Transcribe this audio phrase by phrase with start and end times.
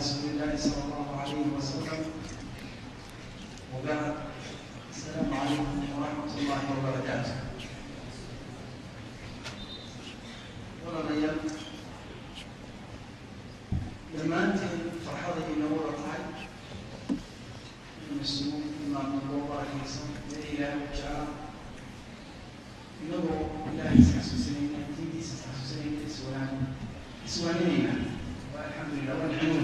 [0.00, 2.00] رسول الله صلى الله عليه وسلم
[3.74, 4.14] وبعد
[4.90, 7.34] السلام عليكم ورحمة الله وبركاته
[10.90, 11.38] odhanayaan
[14.16, 16.22] dhammaantiin farxada inooga tahay
[18.02, 21.22] inuu isugu imaadno loo barakaysan ee ilaahay jecla
[23.04, 23.38] inagoo
[23.72, 26.52] ilaahay isxasuusanayna diintiisa isxasuusanayna iswanaan
[27.28, 27.92] iswaananayna
[28.64, 29.59] alxamdulilah walxamdu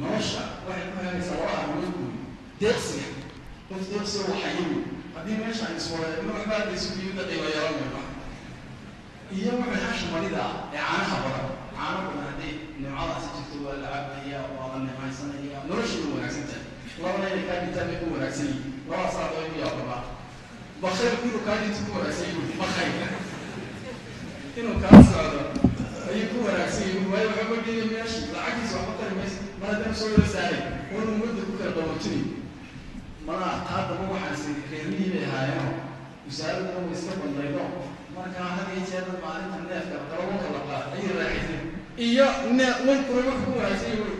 [0.00, 2.12] nolosha waxay ku hagaysaa labada arimood wey
[2.60, 3.08] deeqsiga
[3.68, 4.80] qof deeqsiga waxayi wey
[5.14, 8.04] haddii meesha ay iswareegno waxbaadaysuiyada qiibayaranaa
[9.36, 10.44] iyo waxaasha marida
[10.74, 15.96] ee caanaha badan caano badan haddii nimcadaasi jirto waa la cabayaa waa la nimcaysanaya nolosha
[16.04, 16.64] u wanaagsan tahay
[17.02, 20.02] labana inay kaaditaabay ku wanaagsan yihiin labadaasaa daba ku yaababaa
[20.82, 22.94] bakayr inuu kaadinta ku wanaagsan yihiin bakayr
[24.58, 25.40] inuu kaa socdo
[26.18, 30.10] haddii ku wanaagsan yihiin waayo waxba mageli meesha lacagiisa waxba tari maysa mar haddaan soo
[30.18, 30.60] wasaaray
[30.92, 32.24] wana ummadda ku kala dhawaojinay
[33.26, 35.72] malaa haadaba waxaasi reerihii bay ahaayeeno
[36.26, 37.62] wasaaradana way iska bandaydo
[38.16, 41.62] markaa had iyo jeerna maalinta neefka qalawanka la qaad ayay raaxisay
[42.08, 42.26] iyo
[42.58, 44.18] ne wankuna wax ku wanaagsan yihiin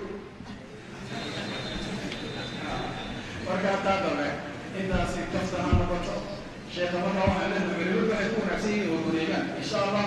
[3.47, 4.29] markaa taadare
[4.81, 6.15] intaasi kafta ha noqoto
[6.75, 10.05] sheekha markaa waxaa leenahay culimadu waxay ku wanaagsan yihiin waa wareegaan insha allah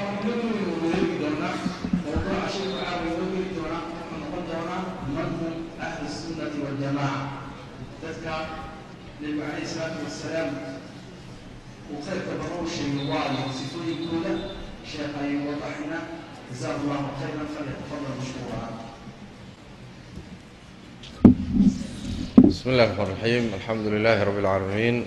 [6.71, 7.27] waljamaaca
[8.03, 8.33] dadka
[9.21, 10.49] nebigu calayhi isalaatu wasalaam
[11.91, 14.31] uu khayrka bana u sheegay waayo sifooyinkooda
[14.91, 15.97] sheekh ayuu wadaxina
[16.51, 18.61] jazaku llahu khayran falyatafadal mashkuura
[22.47, 24.97] bismi illahi raxmaan raxiim alxamdu lilahi rabbi اlcaalamiin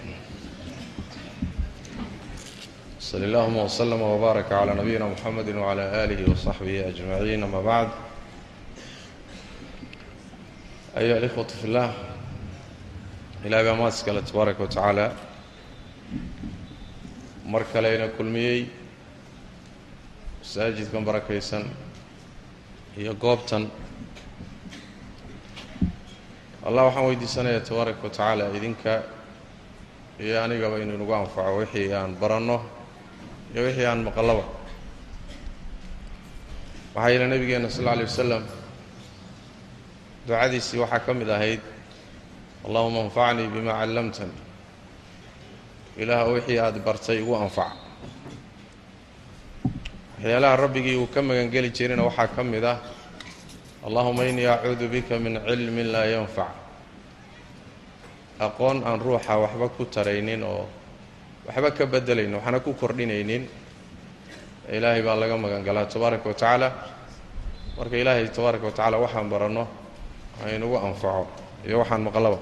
[3.08, 8.03] sali allahuma waslama wbaaraka calaa nabiyina mxamedi wcala alihi wasaxbihi ajmaciin ama bacd
[10.96, 11.90] ayuha alikhwatu fi اllah
[13.46, 15.06] ilahay baa mahad iskale tabaaraka wa tacaala
[17.52, 18.60] mar kaleyna kulmiyey
[20.40, 21.64] masaajidkan barakaysan
[23.00, 23.64] iyo goobtan
[26.66, 28.92] allah waxaan weydiisanayaa tabaaraka wa tacaala idinka
[30.24, 32.56] iyo anigaba inuu nagu anfaco wixii aan baranno
[33.54, 34.44] iyo wixii aan maqlaba
[36.94, 38.44] waxaa yidhi nabigeena sal lla alay wasalam
[40.26, 41.60] ducadiisii waxaa ka mid ahayd
[42.66, 44.32] allahuma anfacnii bima callamtani.
[45.96, 47.72] Ilaah wixii aada bartay igu anfac.
[50.16, 52.78] Waxyaalaha rabbigii uu ka magangeli jirina waxaa ka mid ah
[53.86, 56.52] allahuma innii acuudu bika min cilmin laa yanfac.
[58.40, 60.66] Aqoon aan ruuxa waxba ku taraynin oo
[61.46, 63.44] waxba ka bedelaynin waxna ku kordhinaynin.
[64.72, 66.68] Ilaahay baa laga magan galaa tabaaraka wa tacaala.
[67.76, 69.83] Marka ilaahay tabaaraka wa tacaala waxaan baranno
[70.43, 71.27] haynugu anfaco
[71.67, 72.37] iyo waxaan maqlaba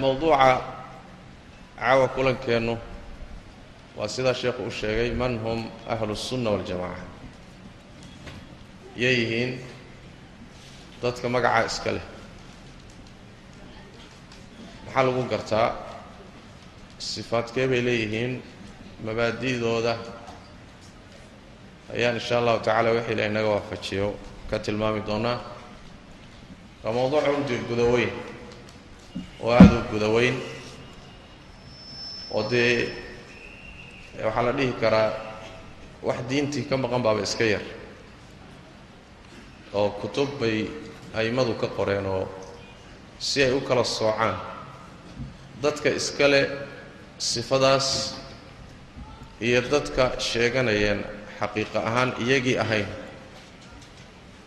[0.00, 0.60] mowduuca
[1.78, 2.74] caawa kulankeennu
[3.96, 7.02] waa sidaa sheekhu u sheegay man hum ahlu الsunna waاljamaca
[8.96, 9.52] yay yihiin
[11.02, 12.04] dadka magacaa iska leh
[14.86, 15.68] maxaa lagu gartaa
[16.98, 18.32] sifaadkee bay leeyihiin
[19.04, 19.94] mabaadi'dooda
[21.94, 24.08] ayaan insha allahu tacala wixii la inaga waafajiyo
[24.51, 25.39] ka tilmaami doonaa.
[26.83, 28.11] Waa mowduuca ude gudaweyn
[29.43, 30.35] oo aada u gudaweyn
[32.35, 32.89] oo dee
[34.25, 35.09] waxaa la dhihi karaa
[36.07, 37.61] wax diintii ka maqan baaba iska yar
[39.73, 40.57] oo kutub bay
[41.17, 42.25] a'immadu ka qoreen oo
[43.19, 44.35] si ay u kala soocaan.
[45.61, 46.41] Dadka iskale
[47.17, 47.87] sifadaas
[49.41, 50.99] iyo dadka sheeganayeen
[51.39, 52.87] xaqiiqa ahaan iyagii ahayn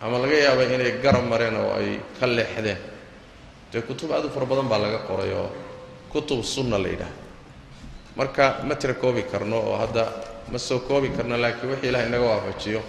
[0.04, 1.90] ama laga yaaba inay garab mareen oo ay
[2.20, 2.78] ka leexdeen.
[3.72, 5.48] Dee kutub aad u fara badan baa laga qoray oo
[6.12, 7.12] kutub sunna la yidhaah
[8.18, 10.04] marka ma tira koobi karno oo hadda
[10.52, 12.80] ma soo koobi karno laakiin wixii ilaah inaga waafajiyo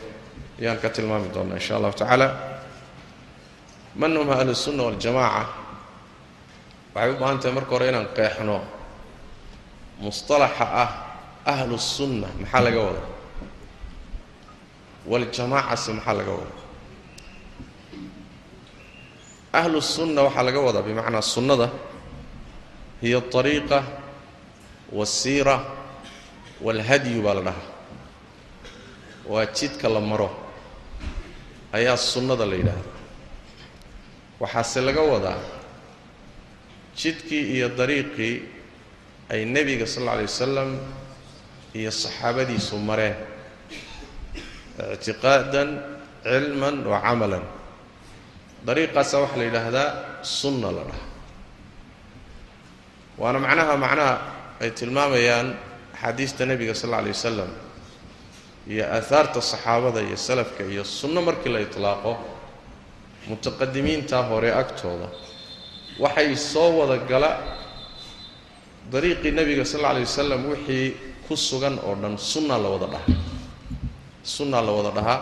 [0.60, 2.28] ayaan ka tilmaami doonaa insha allahu tacaala.
[3.96, 5.44] Man hum ahlusunna waljamaaca?
[6.96, 8.58] Waxay u baahan tahay marka hore inaan qeexno
[10.04, 10.90] musطalaxa ah
[11.54, 13.02] ahlu sunna maxaa laga wada
[15.12, 16.54] waljamaacase maxaa laga wada
[19.60, 21.68] ahlu sunna waxaa laga wadaa bimacnaa sunnada
[23.02, 23.84] hiyo ariiqa
[24.98, 25.56] wasiira
[26.66, 27.68] walhadyu baa la dhahaa.
[29.32, 30.30] Waa jidka la maro
[31.74, 32.92] ayaa sunnada la yidhaahda
[34.40, 35.40] waxaase laga wadaa
[37.00, 38.36] jidkii iyo dariiqii
[39.30, 40.70] ay nebiga sal alla alay wasalam
[41.74, 43.16] iyo saxaabadiisu mareen.
[44.94, 45.70] Ictiqaadan
[46.24, 47.44] cilman wa camalan
[48.68, 49.88] dariiqaasa waxaa la yidhaahdaa
[50.24, 51.14] sunna la dhahaa
[53.22, 54.14] waana macnaha macnaha
[54.62, 55.48] ay tilmaamayaan
[55.94, 57.52] axaadiista nebiga sal alla alay wasalam
[58.72, 62.12] iyo aahaarta saxaabada iyo salafka iyo sunno markii la itlaaqo
[63.30, 65.08] mutaqadimiintaa hore agtooda
[66.04, 67.30] waxay soo wada gala
[68.92, 70.88] dariiqii nebiga sal alla alay wasalam wixii
[71.28, 73.16] ku sugan oo dhan sunnaa la wada dhahaa
[74.24, 75.20] sunnaa la wada dhahaa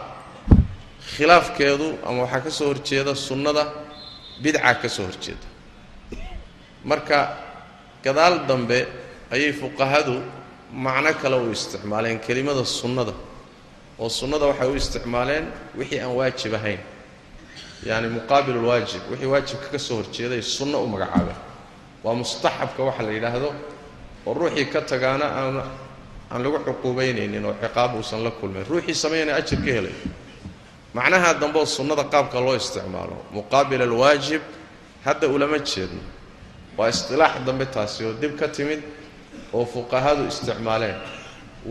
[1.15, 3.63] khilaafkeedu ama waxaa ka soo horjeeda sunnada
[4.41, 5.45] bidca ka soo horjeeda.
[6.85, 7.37] Marka
[8.03, 8.87] gadaal dambe
[9.31, 10.21] ayay fuqahadu
[10.71, 13.13] macno kale u isticmaaleen kelimada sunnada
[13.99, 15.45] oo sunnada waxay u isticmaaleen
[15.77, 16.79] wixii aan waajib ahayn.
[17.85, 21.37] Yacni muqaabil ulwaajib wixii waajibka ka soo horjeeday sunno u magacaabeen
[22.03, 23.53] waa mustaxabka waxa la yidhaahdo
[24.25, 25.57] oo ruuxii ka tagaana aan
[26.31, 29.93] aan lagu cuquubaynaynin oo ciqaab uusan la kulmayn ruuxii sameynaya ajir ka helay
[30.93, 34.41] macnaha dambe oo sunnada qaabka loo isticmaalo muqaabil alwaajib
[35.05, 36.01] hadda ulama jeedno
[36.77, 38.81] waa istilaax dambe taasi oo dib ka timid
[39.53, 40.97] oo fuqahadu isticmaaleen.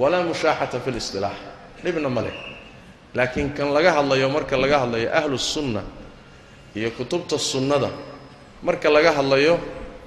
[0.00, 1.36] Walaa mushaaxata fi listilaax
[1.84, 2.32] dhibna ma leh.
[3.14, 5.82] Laakiin kan laga hadlayo marka laga hadlayo ahlu sunna
[6.74, 7.90] iyo kutubta sunnada
[8.62, 9.54] marka laga hadlayo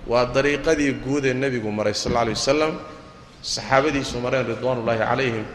[0.07, 2.73] waa dariiqadii guud ee nebigu maray sal alla alay wasalam
[3.53, 5.45] saxaabadiisu mareen ridwaanullaahi calayhim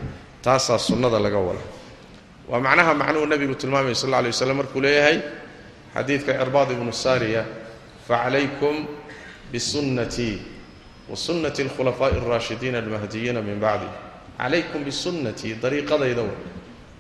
[0.45, 1.63] taasaa sunnada laga wada
[2.51, 5.19] waa macnaha macnuhu nebigu tilmaamaya sal alla waslam markuu leeyahay
[5.95, 7.43] xadiidka cirbaad ibnu saariya
[8.09, 8.77] facalaykum
[9.53, 10.37] bisunnatii
[11.11, 13.87] wa sunnati alkhulafaa'i alraashidiina almahdiyiina min bacdi
[14.39, 16.35] calaykum bisunnatii dariiqadayda wa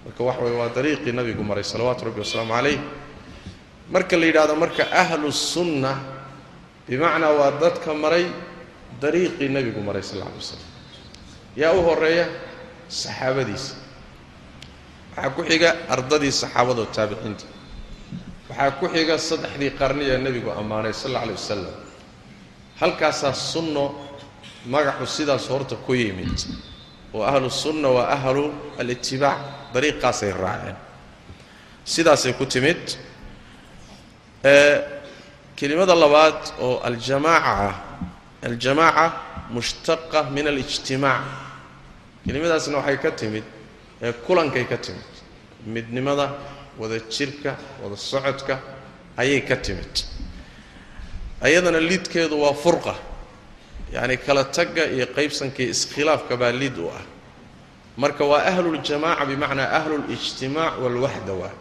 [0.07, 2.79] marka waxa weye waa dariiqii nabigu maray salawaatu rabbi wasalaamu calayh
[3.95, 5.93] marka la yidhahdo marka ahlu sunna
[6.89, 8.27] bimacnaa waa dadka maray
[9.03, 10.63] dariiqii nebigu maray sal alay waslam
[11.57, 12.27] yaa u horreeya
[12.89, 13.75] saxaabadiisa
[15.21, 17.45] waxaa ku xiga ardadii saxaabadoo taabiciinta
[18.49, 21.75] waxaa ku xiga saddexdii qarni ee nebigu ammaanay sal alla alay wasalam
[22.81, 23.85] halkaasaa sunno
[24.67, 26.37] magacu sidaas horta ku yimid.
[27.15, 28.45] Oo ahlu sunna waa ahlu
[28.79, 29.39] alitibaac
[29.75, 30.77] dariiqaasay raaceen.
[31.85, 32.81] Sidaasay ku timid.
[35.57, 37.75] Kelimada labaad oo aljamaaca ah
[38.49, 39.05] aljamaaca
[39.51, 41.25] mushtaqa min alijtimaac
[42.25, 43.45] kelimadaasna waxay ka timid
[44.03, 45.10] ee kulankay ka timid
[45.67, 46.35] midnimada
[46.79, 48.59] wada jirka wada socodka
[49.17, 50.05] ayay ka timid.
[51.43, 52.95] Ayadana lidkeedu waa furqa.
[53.93, 57.03] Yacni kala tagga iyo qaybsanka iyo iskhilaafka baa lid u ah.
[57.97, 61.53] Marka waa ahluljamaaca bimacnaa ahlulijtimaac walwaxda waa.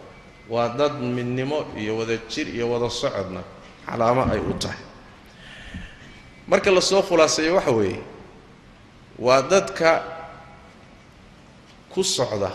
[0.49, 3.41] Waa dad midnimo iyo wada jir iyo wada socodna
[3.85, 4.77] calaamo ay u tahay.
[6.47, 7.99] Marka la soo khulaaseeyo waxa weeye
[9.19, 10.03] waa dadka
[11.89, 12.51] ku socda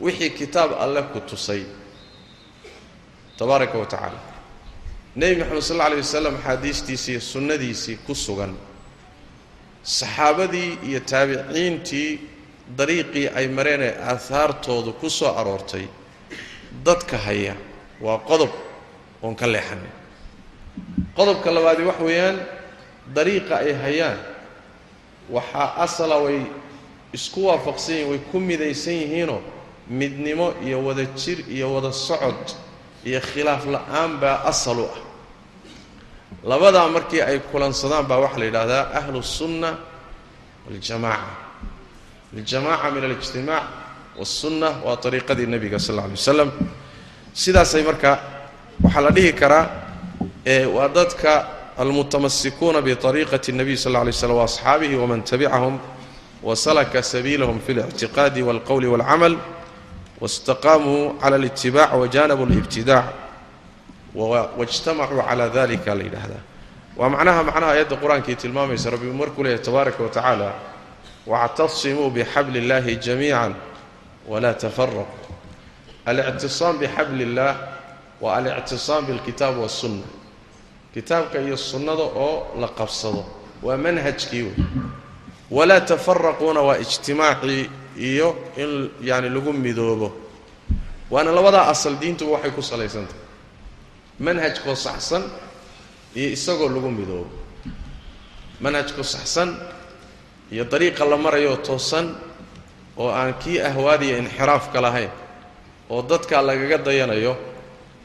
[0.00, 1.62] wixii kitaab alle ku tusay.
[3.38, 4.20] Tabaaraka wa tacaala.
[5.16, 8.54] Nebi moxamed sal alla alay wasalam axaadiistiisii iyo sunnadiisii ku sugan.
[9.82, 12.20] Saxaabadii iyo taabiciintii
[12.78, 15.86] dariiqii ay mareen ee aahaartoodu ku soo aroortay
[16.84, 17.54] dadka haya
[18.00, 18.50] waa qodob
[19.22, 19.92] oon ka leexanin
[21.16, 22.36] qodobka labaadi wax weeyaan
[23.14, 24.18] dariiqa ay hayaan
[25.30, 26.40] waxaa asala way
[27.12, 29.40] isku waafaqsan yihiin way ku midaysan yihiinoo
[29.89, 32.41] midnimo iyo wada jir iyo wada socod
[33.05, 34.99] iyo khilaaf la'aan baa asal u ah
[36.43, 39.69] labadaa markii ay kulansadaan baa waxaa la yidhahdaa ahlu الsunna
[40.65, 41.33] waاljamaaca
[42.37, 43.63] aljamaaca min alijtimaac
[44.17, 46.51] waالsunna waa ariiqadii nebiga sal اlla alay waslam
[47.33, 48.19] sidaasay marka
[48.83, 49.65] waxaa la dhihi karaa
[50.75, 55.79] waa dadka almutamasikuuna biطariiqati الnabiy sal lla alay slam waasxaabihi waman tabicahum
[56.43, 59.37] wasalaka sabiilahum fi اlictiqaadi wاlqowli wاlcamal
[60.20, 63.04] wastaqaamuu cala alitibac wajaanabuu alibtidaac
[64.58, 66.42] wajtamacuu calaa dalika la yidhaahdaa
[66.96, 70.52] waa macnaha macnaha aayadda qur'aankii tilmaamaysa rabbi markuu leeyahay tabaaraka wa tacaala
[72.10, 73.54] bixabli illaahi jamiican
[74.28, 75.32] walaa tafaraquu
[76.06, 77.56] alictisaam bixabli illaah
[78.20, 80.06] waa alictisaam bilkitaab wasunna
[80.94, 83.24] kitaabka iyo sunnada oo la qabsado
[83.62, 84.54] waa manhajkii wey
[85.50, 90.12] walaa tafaraquuna waa ijtimaacii iyo in yani lagu midoobo.
[91.10, 93.20] Waana labadaa asal diintuba waxay ku salaysantahay.
[94.20, 95.22] Manhajkoo saxsan
[96.14, 97.30] iyo isagoo lagu midoobo.
[98.60, 99.56] Manhajkoo saxsan
[100.52, 102.14] iyo dariiqa la marayoo toosan
[102.96, 105.10] oo aan kii ahwaadiya inxiraafka lahayn
[105.90, 107.36] oo dadkaa lagaga dayanayo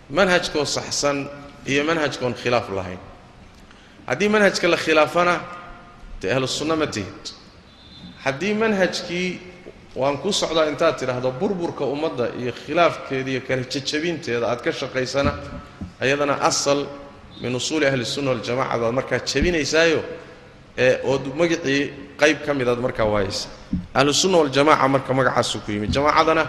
[0.09, 1.29] manhajkoo saxsan
[1.65, 2.99] iyo manhajkoon khilaaf lahayn.
[4.07, 5.41] Haddii manhajka la khilaafana
[6.21, 7.23] dee ahlu sunna ma tihid.
[8.23, 9.39] Haddii manhajkii
[9.95, 15.31] waan ku socdaa intaad tidhaahdo burburka ummadda iyo khilaafkeeda iyo kala jejabinteeda aad ka shaqaysana
[15.99, 16.87] ayadana asal
[17.41, 20.01] min usuuli ahli sunna waljamaca baad markaa jebinaysaayo
[20.77, 21.81] ee ood magacii
[22.21, 23.47] qayb ka midaad markaa waayaysa.
[23.93, 25.91] Ahlu sunna waljamaca marka magacaasuu ku yimid.
[25.91, 26.47] Jamaacadana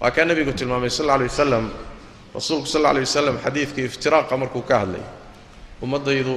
[0.00, 1.70] waa kaa nebigu tilmaamay sal alla alay wasalam
[2.34, 5.02] rasuulku sal alla alay wasalam xadiidkii iftiraaqa markuu ka hadlay.
[5.82, 6.34] Ummaddaydu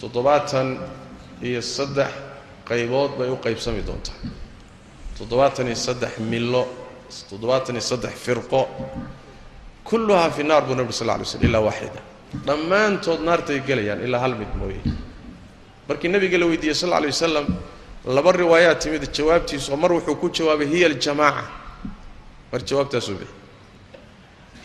[0.00, 0.78] toddobaatan
[1.42, 2.10] iyo saddex
[2.68, 4.18] qaybood bay u qaybsami doontaa
[5.20, 6.62] toddobaatan iyo saddex millo
[7.30, 8.60] toddobaatan iyo saddex firqo
[9.84, 12.00] kulluhaa fi naar buu nebi sal alay slm illaa waaxida.
[12.46, 14.80] Dhammaantood naartay gelayaan ilaa hal mid mooye.
[15.88, 17.46] Markii nebiga la weydiiyey sal alay wasalam
[18.16, 21.44] laba riwaayaad timid jawaabtiisu oo mar wuxuu ku jawaabay hiya aljamaaca.
[22.52, 23.36] Mar jawaabtaasuu bixiyey.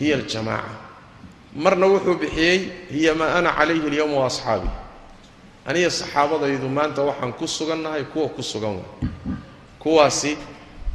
[0.00, 0.72] Hiya aljamaaca.
[1.54, 2.58] Marna wuxuu bixiyey
[2.90, 4.68] hiya maa ana calayhi alyowma wa asxaabi.
[5.66, 9.10] Aniga saxaabadaydu maanta waxaan ku sugannahay kuwa ku sugan way
[9.86, 10.36] kuwaasi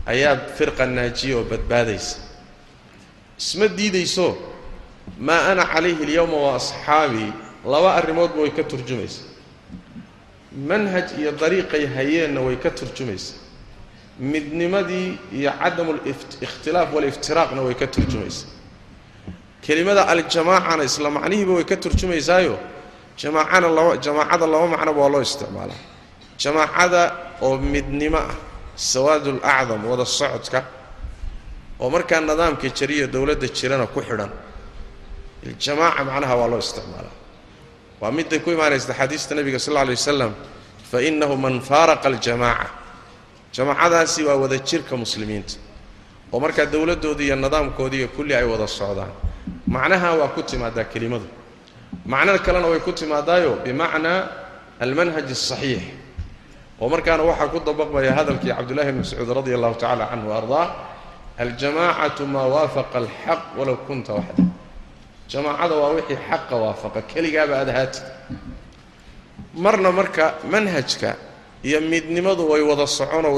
[0.05, 2.17] ayaa firqa naajiya oo badbaadaysa.
[3.39, 4.36] isma diidayso
[5.19, 7.31] maa ana calayhi alyowma wa asxaabii
[7.65, 9.24] laba arrimoodba way ka turjumaysaa
[10.67, 13.39] manhaj iyo dariiqay hayeenna way ka turjumaysaa
[14.19, 15.91] midnimadii iyo cadamu
[16.41, 18.51] likhtilaaf waliftiraaqna way ka turjumaysaa
[19.62, 22.60] kelimada aljamaacana isla macnihiiba way ka turjumaysaayo
[23.17, 25.79] jamaacana laba jamaacada laba macnoba waa loo isticmaalaa.
[26.38, 27.01] jamaacada
[27.41, 28.50] oo midnimo ah
[28.90, 30.60] sawaadul acdam wada socodka
[31.82, 34.32] oo markaa nidaamka jariya dowladda jirana ku xidhan.
[35.48, 37.16] Iljamaaca macnaha waa loo isticmaalaa.
[38.02, 40.34] Waa midday ku imaanaysa xadiista nebiga sal alay wasalam
[40.92, 42.70] fa innahu man faaraqa aljamaaca
[43.56, 45.56] jamaacadaasi waa wada jirka muslimiinta
[46.34, 49.12] oo markaa dowladdoodii iyo nidaamkoodiiyo kulli ay wada socdaan.
[49.68, 51.28] Macnaha waa ku timaadaa kelimadu.
[52.06, 54.20] Macno kalena way ku timaadaayo bimacnaa
[54.80, 55.82] almanhaj asaxiix
[56.82, 60.66] oo markaana waxaa ku dabaqmaya hadalkii cabdullahi bn mascuud radi allahu tacala canhu ardaa
[61.44, 64.44] aljamaacatu maa waafaqa alxaq walow kunta waxda
[65.32, 68.04] jamaacada waa wixii xaqa waafaqa keligaaba aad ahaatid.
[69.64, 71.10] Marna marka manhajka
[71.68, 73.34] iyo midnimadu way wada soconoo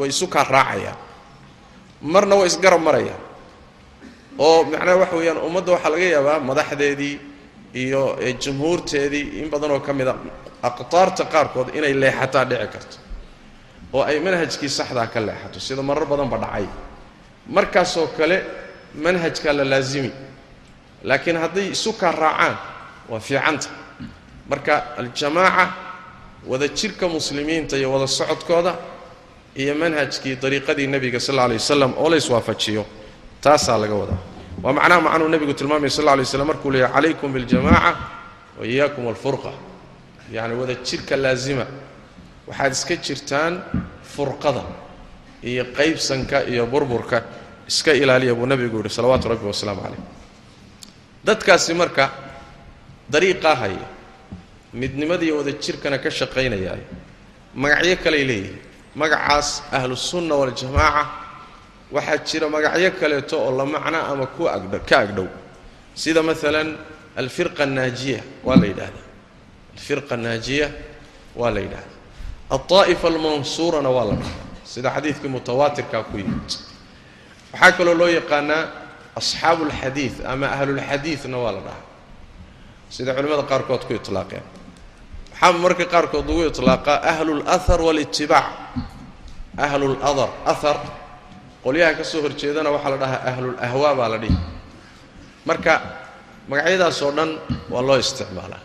[0.00, 0.96] way isu kaa raacayaan
[2.12, 3.20] marna way isgarab marayaan
[4.46, 7.14] oo macnaha waxa weeyaan ummadda waxaa laga yaabaa madaxdeedii
[7.82, 8.02] iyo
[8.42, 10.14] jumhuurteedii in badan oo ka mid a
[10.68, 12.96] aqtaarta qaarkood inay leexataa dhici karto
[13.92, 16.66] oo ay manhajkii saxdaa ka leexato sida marar badanba dhacay.
[17.56, 18.36] Markaasoo kale
[19.04, 20.10] manhajkaa la laasimi
[21.08, 22.56] laakiin hadday isu kaa raacaan
[23.10, 23.68] waa fiicanta.
[24.50, 25.64] Marka aljamaaca
[26.46, 28.72] wada jirka muslimiinta iyo wada socodkooda
[29.56, 32.84] iyo manhajkii dariiqadii nebiga sal alla alay wasalam oo la iswaafajiyo
[33.44, 34.18] taasaa laga wadaa.
[34.62, 37.92] Waa macnaha macnuu nebigu tilmaamaya sal alla alay waslam markuu leeyahy calaykum biاljamaca
[38.60, 39.52] wa iyaakum alfurqa
[40.32, 41.66] yacni wada jirka laasima
[42.48, 43.54] waxaad iska jirtaan
[44.14, 44.64] furqada
[45.42, 47.18] iyo qaybsanka iyo burburka
[47.68, 50.02] iska ilaaliya buu nebigu yidhi salawaatu rabbi wasalaamu calayh.
[51.24, 52.10] Dadkaasi marka
[53.12, 53.86] dariiqaa haya
[54.72, 56.82] midnimadiiyo wada jirkana ka shaqaynayaay
[57.54, 58.58] magacyo kaley leeyihiin
[58.94, 61.02] magacaas ahlusunna waljamaaca
[61.94, 65.28] waxaa jira magacyo kaleeto oo la macno ama ku agdh ka agdhow.
[65.94, 66.68] Sida maalan
[67.16, 69.06] alfirqa annaajiya waa la yidhaahdaa
[69.79, 70.67] alfirqa annaajiya
[71.39, 71.93] waa la yidhahdaa
[72.55, 76.49] alطaa'ifa almansuurana waa la dhahaa sida xadiidkii mutawaatirkaa ku yimid
[77.53, 78.63] waxaa kaloo loo yaqaanaa
[79.19, 81.83] asxaabu اlxadiid ama ahlulxadiidna waa la dhahaa
[82.95, 84.43] sida culimmada qaarkood ku itlaaqeen
[85.33, 88.47] waxaa marka qaarkood lagu iطlaaqaa ahlu اlahar wاlitibaac
[89.65, 90.77] ahlu ladar ahar
[91.63, 94.37] qolyaha ka soo horjeedana waxaa la dhahaa ahlulahwaa baa la dhihi
[95.49, 95.73] marka
[96.49, 97.29] magacyadaas oo dhan
[97.73, 98.61] waa loo isticmaalaa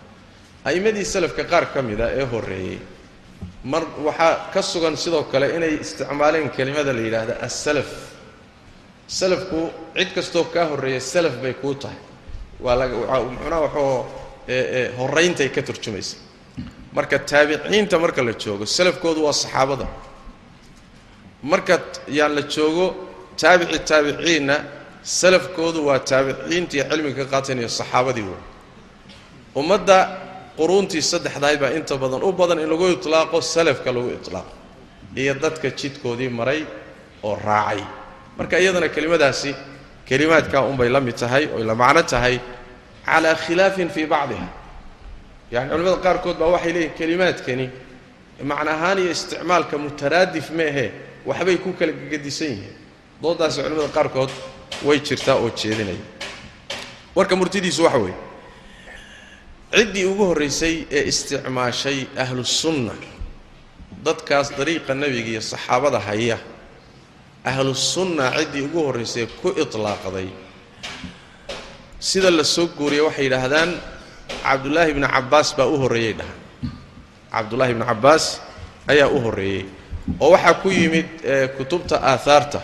[0.65, 2.79] a'immadii salafka qaar ka mida ee horreeyey
[3.63, 7.89] mar waxaa ka sugan sidoo kale inay isticmaaleen kelimada la yidhaahda assalaf.
[9.07, 9.59] Salafku
[9.97, 11.97] cid kastoo kaa horreeya salaf bay kuu tahay.
[12.59, 12.95] Waa laga
[13.29, 14.05] muxunaha waxoo
[14.99, 16.17] horrayntay ka turjumaysa
[16.93, 19.87] marka taabiciinta marka la joogo salafkoodu waa saxaabada.
[21.43, 22.85] Marka yaan la joogo
[23.41, 24.55] taabici taabiciinna
[25.03, 28.41] salafkoodu waa taabiciintii cilmiga ka qaatanayo saxaabadii wey
[29.55, 29.97] ummadda
[30.57, 34.51] quruuntii saddexdahay baa inta badan u badan in lagu itlaaqo salafka lagu itlaaqo.
[35.15, 36.61] Iyo dadka jidkoodii maray
[37.23, 37.81] oo raacay.
[38.37, 39.55] Marka iyadana kelimadaasi
[40.05, 42.39] kelimaadkaa unbay la mid tahay oy la macno tahay
[43.05, 44.47] calaa khilaafin fii bacdiha.
[45.51, 47.69] Yani culimmada qaarkood baa waxay leeyihiin kelimaadkani
[48.43, 50.91] macno ahaan iyo isticmaalka mutaraadif meehe
[51.25, 52.75] waxbay ku kala gegedisan yihiin.
[53.21, 54.31] Doodaasi culimmada qaarkood
[54.87, 56.03] way jirtaa oo jeedinaya.
[57.15, 58.17] Warka murtidiisu waxa weeye
[59.73, 62.93] ciddii ugu horraysay ee isticmaashay ahlusunna
[64.05, 66.37] dadkaas dariiqa nebiga iyo saxaabada haya
[67.51, 70.27] ahlusunna ciddii ugu horraysay ku itlaaqday
[71.99, 73.71] sida la soo guuriyey waxay yidhaahdaan
[74.43, 76.33] cabdullaahi bni cabbaas baa u horreeyey dhaha
[77.33, 78.25] cabdullaahi bni cabbaas
[78.91, 79.63] ayaa u horreeyey
[80.23, 81.07] oo waxaa ku yimid
[81.57, 82.61] kutubta aahaarta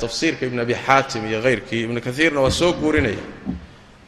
[0.00, 3.22] tafsiirka ibn abi xaatim iyo hayrkii ibnu kaiirna waa soo guurinaya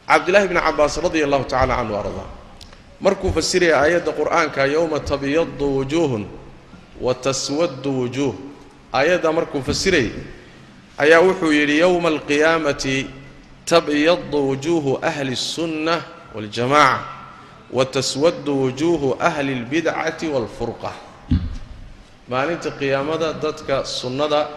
[0.08, 2.28] cabdullaahi bni cabbaas radia allahu tacala canhu ardaa
[3.00, 6.24] markuu fasiraya aayadda qur'aanka yowma tabyadu wujuuhun
[7.00, 8.34] wa taswaddu wujuuh
[8.92, 10.10] aayadda markuu fasirayay
[10.98, 13.06] ayaa wuxuu yidhi yowma alqiyaamati
[13.64, 16.02] tabyadu wujuuhu ahli الsunna
[16.34, 16.98] waاljamaca
[17.72, 20.92] wa taswaddu wujuuhu ahli اlbidcati wاlfurqa
[22.28, 24.48] maalinta qiyaamada dadka sunnada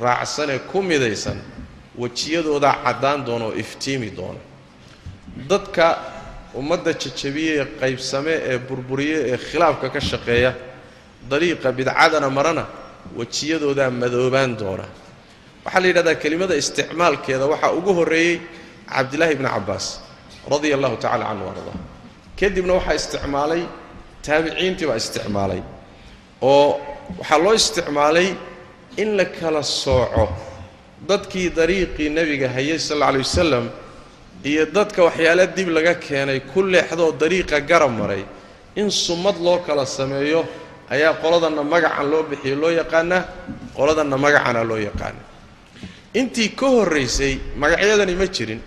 [0.00, 1.38] raacsanee ku midaysan
[2.01, 4.39] wejiyadoodaa caddaan doona oo iftiimi doona
[5.49, 5.85] dadka
[6.59, 10.51] ummadda jajabiye ee qaybsame ee burburiye ee khilaafka ka shaqeeya
[11.31, 12.63] dariiqa bidcadana marana
[13.17, 14.85] wejiyadoodaa madoobaan doona.
[15.65, 18.35] Waxaa la yidhahdaa kelimada isticmaalkeeda waxaa ugu horreeyey
[18.93, 19.85] cabdillaahi bni cabbaas
[20.51, 21.77] radia allahu tacala canhu ardaa
[22.39, 23.61] kadibna waxaa isticmaalay
[24.25, 25.61] taabiciintii baa isticmaalay
[26.51, 26.67] oo
[27.19, 28.27] waxaa loo isticmaalay
[29.01, 30.25] in la kala sooco
[31.07, 33.65] dadkii dariiqii nebiga hayay sal alla alay wasalam
[34.43, 38.23] iyo dadka waxyaala dib laga keenay ku leexdoo dariiqa garab maray
[38.75, 40.45] in summad loo kala sameeyo
[40.89, 43.21] ayaa qoladanna magacan loo bixiyo loo yaqaanaa
[43.77, 45.21] qoladanna magacana loo yaqaana
[46.13, 48.61] intii ka horraysay magacyadani ma jirin.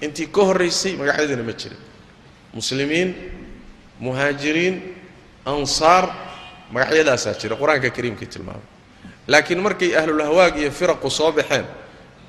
[0.00, 1.80] Intii ka horraysay magacyadani ma jirin.
[2.54, 3.10] Muslimiin
[4.00, 4.74] muhaajiriin
[5.44, 6.04] ansaar
[6.72, 7.56] magacyadaasaa jira.
[7.60, 8.64] Qur'aanka kariimkii tilmaamay
[9.28, 11.64] laakiin markay ahlulahwaag iyo firaqu soo baxeen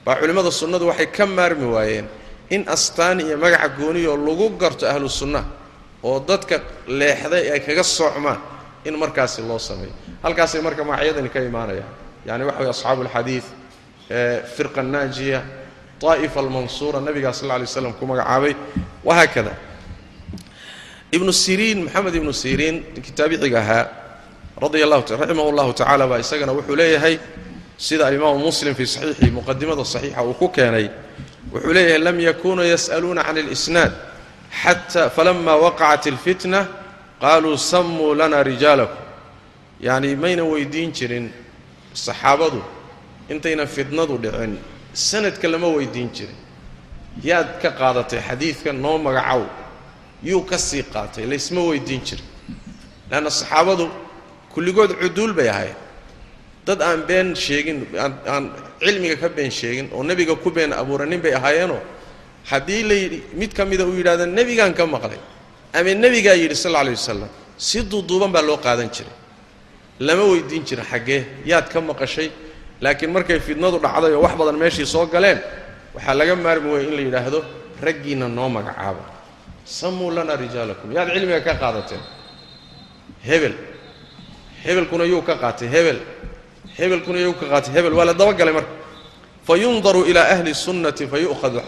[0.05, 2.07] baa culimmada sunnadu waxay ka maarmi waayeen
[2.49, 5.41] in astaan iyo magaca gooniyoo lagu garto ahlu sunna
[6.03, 8.39] oo dadka leexday ay kaga socmaan
[8.85, 9.93] in markaasi loo sameeyo.
[10.23, 11.89] Halkaasay marka magacyadani ka imaanayaan.
[12.25, 13.43] Yani waxa way asxaabu alxadiid
[14.55, 15.41] firqa naajiya
[16.01, 18.53] طaa'ifa almansuura nabigaa sal lla lay slam ku magacaabay.
[19.03, 19.53] Wahaakada
[21.11, 23.83] ibnu siriin maxamed ibnu siriin kitaabiciga ahaa
[24.61, 27.19] radia allahu raximah llahu tacala baa isagana wuxuu leeyahay
[27.77, 30.89] sida alimaamu muslim fii saxiixi muqadimada saxiixa uu ku keenay.
[31.51, 33.91] Wuxuu leeyahay lam yakunuu yas'aluuna can اlisnaad
[34.63, 36.67] xata falama waqacat اlfitna
[37.19, 38.97] qaaluu samuu lana rijaalakum.
[39.81, 41.31] Yacni maynan weydiin jirin
[41.93, 42.63] saxaabadu
[43.29, 44.57] intaynan fitnadu dhicin
[44.93, 46.37] sanadka lama weydiin jirin.
[47.23, 49.43] Yaad ka qaadatay xadiidka noo magacow
[50.23, 52.27] yuu ka sii qaatay laysma weydiin jirin.
[53.11, 54.04] Leanna saxaabadu
[54.55, 55.75] kulligood cuduul bay ahayd.
[56.65, 57.85] Dad aan been sheegin
[58.33, 58.43] aan
[58.79, 61.81] cilmiga ka been sheegin oo nebiga ku been abuuranin bay ahaayeenoo
[62.51, 65.19] haddii layidhi mid ka mida uu yidhahda nebigaan ka maqlay.
[65.77, 69.13] Ama nebigaa yidhi sal alla alay wasalam si duuduuban baa loo qaadan jiray.
[69.99, 72.31] Lama weydiin jirin xaggee yaad ka maqashay.
[72.81, 75.39] Laakiin markay fidnadu dhacday oo wax badan meeshii soo galeen
[75.95, 77.39] waxaa laga maarmi waya in la yidhaahdo
[77.85, 79.03] raggiinna noo magacaaba.
[79.65, 80.91] Samuu lana rijaalakum.
[80.91, 82.01] Yaad cilmiga ka qaadateen.
[83.27, 83.53] Hebel
[84.65, 85.99] hebelkuna yuu ka qaatay hebel.
[86.77, 87.93] Hebelkuna yuu ka qaatay hebel.
[87.93, 88.73] Waa la dabagalay marka.
[89.45, 91.61] Fa ilaa ahli sunnati fa yu'khadu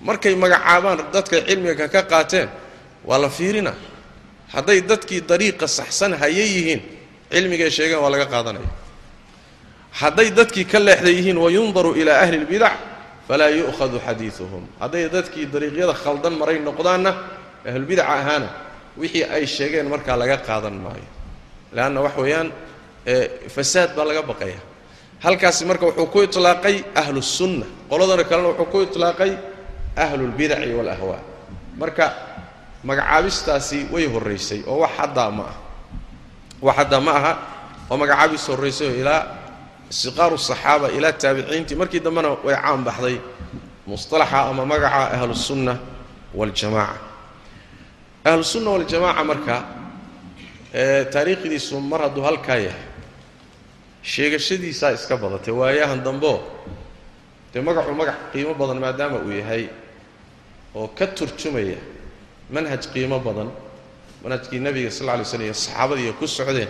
[0.00, 2.48] markay magacaabaan dadkay cilmiga ka qaateen
[3.04, 3.74] waa la fiirina.
[4.48, 6.80] Hadday dadkii dariiqa saxsan haya yihiin
[7.30, 8.70] cilmigay sheegeen waa laga qaadanaya.
[9.90, 12.78] Hadday dadkii ka leexday yihiin wayundaru ilaa ahli اlbidac
[13.28, 17.10] falaa yu'khadu xadiiduhum hadday dadkii dariiqyada khaldan maray noqdaanna
[17.68, 18.48] ahlulbidaca ahaana
[18.96, 21.17] wixii ay sheegeen markaa laga qaadan maayo
[21.76, 22.48] lanna wax weeyaan
[23.54, 24.58] fasaad baa laga baqaya.
[25.24, 29.32] Halkaasi marka wuxuu ku itlaaqay ahlusunna qoladana kalena wuxuu ku itlaaqay
[30.02, 31.20] ahlulbidaci waalahwaa
[31.80, 32.06] marka
[32.88, 35.56] magacaabistaasi way horraysay oo wax xaddaa ma aha.
[36.62, 37.32] Wax haddaa ma aha
[37.90, 39.20] oo magacaabis horraysay ilaa
[40.00, 41.74] siqaaru saxaaba ilaa taabiciintii.
[41.80, 43.16] Markii dambena way caan baxday
[43.88, 45.74] mustalaxa ama magaca ahlusunna
[46.38, 47.00] waljamaaca
[48.30, 49.56] ahlusunna waljamaaca marka
[50.72, 52.82] taariikhdiisu mar hadduu halkaa yahay
[54.02, 55.52] sheegashadiisaa iska badatay.
[55.54, 56.40] Waayahan dambeo
[57.52, 59.64] dee magacu magac qiimo badan maadaama uu yahay
[60.74, 61.78] oo ka turjumaya
[62.50, 63.50] manhaj qiimo badan
[64.22, 66.68] manhajkii nebiga sal lla lay slam iyo saxaabadiiyo ku socdeen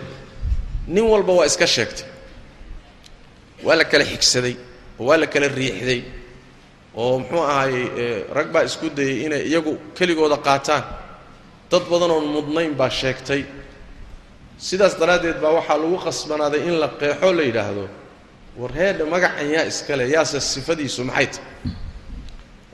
[0.87, 2.07] nin walba waa iska sheegtay.
[3.63, 4.55] Waa la kala xigsaday
[4.99, 6.01] oo waa la kala riixday
[6.95, 10.83] oo muxuu ahaayey rag baa isku dayey inay iyagu keligooda qaataan.
[11.71, 13.43] Dad badanoon mudnayn baa sheegtay
[14.67, 17.85] sidaas daraaddeed baa waxaa lagu qasbanaaday in la qeexoo la yidhaahdo
[18.59, 21.43] war heedha magacan yaa iskale yaase sifadiisu maxay tahy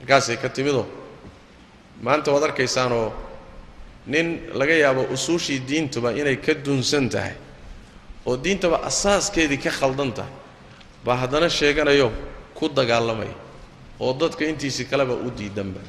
[0.00, 0.86] markaasay ka timidoo
[2.02, 3.12] maanta waad arkaysaanoo
[4.06, 7.34] nin laga yaabo usuushii diintuba inay ka dunsan tahay
[8.26, 10.32] oo diintaba asaaskeedii ka khaldan tahay
[11.04, 12.10] baa haddana sheeganayo
[12.54, 13.34] ku dagaalamaya
[14.00, 15.80] oo dadka intiisii kaleba u diidanba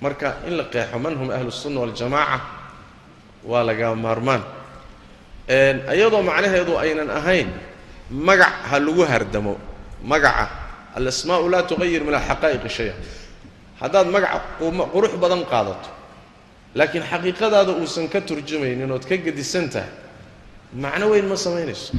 [0.00, 2.40] marka in la qeexo man hum ahlusunna waljamaaca
[3.44, 4.42] waa laga maarmaan
[5.50, 7.48] iyadoo macnaheedu aynan ahayn
[8.10, 9.54] magac ha lagu hardamo.
[10.02, 10.46] Magaca.
[10.96, 12.94] Alasmaa'u laa tuqayir min alxaqaa'iqi shaya.
[13.80, 14.32] Haddaad magac
[14.92, 15.90] qurux badan qaadato
[16.74, 19.90] laakiin xaqiiqadaada uusan ka turjumaynin ood ka gedisan tahay
[20.74, 21.92] macno weyn ma samaynayso.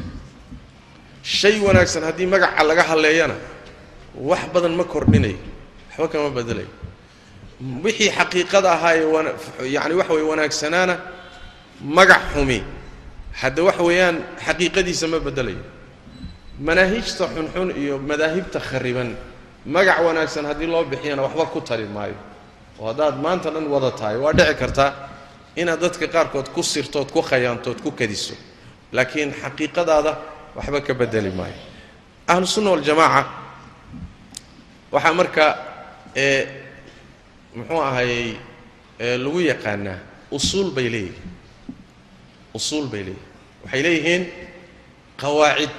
[1.24, 3.36] Shay wanaagsan haddii magaca laga hadleeyana
[4.16, 5.40] wax badan ma kordhinayo
[5.90, 6.68] waxba kama bedelayo
[7.84, 10.96] wixii xaqiiqada ahaa ee yacani waxa weye wanaagsanaana
[11.98, 12.64] magac xumi
[13.42, 15.64] hadda waxa weeyaan xaqiiqadiisa ma bedelayo.
[16.60, 19.10] Manaahijta xunxun iyo madaahibta khariban
[19.66, 22.16] magac wanaagsan haddii loo bixiyana waxba ku tari maayo.
[22.80, 24.92] Oo haddaad maanta dhan wada tahay waa dhici kartaa
[25.56, 28.36] inaad dadka qaarkood ku sirtood ku khayaantood ku kadiso
[28.92, 30.12] laakiin xaqiiqadaada
[30.56, 31.58] waxba ka bedeli maayo.
[32.28, 33.26] Ahlusunna waljamaaca
[34.92, 35.46] waxaa marka
[36.16, 36.46] ee
[37.56, 38.38] muxuu ahayey
[39.24, 40.00] lagu yaqaanaa
[40.32, 41.30] usuul bay leeyihiin.
[42.54, 43.31] Usuul bay leeyihiin
[43.64, 44.24] waxay leeyihiin
[45.22, 45.74] qawaacid.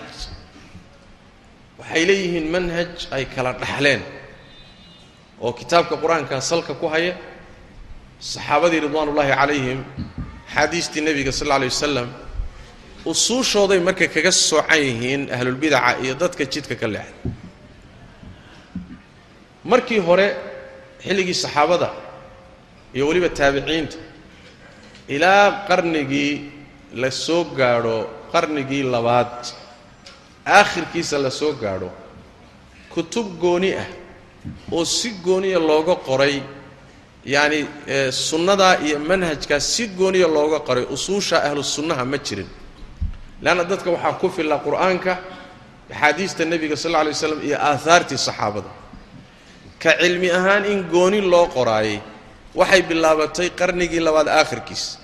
[1.81, 4.03] Waxay leeyihiin manhaj ay kala dhaxleen
[5.45, 7.14] oo kitaabka qur'aanka salka ku haya
[8.33, 9.81] saxaabadii ridwaanullaahi calayhim
[10.49, 12.09] axaadiistii nebiga sal alla alay wasalam
[13.11, 17.31] usuushooday marka kaga soocan yihiin ahlulbidaca iyo dadka jidka ka leexda
[19.71, 20.27] markii hore
[21.05, 21.88] xilligii saxaabada
[22.95, 23.97] iyo weliba taabiciinta
[25.14, 26.33] ilaa qarnigii
[26.95, 27.97] la soo gaadho
[28.33, 29.35] qarnigii labaad.
[30.47, 31.91] Aakhirkiisa la soo gaadho
[32.93, 33.87] kutub gooni ah
[34.73, 36.43] oo si gooniya looga qoray
[37.25, 37.61] yacani
[38.11, 42.49] sunnadaa iyo manhajkaas si gooniya looga qoray usuusha ahlu sunnaha ma jirin.
[43.43, 45.13] Leanna dadka waxaa ku filla qur'aanka
[45.91, 48.71] axaadiista nebiga sal alla lay waslam iyo aahaartii saxaabada
[49.83, 52.01] ka cilmi ahaan in gooni loo qoraayey
[52.55, 54.99] waxay bilaabatay qarnigii labaad aakhirkiis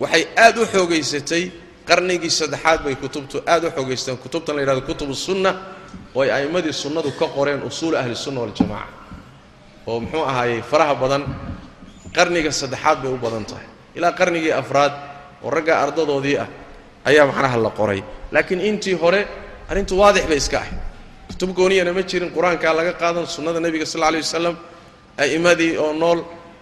[0.00, 1.44] waxay aad u xoogaysatay
[1.88, 5.50] qarnigii saddexaad bay kutubtu aad u xoogaysteen kutubtan la yidhahdo kutubu sunna
[6.14, 8.88] oo ay a'immadii sunnadu ka qoreen usuul ahli sunna waljamaca
[9.86, 11.22] oo muxuu ahaayey faraha badan
[12.16, 13.66] qarniga saddexaad bay u badan tahay.
[13.96, 14.92] Ilaa qarnigii afraad
[15.44, 16.48] oo ragga ardadoodii ah
[17.08, 18.00] ayaa macnaha la qoray.
[18.32, 19.20] Laakiin intii hore
[19.70, 20.78] arrintu waadix bay iska ahayd.
[21.28, 24.56] Kutub gooniyana ma jirin qur'aankaa laga qaadan sunnada nebiga sal alla alay wasalam
[25.22, 26.20] a'immadii oo nool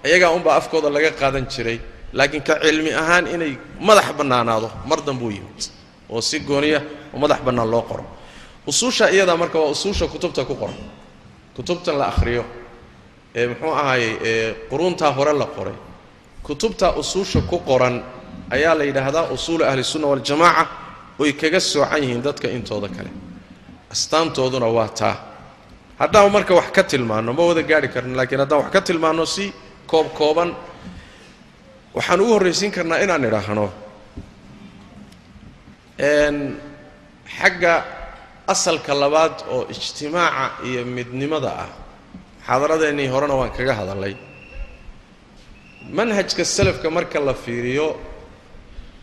[0.09, 1.79] iyagaa unbaa afkooda laga qaadan jiray
[2.19, 3.53] laakiin ka cilmi ahaan inay
[3.89, 5.61] madax bannaanaado mar danbuu yimid.
[6.13, 6.81] Oo si gooniya
[7.13, 8.05] oo madax bannaan loo qoro.
[8.71, 10.77] Usuusha iyadaa marka waa usuusha kutubta ku qoran.
[11.57, 12.45] Kutubtan la akhriyo
[13.39, 15.75] ee muxuu ahaayey ee quruuntaa hore la qoray.
[16.47, 17.97] Kutubta usuusha ku qoran
[18.57, 20.65] ayaa la yidhaahdaa usuulu ahlisunna waljamaaca
[21.23, 23.11] oy kaga soocan yihiin dadka intooda kale.
[23.93, 25.17] Astaantooduna waa taa.
[26.01, 29.45] Haddaan marka wax ka tilmaanno ma wada gaarhi karno laakiin haddaan wax ka tilmaanno si
[29.91, 30.51] koob kooban
[31.97, 33.67] waxaan ugu horraysiin karnaa inaan idhaahno
[37.39, 37.75] xagga
[38.55, 41.71] asalka labaad oo ijtimaaca iyo midnimada ah.
[42.47, 44.15] Muxaadaradeennii horena waan kaga hadallay
[45.99, 47.89] manhajka salafka marka la fiiriyo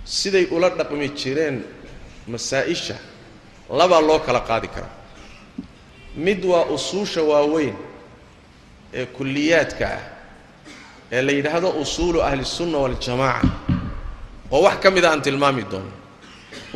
[0.06, 1.58] siday ula dhaqmi jireen
[2.28, 2.96] masaa-isha
[3.80, 4.96] labaa loo kala qaadi karaa
[6.26, 7.76] mid waa usuusha waaweyn
[8.94, 10.13] ee kulliyaadka ah
[11.16, 13.48] ee la yidhaahdo usuulu ahlisunna waljamaaca
[14.56, 15.92] oo wax ka mida aan tilmaami doono.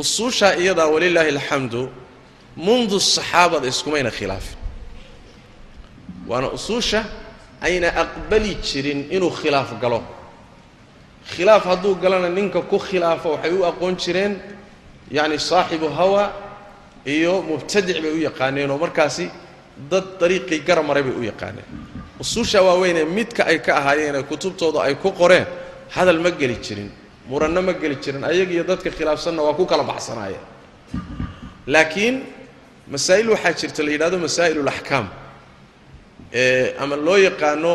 [0.01, 1.81] Usuushaa iyadaa walilaahi alxamdu
[2.67, 4.57] mundu saxaabada iskumayna khilaafin.
[6.29, 6.99] Waana usuusha
[7.67, 9.99] ayna aqbali jirin inuu khilaaf galo.
[11.33, 14.33] Khilaaf hadduu galana ninka ku khilaafo waxay u aqoon jireen
[15.17, 16.23] yacni saaxibu hawa
[17.05, 19.25] iyo mubtadic bay u yaqaaneen oo markaasi
[19.91, 21.86] dad dariiqii gara maray bay u yaqaaneen
[22.19, 25.45] usuusha waaweynee midka ay ka ahaayeenee kutubtooda ay ku qoreen
[25.95, 26.91] hadal ma geli jirin
[27.29, 30.43] muranno ma geli jirin ayagiiyo dadka khilaafsanna waa ku kala baxsanaayeen.
[31.67, 32.15] Laakiin
[32.91, 35.07] masaa'il waxaa jirta la yidhahdo masaa'ilulaxkaam
[36.79, 37.71] ama loo yaqaano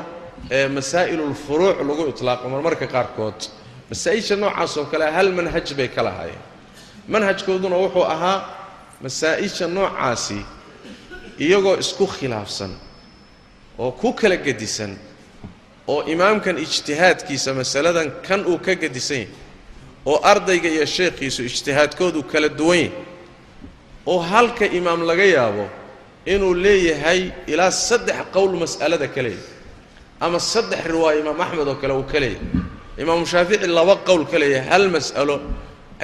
[0.76, 3.38] masaa'ilulfuruuc lagu itlaaqo marmarka qaarkood.
[3.90, 6.42] Masaa-isha noocaas oo kale hal manhaj bay ka lahaayeen.
[7.08, 8.38] Manhajkooduna wuxuu ahaa
[9.04, 10.38] masaa-isha noocaasi
[11.44, 12.72] iyagoo isku khilaafsan
[13.82, 14.92] oo ku kala gedisan
[15.92, 19.30] oo imaamkan ijtihaadkiisa masaladan kan uu ka gedisan yahay
[20.10, 22.92] oo ardayga iyo sheekhiisu ijtihaadkoodu kala duwan yahay
[24.12, 25.64] oo halka imaam laga yaabo
[26.34, 27.20] inuu leeyahay
[27.52, 29.50] ilaa saddex qowl mas'alada ka leeyahay
[30.24, 32.46] ama saddex riwaayo imaam axmed oo kale uu ka leeyahay
[33.02, 35.36] imaamu shaafici laba qowl ka leeyahay hal mas'alo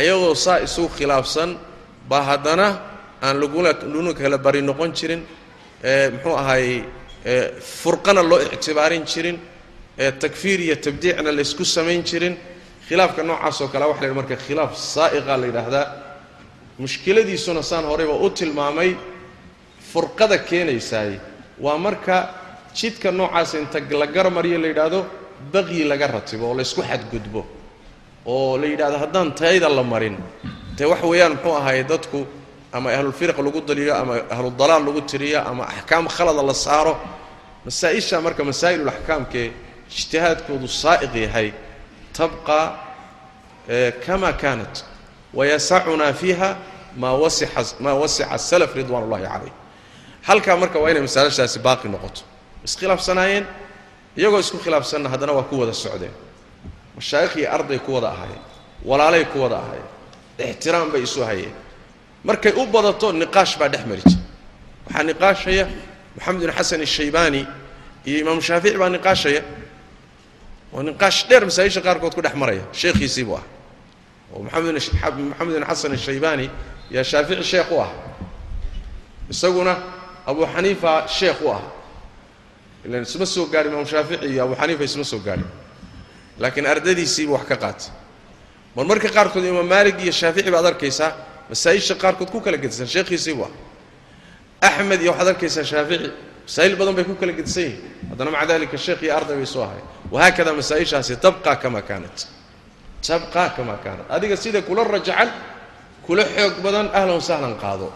[0.01, 1.51] ayagoo saa isugu khilaafsan
[2.11, 2.67] baa haddana
[3.27, 3.71] aan laguna
[4.21, 5.23] kala bari noqon jirin
[6.15, 6.79] muxuu ahaayey
[7.83, 9.39] furqana loo ictibaarin jirin
[10.23, 12.37] takfiir iyo tabdiicna laysku samayn jirin.
[12.89, 15.87] Khilaafka noocaas oo kale waxa la marka khilaaf saa'iqa la yidhaahdaa
[16.79, 18.97] mushkiladiisuna saan horeyba u tilmaamay
[19.93, 21.13] furqada keenaysaay.
[21.61, 22.17] Waa marka
[22.75, 25.01] jidka noocaas inta la garmaryo la yidhaahdo
[25.53, 27.41] baqyi laga ratibo oo laysku xadgudbo
[28.27, 30.17] oo la yidhahdo haddaan tayda la marin.
[30.79, 32.27] Dee wax weeyaan muxuu ahaye dadku
[32.73, 36.95] ama ahlulfirq lagu daliyo ama ahludalaal lagu tiriyo ama axkaam khalada la saaro
[37.65, 39.53] masaa-isha marka masaa'ilulaxkaamkee
[39.91, 41.49] ijtihaadkoodu saa'iq yahay
[42.17, 42.61] tabqa
[44.07, 44.85] kama kaanat
[45.35, 46.57] wayasacunaa fiiha
[46.97, 49.53] maa wasixa maa wasica asalaf ridwaan ullahi calayh.
[50.29, 52.21] Halkaa marka waa inay masaalashaasi baaqi noqoto.
[52.67, 53.47] Iskhilaafsanaayeen
[54.17, 56.13] iyagoo isku khilaafsanna haddana waa ku wada socdeen.
[56.97, 58.43] Mashaayikh iyo arday ku wada ahaayeen
[58.85, 59.89] walaalay ku wada ahaayeen
[60.39, 61.55] ixtiraam bay isu hayeen
[62.25, 64.21] markay u badato niqaash baa dhex mari jira
[64.87, 65.65] waxaa niqaashaya
[66.17, 67.47] moxamed bin xasan ashaybaani
[68.07, 69.43] iyo imaamu shaafici baa niqaashaya.
[70.73, 73.45] Oo niqaash dheer masaa-isha qaarkood ku dhex maraya sheekhiisii buu ah
[74.35, 76.51] oo maxamed bin xasan ashaybaani
[76.91, 77.91] yaa shaafici sheekh u ah
[79.31, 79.77] isaguna
[80.27, 81.63] abu xaniifa sheekh u ah
[82.85, 85.47] ilan isma soo gaadhin imaam shaafici iyo abu xaniifa isma soo gaadhin.
[86.39, 87.91] Laakiin ardadiisiiba wax ka qaatay.
[88.77, 91.13] Mar marka qaarkood imaam maalig iyo shaafici baad arkaysaa
[91.51, 93.53] masaa-isha qaarkood ku kala gedisan sheekhiisiibu ah
[94.61, 96.11] axmed iyo waxaad arkaysaa shaafici
[96.47, 97.81] masaa'il badan bay ku kala gedisan yihiin.
[98.11, 99.83] Haddana maca dalika sheekh iyo arday bay soo ahay.
[100.11, 102.27] Wahaakada masaa-ishaasi tabqa kama kaanat.
[103.07, 104.07] Tabqa kama kaanat.
[104.09, 105.29] Adiga sida kula rajacan
[106.07, 107.93] kula xoog badan ahlan sahlan qaado.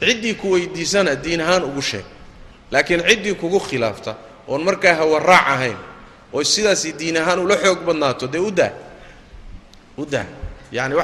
[0.00, 2.04] Ciddii ku weydiisana diin ahaan ugu sheeg.
[2.70, 4.16] Laakiin ciddii kugu khilaafta
[4.48, 5.78] oon markaa hawaraac ahayn
[6.32, 8.72] oo sidaasi diin ahaan ula xoog badnaato dee u daa?
[9.96, 10.26] U daa.
[10.72, 10.94] Yacani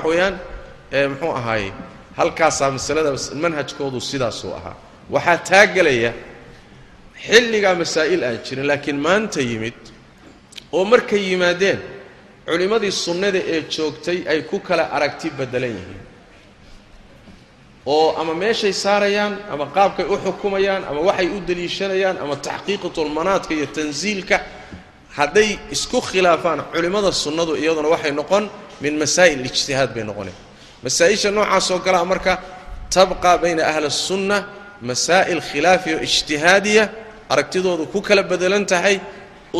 [0.92, 1.72] weeyaan muxuu ahaaye
[2.16, 3.10] halkaasaa masalada
[3.44, 4.76] manhajkoodu sidaasuu ahaa.
[5.14, 6.12] Waxaa taagelaya
[7.26, 9.78] xilligaa masaa'il aan jirin laakiin maanta yimid
[10.72, 11.78] oo markay yimaadeen
[12.46, 16.02] culimmadii sunnada ee joogtay ay ku kala aragti beddelan yihiin.
[17.86, 23.66] Oo ama meeshay saarayaan ama qaabkay u xukumayaan ama waxay u deliishanayaan ama taxqiiqatulmanaadka iyo
[23.76, 24.36] tansiilka
[25.18, 28.44] hadday isku khilaafaan culimmada sunnadu iyaduna waxay noqon
[28.84, 30.45] min masaa'il ijtihaad bay noqoneen
[30.86, 32.32] masaa-isha noocaasoo kalea marka
[32.94, 34.36] tabqa bayna ahli الsunna
[34.88, 36.84] masaa'il khilaafiya o ijtihaadiya
[37.32, 38.96] aragtidoodu ku kala bedelan tahay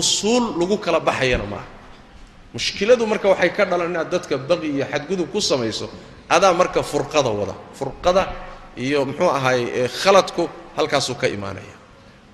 [0.01, 1.67] usuul lagu kala baxayana maaha
[2.55, 5.87] mushkiladu marka waxay ka dhalan inaad dadka baqi iyo xadgudub ku samayso
[6.35, 8.23] adaa marka furqada wada furqada
[8.85, 10.43] iyo muxuu ahaay khaladku
[10.77, 11.77] halkaasuu ka imaanaya.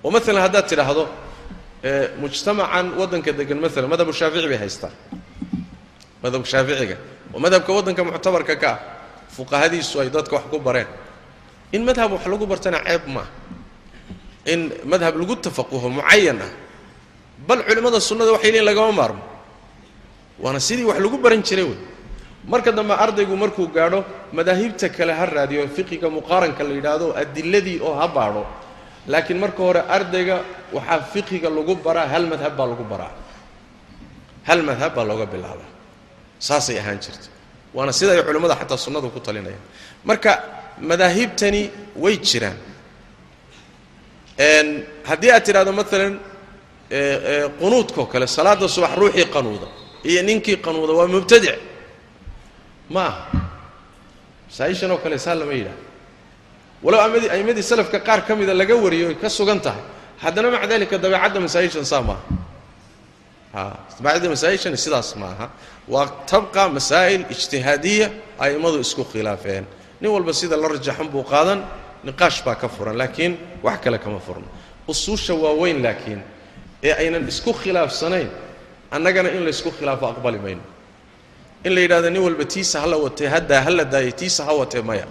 [0.03, 1.03] Oo maalan haddaad tidhaahdo
[2.19, 4.93] mujtamacan waddanka degan maalan madhabu shaafici bay haystaan.
[6.23, 6.97] Madhabka shaaficiga
[7.33, 8.79] oo madhabka waddanka muctabarka ka ah
[9.35, 10.87] fuqahadiisu ay dadka wax ku bareen.
[11.73, 13.29] In madhab wax lagu bartana ceeb maaha
[14.45, 16.51] in madhab lagu tafaquho mucayan ah.
[17.47, 19.23] Bal culimmada sunnada waxay leeyiin lagama maarmo.
[20.39, 21.79] Waana sidii wax lagu baran jiray wey.
[22.47, 27.95] Marka dambe ardaygu markuu gaadho madaahibta kale ha raadiyo fiqiga muqaaranka la yidhaahdo adiladii oo
[27.99, 28.45] ha baadho.
[29.07, 33.11] Laakiin marka hore ardayga waxaa fiqiga lagu baraa hal madhab baa lagu baraa.
[34.47, 35.71] Hal madhab baa looga bilaabaa
[36.47, 37.27] saasay ahaan jirta
[37.75, 39.63] waana sida ay culimmada xataa sunnadu ku talinayaan.
[40.09, 40.31] Marka
[40.89, 41.61] madaahibtani
[42.03, 42.57] way jiraan.
[45.09, 46.13] Haddii aad tidhahdo maalan
[47.59, 49.67] qunuudkao kale salaada subax ruuxii qanuuda
[50.09, 51.57] iyo ninkii qanuuda waa mubtadic.
[52.93, 53.21] Ma aha.
[54.49, 55.77] Masaa-ishan oo kale saa lama yidhaha
[56.83, 59.81] walow amadi a'imadii salafka qaar ka mida laga wariyo ay ka sugan tahay.
[60.21, 62.21] Haddana maca dalika dabeecadda masaa-ishan saa maaha
[63.53, 65.47] dabeecadda masaa-ishani sidaas ma aha
[65.87, 68.07] waa tabqa masaa'il ijtihaadiya
[68.39, 69.65] a'immadu isku khilaafeen.
[70.01, 71.59] Nin walba sida la rajaxan buu qaadan
[72.03, 74.47] niqaash baa ka furan laakiin wax kale kama furno.
[74.87, 76.21] Usuusha waaweyn laakiin
[76.83, 78.29] ee aynan isku khilaafsanayn
[78.91, 80.61] annagana in laysku khilaafo aqbali mayno.
[81.63, 85.05] In la yidhahdo nin walba tiisa hala watee haddaa hala daayay tiisa ha watee maya.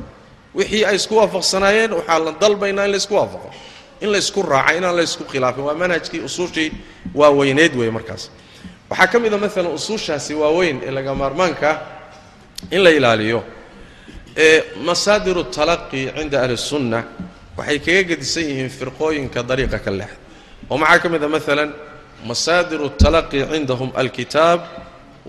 [0.55, 3.51] Wixii ay isku waafaqsanaayeen waxaa la dalbaynaa in laysku waafaqo.
[4.01, 5.65] In laysku raaca inaan laysku khilaafin.
[5.65, 6.69] Waa manhajkii usuushii
[7.15, 8.23] waaweyneed weeye markaas.
[8.91, 11.75] Waxaa ka mid a maalan usuushaasi waaweyn ee laga maarmaankaa
[12.71, 13.41] in la ilaaliyo
[14.37, 16.99] ee masaadiru talaqi cinda ahli sunna
[17.59, 20.17] waxay kaga gedisan yihiin firqooyinka dariiqa ka leexda
[20.71, 21.71] oo maxaa ka mid a maalan
[22.31, 24.61] masaadiru talaqi cindahum alkitaab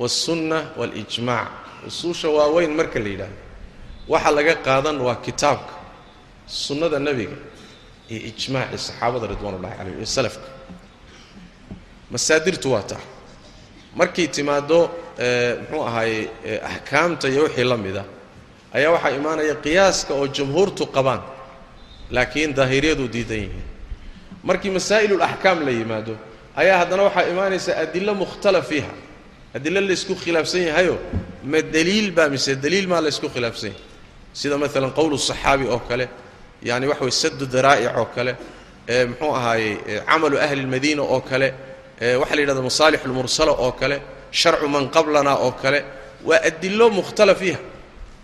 [0.02, 1.48] walsunna waاlijmac
[1.88, 3.38] usuusha waaweyn marka la yidhaahdo
[4.13, 5.74] waxa laga qaadan waa kitaabka
[6.63, 7.36] sunnada nebiga
[8.12, 10.48] iyo ijmaacii saxaabada ridwan ullahi calayhim iyo salafka
[12.12, 13.02] masaadirtu waa taa.
[13.96, 14.80] Markay timaaddo
[15.70, 16.28] muxuu ahaayey
[16.70, 18.04] axkaamta iyo wixii la mida
[18.74, 21.22] ayaa waxaa imaanaya qiyaaska oo jumhuurtu qabaan
[22.12, 23.66] laakiin daahiriyadu diidan yihiin.
[24.44, 26.13] Markii masaa'ilulaxkaam la yimaado
[26.56, 28.92] ayaa haddana waxaa imaanaysa adilo mukhtalaf fiiha.
[29.56, 30.96] Adilo laysku khilaafsan yahayo
[31.52, 33.82] ma deliil baa mise deliil maa laysku khilaafsan yahay?
[34.34, 36.06] Sida maalan qowlu saxaabi oo kale
[36.63, 38.32] yani waxa weye sadu daraa'ic oo kale
[39.10, 39.78] muxuu ahaayey
[40.10, 41.48] camalu ahli lmadiina oo kale
[42.02, 43.98] waxaa la yidhahda masaalix lmursala oo kale
[44.32, 45.80] sharcu man qablana oo kale
[46.28, 47.60] waa adilo mukhtalaf fiiha.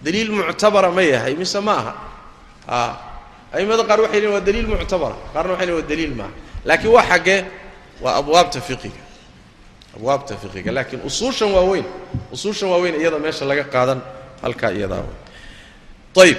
[0.04, 1.94] Daliil muctabara ma yahay mise ma aha?
[2.68, 2.78] A
[3.56, 6.32] a'immada qaar waxay leein waa daliil muctabara qaarna waxay lein waa daliil maaha
[6.68, 7.40] laakiin waa xaggee
[8.04, 9.02] waa abwaabta fiqiga.
[9.96, 10.72] Abwaabta fiqiga.
[10.78, 11.86] Laakiin usuushan waaweyn
[12.36, 14.00] usuushan waaweyn iyada meesha laga qaadan
[14.44, 15.04] halkaa iyadaa
[16.24, 16.38] ayib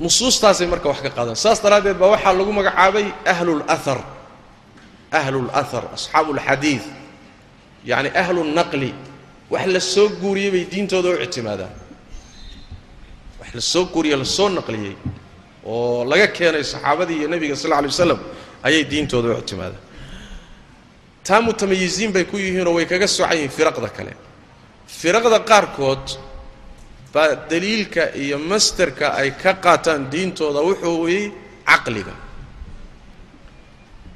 [0.00, 1.36] nusuustaasay marka wax ka qaadan.
[1.44, 3.98] Saas daraaddeed baa waxaa lagu magacaabay ahlulahar
[5.18, 6.82] ahlulahar asxaabu ulxadiid
[7.90, 8.90] yacni ahlunaqli
[9.52, 11.72] wax la soo guuriyey bay diintooda u ictimaadaan
[13.40, 14.26] wax la soo guuriye la
[14.58, 14.96] naqliyey
[15.66, 18.20] oo laga keenay saxaabadii iyo nebiga sal alay waslam
[18.62, 19.82] ayay diintooda u ictimaadaan
[21.24, 24.12] taa mutamayiziin bay ku yihiinoo way kaga socan yihiin firaqda kale
[24.86, 26.04] firaqda qaarkood
[27.14, 31.32] baa daliilka iyo masterka ay ka qaataan diintooda wuxuu weyey
[31.66, 32.14] caqliga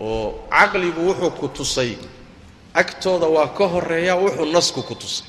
[0.00, 1.92] oo caqligu wuxuu ku tusay
[2.80, 5.26] agtooda waa ka horreeya wuxuu nasku ku tusay.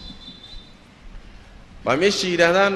[1.86, 2.76] Waa meeshay yidhaahdaan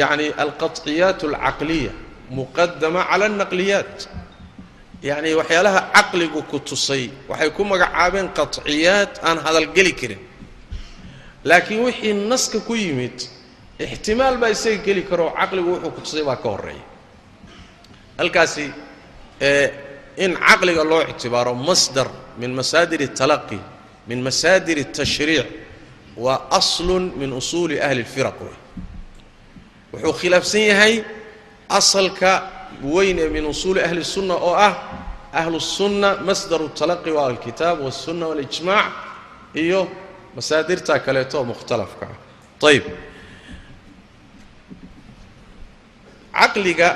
[0.00, 1.92] yacni alqaطciyaat alcaqliya
[2.36, 3.96] muqadama cala alnaqliyaat
[5.08, 10.20] yacni waxyaalaha caqligu ku tusay waxay ku magacaabeen qaطciyaat aan hadalgeli karin.
[11.48, 13.16] Laakiin wixii naska ku yimid
[13.84, 16.84] ixtimaal baa isaga geli karoo caqligu wuxuu ku tusay baa ka horreeya
[18.18, 18.64] halkaasi
[20.17, 23.59] in caqliga loo ictibaaro masdar min masaadir الtalaqi
[24.07, 25.47] min masaadir الtashriic
[26.17, 28.55] waa aslun min usuuli ahli اlfiraq wey
[29.93, 31.03] wuxuu khilaafsan yahay
[31.69, 32.31] asalka
[32.83, 34.73] weyn ee min usuuli ahli الsunna oo ah
[35.33, 38.85] ahlu الsunna masdar الtalaqi waa alkitaab والsunna واlijmac
[39.63, 39.81] iyo
[40.35, 42.83] masaadirta kaleeto oo mukhtalafka ah ayb
[46.33, 46.89] caqliga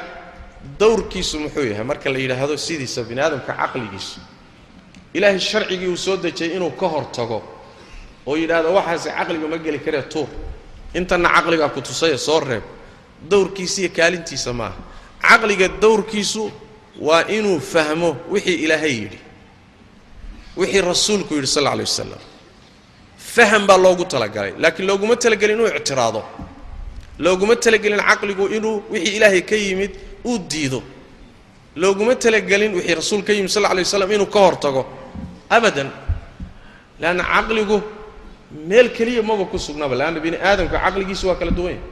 [0.80, 4.20] dowrkiisu muxuu yahay marka la yidhaahdo sidiisa bini aadamka caqligiisu.
[5.14, 7.38] Ilaahay sharcigii uu soo dejiyey inuu ka hor tago
[8.26, 10.28] oo yidhaahdo waxaase caqliga ma geli karee tuur.
[10.94, 12.62] Intanna caqligaa ku tusaya soo reeb.
[13.30, 14.76] Dowrkiisa iyo kaalintiisa maaha.
[15.22, 16.50] Caqliga dowrkiisu
[17.00, 19.18] waa inuu fahmo wixii ilaahay yidhi.
[20.56, 22.22] Wixii rasuulku yidhi sal alay wasalam
[23.34, 26.22] faham baa loogu talagalay laakiin looguma talagelin inuu ictiraado.
[27.18, 29.92] Looguma talagelin caqligu inuu wixii ilaahay ka yimid
[30.24, 30.82] uu diido.
[31.76, 34.56] Looguma talagelin wixii rasuul ka yimid sal alay waslam inuu ka hor
[35.50, 35.90] abadan
[37.00, 37.82] leanna caqligu
[38.68, 41.82] meel keliya maba ku sugnaaba leanna bini aadamka caqligiisu waa kala duwan yahy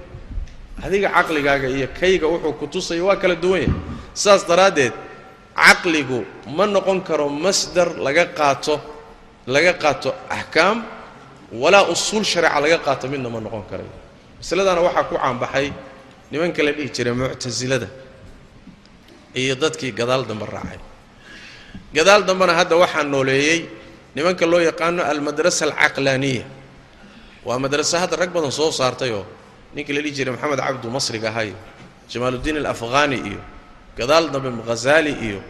[0.86, 3.74] adiga caqligaaga iyo kayga wuxuu ku tusaya waa kala duwan yahay
[4.14, 4.92] saas daraaddeed
[5.56, 6.24] caqligu
[6.56, 8.78] ma noqon karo masdar laga qaato
[9.46, 10.84] laga qaato axkaam
[11.52, 13.90] walaa usuul shareeca laga qaato midna ma noqon karayo
[14.38, 15.72] masaladana waxaa ku caanbaxay
[16.30, 17.88] nimanka la dhihi jiray muctasilada
[19.44, 20.78] iyo dadkii gadaal dambe raacay.
[21.96, 23.60] Gadaal dambena hadda waxaa nooleeyey
[24.14, 26.44] nimanka loo yaqaano almadrasa alcaqlaaniya
[27.46, 29.24] waa madraso hadda rag badan soo saartayoo
[29.74, 31.56] ninkii la dhihi jiray maxamed cabdu masriga ahaa iyo
[32.10, 33.40] jamaaluddiin alafghani iyo
[33.98, 35.40] gadaal dambe ghazaali iyo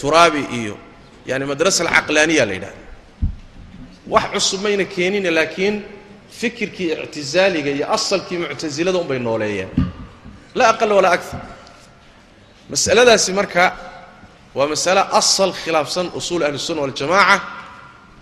[0.00, 0.74] turaabi iyo
[1.26, 2.80] yani madrasa alcaqlaaniya la yidhahda
[4.12, 5.76] wax cusub mayna keenina laakiin
[6.40, 9.68] fikirkii ictizaaliga iyo asalkii muctasilada unbay nooleeyeen.
[10.54, 11.40] Laa aqal walaa akar
[12.70, 13.64] masaladaasi marka
[14.54, 17.40] waa masale asal khilaafsan usuul ahlisunna waljamaaca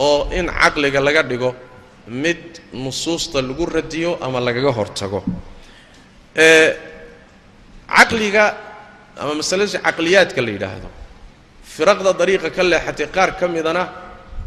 [0.06, 1.50] oo in caqliga laga dhigo
[2.24, 2.42] mid
[2.72, 5.20] nusuusta lagu radiyo ama lagaga hortago.
[7.96, 8.44] Caqliga
[9.20, 10.88] ama masalada caqliyaadka la yidhaahdo
[11.74, 13.82] firaqda dariiqa ka leexatay qaar ka midana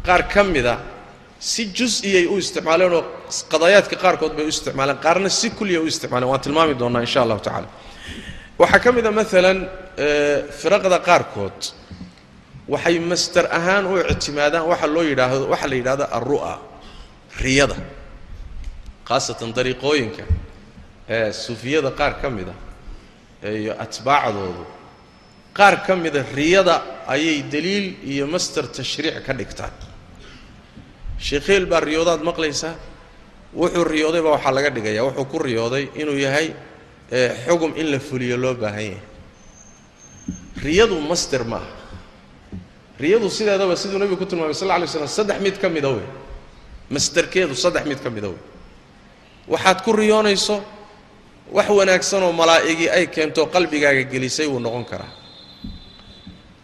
[0.06, 0.74] qaar ka mida
[1.38, 3.02] si jus-iyay u isticmaaleen oo
[3.52, 6.28] qadayaadka qaarkood bay u isticmaaleen qaarna si kulliya u isticmaaleen.
[6.32, 7.68] Waan tilmaami doonnaa insha allahu tacala
[8.62, 9.58] waxaa ka mid a maalan
[10.60, 11.58] firaqda qaarkood
[12.72, 16.54] waxay master ahaan u ictimaadaan waxa loo yidhaahdo waxaa la yidhahdo alru'a
[17.44, 17.76] riyada
[19.08, 20.24] khaasatan dariiqooyinka
[21.16, 22.54] ee sufiyada qaar ka mida
[23.60, 24.64] iyo atbaacdoodu.
[25.58, 26.74] Qaar ka mida riyada
[27.14, 29.74] ayay daliil iyo master tashriic ka dhigtaan.
[31.26, 32.74] Sheekheel baa riyoodaad maqlaysaa
[33.60, 36.48] wuxuu riyooday baa waxaa laga dhigayaa wuxuu ku riyooday inuu yahay
[37.46, 39.00] xugum in la fuliyo loo baahan yahay.
[40.64, 41.60] Riyadu master ma
[43.00, 46.06] riyadu sideedaba siduu nebigu ku tilmaamay sal alay slam saddex mid ka mida wey
[46.90, 48.38] masterkeedu saddex mid ka mida wey
[49.48, 50.62] waxaad ku riyoonayso
[51.52, 55.10] wax wanaagsanoo malaa'igii ay keento qalbigaaga gelisay wuu noqon karaa.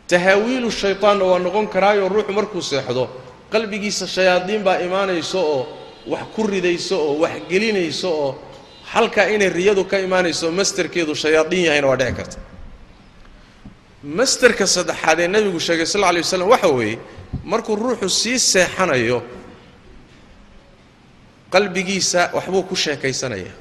[0.08, 3.04] Tahaawiilu shaytaanna waa noqon karaayoo ruuxu markuu seexdo
[3.52, 5.62] qalbigiisa shayaadiin baa imaanayso oo
[6.06, 8.30] wax ku ridayso oo wax gelinayso oo
[8.92, 12.38] halkaa inay riyadu ka imaanayso masterkeedu shayaadiin yahayna waa dhici karta
[14.18, 16.98] masterka saddexaad ee nebigu sheegay sal alay waslam waxa weeye
[17.44, 19.18] markuu ruuxu sii seexanayo
[21.52, 23.52] qalbigiisa waxbuu ku sheekaysanaya.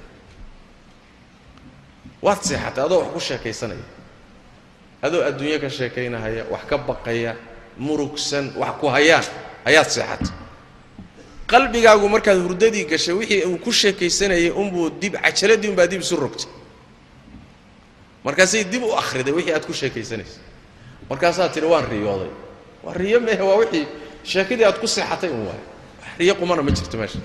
[2.22, 3.86] Waad seexatay adoo wax ku sheekaysanaya.
[5.02, 7.36] Adoo adduunyo ka sheekaynahaya wax ka baqaya
[7.86, 9.24] murugsan wax ku hayaan
[9.66, 10.32] ayaad seexatay
[11.52, 16.50] qalbigaagu markaad hurdadii gashay wixii uu ku sheekaysanayay unbuu dib cajaladii unbaa dib isu rogtay.
[18.26, 20.42] Markaasay dib u akhriday wixii aad ku sheekaysanaysay
[21.10, 22.32] markaasaad tidhi waan riyooday.
[22.84, 23.86] Waa riyo mehe waa wixii
[24.24, 25.62] sheekadii aad ku seexatay un waay
[26.20, 27.20] riyo qumana ma jirto meesha.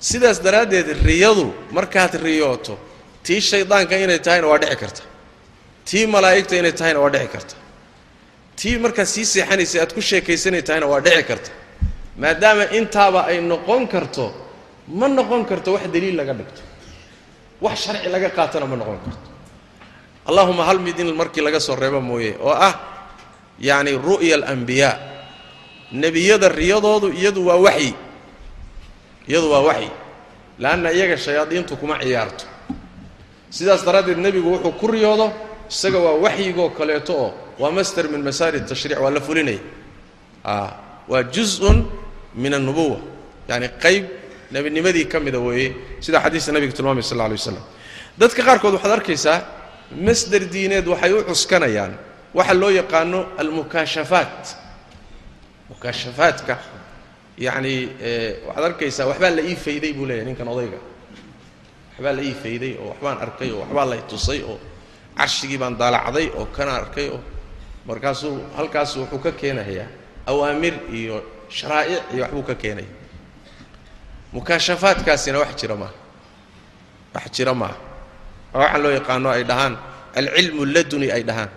[0.00, 2.78] Sidaas daraaddeed riyadu markaad riyooto
[3.22, 5.02] tii shaydaanka inay tahayna waa dhici karta.
[5.84, 7.54] Tii malaa'igta inay tahayna waa dhici karta.
[8.56, 11.50] Tii markaad sii seexanaysay aad ku sheekaysanay tahayna waa dhici karta
[12.18, 14.26] maadaama intaaba ay noqon karto
[14.88, 16.62] ma noqon karto wax daliil laga dhigto.
[17.60, 19.28] Wax sharci laga qaatana ma noqon karto.
[20.28, 22.74] Allahuma hal mid in markii laga soo reebo mooye oo ah
[23.60, 24.96] yacni ru'ya alambiyaa
[25.92, 27.94] nebiyada riyadoodu iyadu waa waxyi.
[29.28, 29.90] Iyadu waa waxyi.
[30.58, 32.44] Leanna iyaga shayaadiintu kuma ciyaarto.
[33.50, 35.32] Sidaas daraaddeed nebigu wuxuu ku riyoodo
[35.70, 39.60] isaga waa waxyigoo kaleeto oo waa master min masaari tashriic waa la fulinaya
[40.44, 40.54] a
[41.08, 41.84] waa juz-un
[42.34, 42.98] min annubuwa
[43.48, 44.04] yacni qayb
[44.50, 47.62] nebinimadii ka mida weeye sida xadiista nebiga tilmaamay sal alay waslam
[48.18, 49.38] dadka qaarkood waxaad arkaysaa
[50.06, 51.92] masder diineed waxay u cuskanayaan
[52.34, 54.56] waxa loo yaqaano almukaashafaat
[55.70, 56.54] mukaashafaadka
[57.38, 57.74] yacni
[58.46, 60.78] waxaad arkaysaa waxbaa la ii fayday buu leeyahay ninkan odayga.
[61.92, 64.58] Waxbaa la ii fayday oo waxbaan arkay oo waxbaa lay tusay oo
[65.18, 67.20] carshigii baan daalacday oo kana arkay oo
[67.86, 69.86] markaasuu halkaasu wuxuu ka keenayaa
[70.26, 71.16] awaamir iyo
[71.56, 72.90] sharaa'ic iyo waxbuu ka keenaya
[74.32, 75.94] mukaashafaadkaasina wax jira maaha
[77.14, 77.76] wax jira maaha
[78.54, 79.74] waxaan loo yaqaano ay dhahaan
[80.18, 81.50] alcilmu laduni ay dhahaan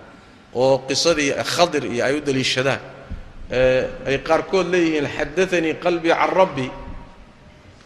[0.55, 2.79] oo qisadii khadir iyo ay u daliishadaan.
[4.07, 6.67] Ay qaarkood leeyihiin xadaanii qalbii can rabbi.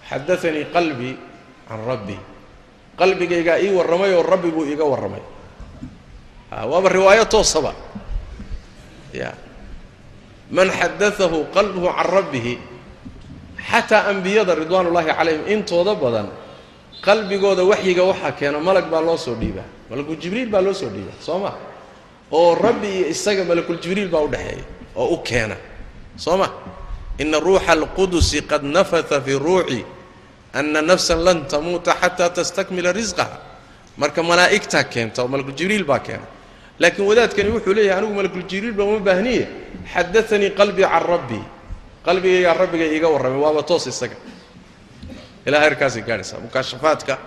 [0.09, 1.15] Xadaanii qalbii
[1.67, 2.17] can rabbi.
[2.99, 5.21] Qalbigaygaa ii warramay oo rabbi buu iiga warramay
[6.71, 7.73] waaba riwaayo toosaba
[9.13, 9.33] ya
[10.51, 12.53] man xadaahu qalbuhu can rabbihi
[13.69, 16.27] xataa ambiyada ridwaan ullaahi calayhim intooda badan
[17.01, 19.65] qalbigooda waxyiga waxaa keena malag baa loo soo dhiibaa.
[19.89, 21.51] Malakul jibriil baa loo soo dhiibaa soo ma?
[22.31, 24.63] Oo rabbi iyo isaga malakul jibriil baa udhexeeya
[24.95, 25.57] oo u keena
[26.17, 26.49] soo ma?
[27.17, 29.85] Ina ruuxa alqudusi qad nafata fi ruuci
[30.53, 33.37] ana nafsan lan tamuuta xataa tastakmila risqaha
[33.97, 36.25] marka malaa'igtaa keenta oo malakul jibriil baa keena
[36.79, 39.47] laakiin wadaadkani wuxuu leeyahay anigu malakul jibriil baa uma baahniye.
[39.93, 41.43] Xadaanii qalbii can rabbii
[42.05, 44.15] qalbigaygaa rabbigay iiga warramay waaba toos isaga.
[45.47, 46.39] Ilaa heerkaasay gaadhaysaa.
[46.45, 47.17] Mukaashafaadka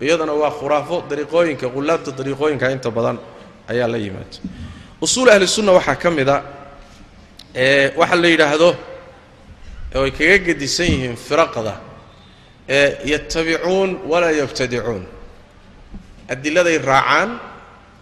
[0.00, 3.18] iyadana waa khuraafo dariiqooyinka qullaabta dariiqooyinka inta badan
[3.68, 4.36] ayaa la yimaada
[5.00, 6.42] usuul ahli sunna waxaa ka mid a
[7.54, 8.68] ee waxa la yidhaahdo
[9.94, 11.74] oy kaga gedisan yihiin firaqda
[13.04, 15.04] yatabicuun walaa yabtadicuun.
[16.28, 17.30] Adiladay raacaan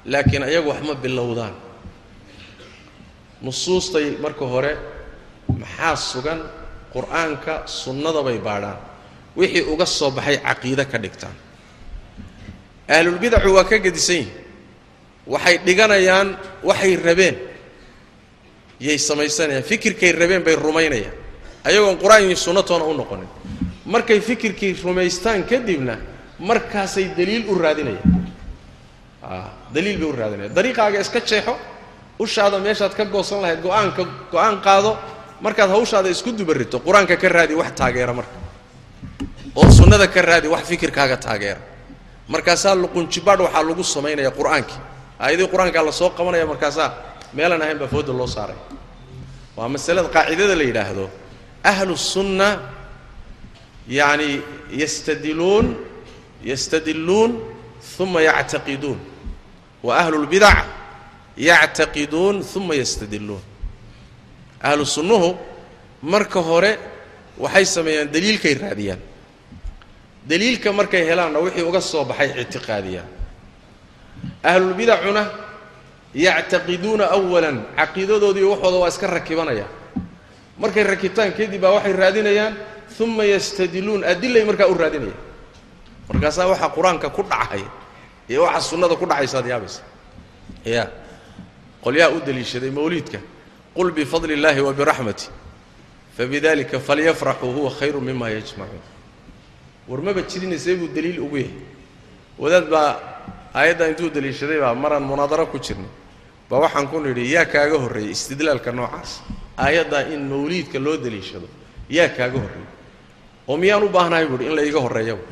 [0.07, 1.55] laakiin ayagu wax ma bilowdaan.
[3.43, 4.77] Nusuustay marka hore
[5.59, 6.41] maxaa sugan?
[6.93, 8.77] Qur'aanka sunnada bay baadhaan.
[9.37, 11.35] Wixii uga soo baxay caqiide ka dhigtaan.
[12.89, 14.31] Ahlulbidacu waa ka gedisan yihiin
[15.27, 16.29] waxay dhiganayaan
[16.63, 17.37] waxay rabeen.
[18.81, 19.63] Yay samaysanayaan.
[19.65, 21.15] Fikirkay rabeen bay rumaynayaan.
[21.65, 23.29] Ayagoon qur'aan iyo sunnatoona u noqonin.
[23.87, 25.97] Markay fikirkii rumaystaan kadibna
[26.39, 28.32] markaasay daliil u raadinayaan
[29.75, 31.55] daliil bay u raadinayaan dariiqaaga iska jeexo
[32.19, 34.03] ushaada meeshaad ka goosan lahayd go'aanka
[34.33, 34.99] go'aan qaado
[35.41, 38.37] markaad hawshaada isku dubarito qur'aanka ka raadi wax taageera marka.
[39.57, 41.61] Oo sunnada ka raadi wax fikirkaaga taageera.
[42.29, 44.81] Markaasaa luqunjibaadh waxaa lagu samaynaya qur'aankii
[45.21, 46.89] aayadii qur'aankaa la soo qabanaya markaasaa
[47.35, 48.57] meelaan ahayn baa fooda loo saaray.
[49.57, 51.11] Waa masalada qaacidada la yidhaahdo.
[51.65, 52.49] Ahlu sunna
[53.89, 55.67] yacni yastadiluun
[56.51, 57.31] yastadilluun
[57.99, 58.99] uma yactaqiduun
[59.83, 60.67] wa ahlu lbidac
[61.37, 63.43] yactaqiduun uma yastadilluun
[64.63, 65.37] ahlu sunnuhu
[66.03, 66.79] marka hore
[67.39, 69.01] waxay sameeyaan daliilkay raadiyaan.
[70.29, 73.09] Daliilka markay helaanna wixii uga soo baxay ictiqaadiyaan.
[74.45, 75.23] Ahlulbidacuna
[76.15, 79.71] yactaqiduuna awalan caqiidadoodii waxooda waa iska rakibanayaan.
[80.59, 82.55] Markay rakibtaan kadib baa waxay raadinayaan
[83.01, 85.21] uma yastadiluun adilay markaa u raadinayaan.
[86.13, 87.65] Markaasaa waxaa qur'aanka ku dhacay
[88.33, 89.83] iyo waxaa sunnada ku dhacaysaad yaabaysa
[90.65, 90.85] ya
[91.85, 93.19] qolyaa u daliishaday mawliidka.
[93.77, 95.29] Qul bifadli اllahi wabiraxmati
[96.17, 98.85] fabidalika falyafraxuu huwa khayru mima yajmacuun
[99.89, 101.55] war maba jirinaysee buu daliil ugu yahay.
[102.39, 102.91] Wadaad baa
[103.55, 105.89] aayaddaa intuu daliishaday baa maraan munaadaro ku jirnay.
[106.51, 109.23] Baa waxaan ku nidhi yaa kaaga horreeyey istidlaalka noocaas.
[109.57, 111.49] Aayaddaa in mawliidka loo daliishado
[111.91, 112.69] yaa kaaga horreeyey
[113.49, 115.23] oo miyaan u baahnahay buuhi in la iiga horreeyaba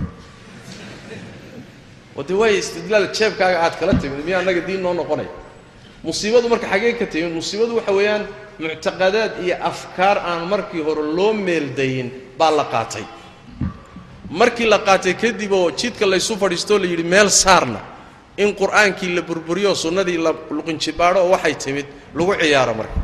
[2.16, 5.30] oo dee waaya istidlaal jeebkaaga aad kala timid miyaa annaga diin noo noqonaya
[6.04, 8.22] musiibadu marka xaggee ka timid musiibadu waxa weeyaan
[8.62, 12.08] muctaqadaad iyo afkaar aan markii hore loo meeldayin
[12.38, 13.04] baa la qaatay.
[14.30, 17.80] Markii la qaatay kadib oo jidka laysu fadhiistoo la yidhi meel saarna.
[18.36, 22.98] In qur'aankii la burburiyo sunnadii la luqinjibaadho oo waxay timid lagu ciyaaro marka.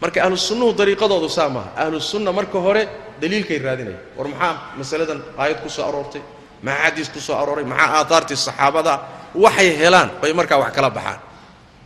[0.00, 1.70] Marka ahlu sunnuhu dariiqadoodu saa maaha.
[1.82, 2.82] Ahlu sunna marka hore
[3.20, 6.22] daliilkay raadinaya war maxaa masaladan aayad ku soo aroortay
[6.62, 7.64] maxaa xadiis ku soo arooray?
[7.64, 8.94] Maxaa aaaartii saxaabada
[9.34, 10.10] waxay helaan?
[10.20, 11.18] Bay markaa wax kala baxaan.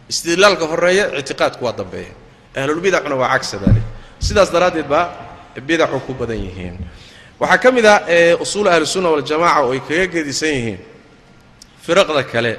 [0.08, 2.12] Istidlaalka horreeya ictiqaadku waa dambeeya
[2.56, 3.56] ahlulbidacuna waa cagsa
[4.26, 5.04] sidaas daraaddeed baa
[5.68, 6.76] bidacu ku badan yihiin.
[7.40, 8.00] Waxaa ka mid ah
[8.40, 10.78] usuul ahlusunna waljamaca oo ay kaga gedisan yihiin
[11.84, 12.52] firaqda kale.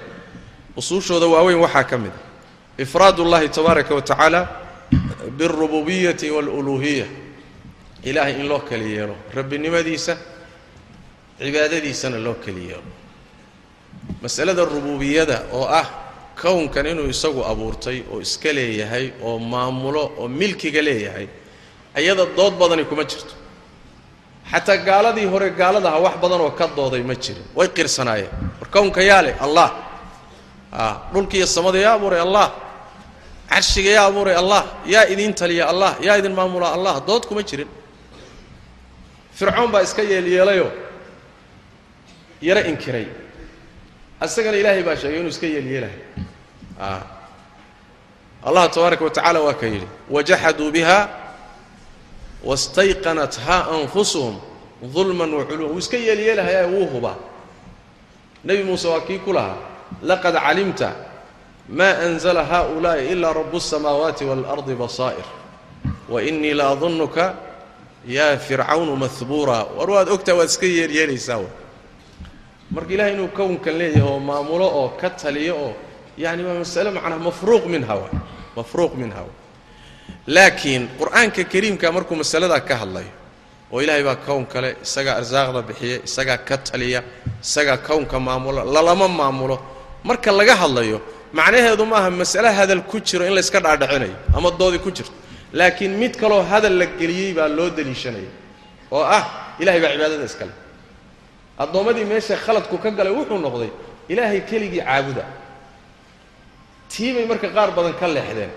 [0.78, 4.42] Usuushooda waaweyn waxaa ka mid a ifraad ullahi tabaaraka wa tacaala
[5.38, 7.06] biاlrububiyati wاluluuhiya
[8.04, 10.18] ilaahay in loo keli yeelo rabbinimadiisa
[11.40, 12.84] cibaadadiisana loo keli yeelo
[14.22, 15.88] masalada rububiyada oo ah
[16.42, 21.28] kownkan inuu isagu abuurtay oo iska leeyahay oo maamulo oo milkiga leeyahay
[22.02, 23.34] iyada dood badani kuma jirto.
[24.52, 27.44] Xataa gaaladii hore gaaladaha wax badan oo ka dooday ma jirin.
[27.58, 28.30] Way qirsanaayeen.
[28.62, 29.70] War kownka yaa leh allah
[30.72, 30.84] a
[31.14, 32.48] dhulkiiyo samada yaa abuuray allah.
[33.50, 34.62] Carshiga yaa abuuray allah.
[34.86, 35.92] Yaa idiin taliya allah.
[36.06, 37.02] Yaa idin maamula allah.
[37.08, 37.68] Dood kuma jirin.
[39.38, 40.70] Fircoon baa iska yeelyeelayoo
[42.43, 43.07] yaro inkiray
[44.25, 45.99] isagana ilaahay baa sheegay inuu iska yeelyeelahay
[46.81, 47.01] a
[48.47, 50.99] allah tabaaraka wa tacala waa ka yidhi wajaxaduu biha
[52.45, 54.41] wastayqanathaa anfusuhum
[54.95, 57.17] dulman waculuwan wuu iska yeelyeelahayaa wuu hubaa
[58.45, 59.57] nebi muuse waa kii ku lahaa
[60.03, 60.93] laqad calimta
[61.69, 65.27] ma anzla haؤulaaءi ila rabu الsamaawaati wاlardi basaa'ir
[66.09, 67.35] wainii la adunuka
[68.07, 71.45] ya fircawnu mahbuura war waad ogtaa waad iska yeelyeelaysaa w
[72.76, 75.74] marka ilahay inuu kownkan leeyahay oo maamulo oo ka taliyo oo
[76.24, 78.08] yani waa masale macnaa mafruuq minha wa
[78.58, 79.34] mafruuq minha wa.
[80.36, 83.12] Laakiin qur'aanka kariimka markuu masaladaa ka hadlayo
[83.72, 87.02] oo ilaahay baa kown kale isagaa arsaaqda bixiya isagaa ka taliya
[87.46, 89.58] isagaa kownka maamula lalama maamulo
[90.04, 90.98] marka laga hadlayo
[91.38, 95.12] macnaheedu maaha masale hadal ku jiro in layska dhaadhicinayo ama doodi ku jirto.
[95.54, 98.32] Laakiin mid kaloo hadal la geliyey baa loo daliishanaya
[98.92, 99.24] oo ah
[99.62, 100.52] ilahay baa cibaadada iskale
[101.64, 103.72] addoommadii meesha khaladku ka galay wuxuu noqday
[104.12, 105.26] ilaahay keligii caabuda.
[106.90, 108.52] Tii bay marka qaar badan ka leexdeen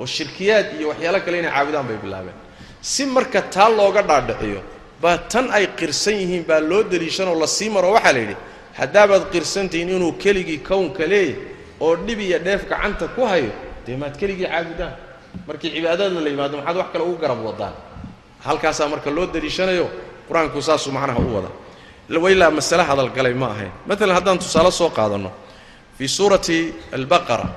[0.00, 2.36] oo shirkiyaad iyo waxyaalo kale inay caabudaan bay bilaabeen.
[2.80, 4.60] Si marka taa looga dhaadhiciyo
[5.02, 8.36] baa tan ay qirsan yihiin baa loo daliishanoo la sii maro waxaa la yidhi
[8.78, 11.34] haddaabaad qirsantihiin inuu keligii kownka leeyahy
[11.80, 13.50] oo dhib iyo dheef gacanta ku hayo
[13.86, 14.94] dee maad keligii caabudaan.
[15.46, 17.74] Markii cibaadada la yimaado maxaad wax kale ugu garab wadaan.
[18.46, 19.86] Halkaasaa marka loo daliishanayo
[20.28, 21.50] qur'aanku saasuu macnaha u wada
[22.08, 23.72] wailaa masale hadalgalay ma ahayn.
[23.86, 25.30] Maalan haddaan tusaale soo qaadanno
[25.98, 27.48] fii suurati albaqara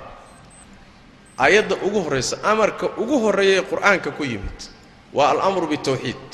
[1.37, 4.59] aayadda ugu horraysa amarka ugu horreeya ee qur'aanka ku yimid
[5.13, 6.29] waa alamru bitawxiid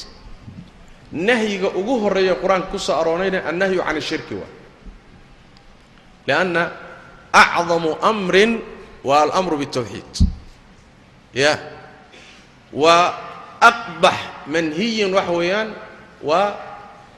[1.12, 4.52] nahyiga ugu horreeya qur'aanka ku soo aroonayna annahyu can ishirki waa.
[6.28, 6.64] Lianna
[7.34, 8.52] acdamu amrin
[9.04, 10.14] waa alamru bitawxiid
[11.34, 11.60] ya
[12.74, 13.14] waa
[13.70, 15.70] aqbax manhiyin waxa weeyaan
[16.24, 16.56] waa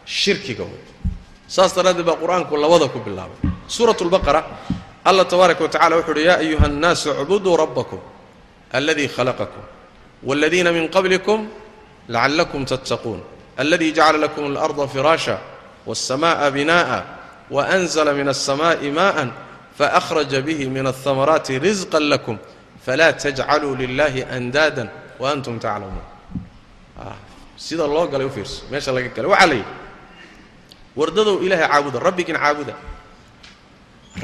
[0.06, 0.84] shirkiga wey
[1.49, 4.41] saas daraaddeed baa qur-aanku labada ku bilaabay suurat lbaqara
[5.05, 7.99] allah tabaaraka wa tacala wuxu uhi ya ayuha الnaasu اcbuduu rabbakum
[8.73, 9.63] aladii khalaqakum
[10.29, 11.49] wاladiina min qablikum
[12.09, 13.21] lacallakum tattaquun
[13.59, 15.37] aladi jacala lakum اlarda firaasha
[15.87, 17.01] wالsamaءa binaءa
[17.51, 19.25] waأnzla min الsamaءi maءa
[19.79, 22.39] faأkhraja bihi min الhamaraati rizqa lakum
[22.87, 26.07] falaa tajcaluu lilahi andaada waantum taclamuun
[27.57, 29.67] sida loo galay u fiirso meesha laga galay waxaa la yidhi
[30.98, 32.74] wardadow ilaahay caabuda rabbigiin caabuda.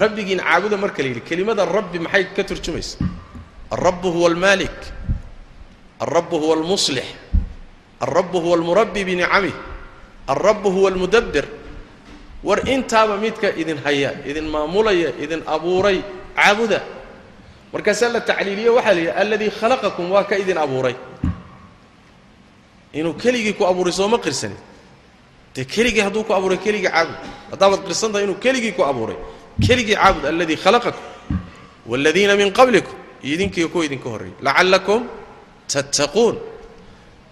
[0.01, 2.97] Rabbigiin caabuda marka la yidhi kelimada rabbi maxay ka turjumaysa?
[3.71, 4.79] Alrabu huwa almaalik
[5.99, 7.05] alrabu huwa almuslix
[8.01, 9.53] alrabu huwa almurabbi binicamih
[10.27, 11.45] alrabu huwa almudabbir.
[12.43, 16.01] War intaaba midka idin haya idin maamulaya idin abuuray
[16.35, 16.81] caabuda.
[17.73, 20.95] Markaasaa la tacliiliyo waxaa la alladii khalaqakum waa ka idin abuuray.
[22.93, 24.57] Inuu keligii ku abuuray sooma qirsanin
[25.55, 27.17] dee keligii hadduu ku abuuray keligii caabud.
[27.51, 29.17] Haddaabaad qirsan tahay inuu keligii ku abuuray.
[29.67, 31.03] Keligii caabud alladii khalaqakum
[31.89, 32.95] waaladiina min qablikum.
[33.23, 35.01] Iyo kuwa idinka horreeyey lacallakum
[35.73, 36.35] tattaquun.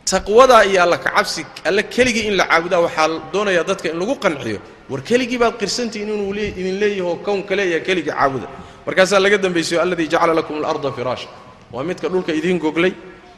[0.06, 4.60] Taqwadaa iyo alla kacabsi alle keligii in la caabudaa waxaa doonayaa dadka in lagu qanciyo
[4.90, 8.48] war keligii baad qirsantihiin inuu idin leeyahoo kownka leeyahay keligii caabuda.
[8.86, 11.30] Markaasaa laga dambaysayo alladii jacala lakum alarda firaasha
[11.74, 12.94] waa midka dhulka idiin goglay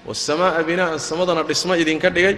[0.08, 2.36] waasamaaa binaa'an samadana dhismo idinka dhigay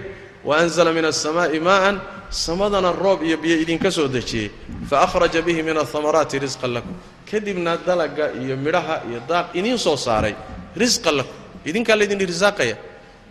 [0.48, 1.96] wa anzala min alsamaa'i maa'an
[2.30, 4.50] samadana roob iyo biyo idinka soo dejiyey
[4.90, 6.94] fa akhraja bihi min alhamaraati risqan lakum
[7.30, 10.34] kadibna dalaga iyo midhaha iyo daaq idiin soo saaray
[10.82, 11.34] risqan lakum
[11.68, 12.76] idinkaa laydin irsaaqaya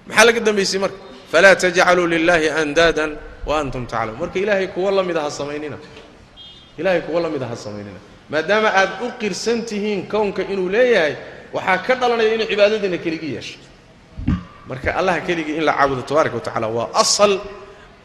[0.08, 0.98] maxaa laga dambaysay marka
[1.32, 3.12] falaa tajcaluu lilaahi andaadan
[3.48, 5.78] wa antum taclamuun marka ilaahay kuwa la mid aha samaynina
[6.80, 8.00] ilaahay kuwa la mid aha samaynina
[8.30, 11.16] maadaama aad u qirsan tihiin kownka inuu leeyahay
[11.56, 13.58] waxaa ka dhalanaya inuu cibaadadiina keligii yeesho
[14.70, 17.40] marka allaha keligii in la caabudo tabaaraka wa tacala waa asal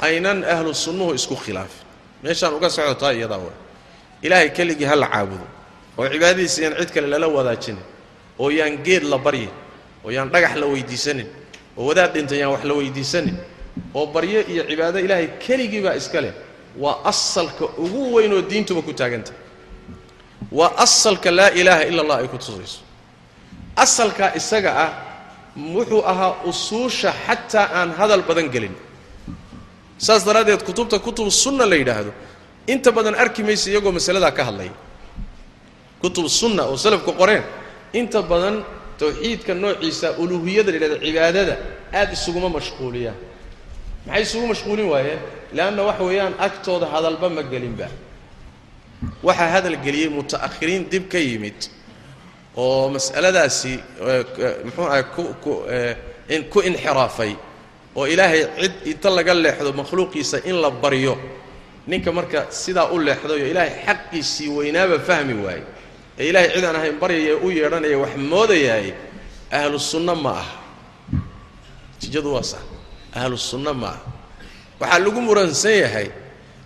[0.01, 1.85] aynan ahlu sunnuhu isku khilaafin
[2.23, 3.53] meeshaan uga socotaa iyadaa wa
[4.23, 5.47] ilaahay keligii ha la caabudo
[5.99, 7.83] oo cibaadadiisa yaan cid kale lala wadaajinin
[8.39, 9.51] oo yaan geed la baryin
[10.05, 11.29] oo yaan dhagax la weydiisanin
[11.79, 13.37] oo wadaad dhinta yaan wax la weydiisanin
[13.95, 16.33] oo baryo iyo cibaado ilaahay keligii baa iska leh
[16.79, 19.35] waa asalka ugu weyn oo diintuba ku taagantah
[20.53, 22.81] waa asalka laa ilaaha ila allah ay ku tusayso.
[23.77, 24.91] Asalkaa isaga ah
[25.77, 28.75] wuxuu ahaa usuusha xataa aan hadal badan gelin.
[29.99, 32.13] Saas daraaddeed kutubta kutub sunna la yidhaahdo.
[32.67, 34.73] Inta badan arki maysa iyagoo masaladaa ka hadlaya
[36.03, 37.45] kutub sunna oo salafku qoreen.
[37.93, 38.65] Inta badan
[38.99, 41.55] tawxiidka noociisa uluuhiyada la yidhahdo cibaadada
[41.93, 43.19] aad isuguma mashquuliyaan
[44.07, 45.21] maxay isugu mashquulin waayeen
[45.57, 47.89] leanna waxa weeyaan agtooda hadalba ma gelinba.
[49.23, 51.59] Waxaa hadal geliyey muta'akhiriin dib ka yimid
[52.57, 53.73] oo mas'aladaasi
[54.67, 55.05] muxuu ahay
[56.53, 57.33] ku inxiraafay
[57.97, 61.15] oo ilaahay cid inta laga leexdo makhluuqiisa in la baryo
[61.87, 65.63] ninka marka sidaa u leexdayo ilaahay xaqiisii weynaaba fahmi waaye
[66.19, 68.89] ee ilaahay cid aan ahayn baryaya u yeedhanaya wax moodayaay
[69.59, 70.55] ahlu sunno ma aha.
[71.95, 72.63] Natiijadu waa saa
[73.15, 74.01] ahlu sunno ma aha.
[74.81, 76.09] Waxaa lagu muransan yahay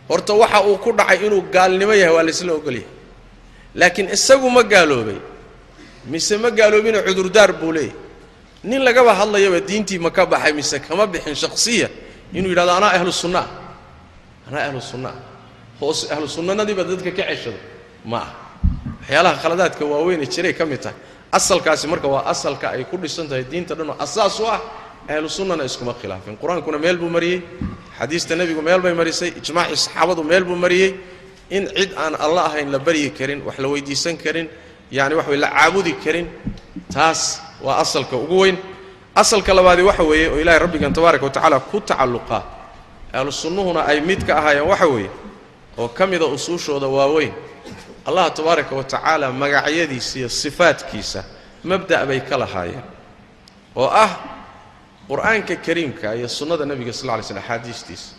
[0.09, 2.89] horta waxa uu ku dhacay inuu gaalnimo yahay waa laysla ogolyahay
[3.75, 5.19] laakiin isagu ma gaaloobay
[6.07, 7.93] mise ma gaaloobina cudurdaar buu leeyahy.
[8.65, 11.89] Nin lagaba hadlayaba diintii ma ka baxay mise kama bixin shakhsiya?
[12.33, 13.47] Inuu yidhahdo anaa ahlu sunnaa
[14.49, 15.15] anaa ahlu sunnaa
[15.81, 17.59] hoos ahlu sunnanadiiba dadka ka ceshado.
[18.05, 18.33] Ma aha.
[19.01, 20.97] Waxyaalaha khaladaadka waaweynee jiray ka mid tahay.
[21.33, 24.61] Asalkaasi marka waa asalka ay ku dhisan tahay diinta dhan oo asaas u ah
[25.09, 26.37] ahlu sunnana iskuma khilaafin.
[26.41, 27.43] Qur'aankuna meel buu mariyey
[27.99, 30.95] xadiista nebigu meel bay marisay ijmaacii saxaabadu meel buu mariyey.
[31.51, 34.49] In cid aan alla ahayn la baryi karin wax la weydiisan karin
[34.91, 36.29] yani waxa way la caabudi karin
[36.93, 38.57] taas waa asalka ugu weyn.
[39.15, 42.43] Asalka labaadi waxa weeye oo ilaahay rabbigan tabaaraka wa tacaala ku tacalluqa
[43.13, 45.11] ahlu sunnuhuna ay mid ka ahaayeen waxa weeye
[45.79, 47.33] oo ka mida usuushooda waaweyn.
[48.07, 51.25] Allah tabaaraka wa tacaala magacyadiisa iyo sifaadkiisa
[51.65, 52.83] mabda' bay ka lahaayeen.
[53.77, 54.11] Oo ah
[55.09, 58.15] qur'aanka kariimka iyo sunnada nebiga sal lla lay slm axaadiistiisa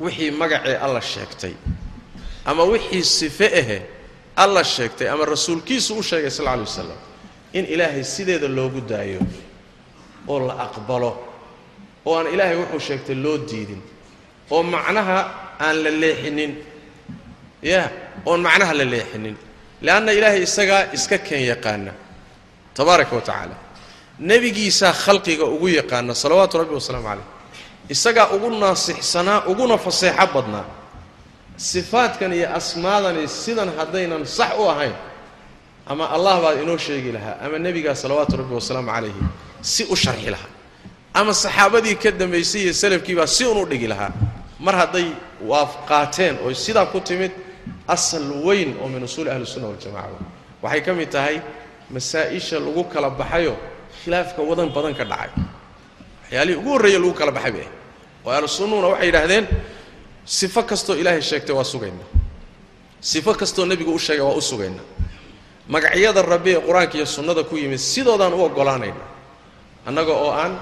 [0.00, 1.54] wixii magacee alla sheegtay
[2.44, 3.82] ama wixii sife ahe
[4.42, 6.98] alla sheegtay ama rasuulkiisu u sheegay sal lay wasalam
[7.58, 9.20] in ilaahay sideeda loogu daayo
[10.28, 11.10] oo la aqbalo
[12.06, 13.82] oo aan ilaahay wuxuu sheegtay loo diidin
[14.54, 15.18] oo macnaha
[15.64, 16.52] aan la leexinin
[17.62, 17.82] ya
[18.26, 19.36] oon macnaha la leexinin.
[19.82, 21.92] Leanna ilaahay isagaa iska keen yaqaana
[22.76, 23.56] tabaaraka wa tacaala.
[24.28, 27.26] Nebigiisaa khalqiga ugu yaqaana salawaatu rabbi wasalaamu calayh
[27.94, 30.64] isagaa ugu naasixsanaa uguna faseexo badnaa
[31.58, 34.94] sifaadkan iyo asmaadani sidan haddaynan sax u ahayn
[35.86, 39.22] ama allah baad inoo sheegi lahaa ama nebigaa salawaatu rabbi wasalaamu calayhi
[39.60, 40.50] si u sharxi lahaa
[41.14, 44.12] ama saxaabadii ka dambaysay iyo salafkiibaa si un u dhigi lahaa.
[44.60, 45.06] Mar hadday
[45.50, 47.32] waaf qaateen oo sidaa ku timid
[47.88, 50.18] asal weyn oo min usuuli ahli sunna waljamaca
[50.62, 51.40] waxay ka mid tahay
[51.90, 53.54] masaa-isha lagu kala baxayo
[54.04, 55.30] khilaafka wadan badan ka dhacay.
[56.22, 57.66] Waxyaalihii ugu horreeye lagu kala baxay bay
[58.26, 59.46] oo ahlu sunnuhuna waxay yidhaahdeen
[60.28, 62.08] sifo kastoo ilaahay sheegtay waa sugaynaa
[63.00, 64.84] sifo kastoo nebigu u sheegay waa u sugaynaa
[65.74, 69.04] magacyada rabbi ee qur'aanka iyo sunnada ku yimid sidoodaan u oggolaanayna
[69.88, 70.52] annaga oo aan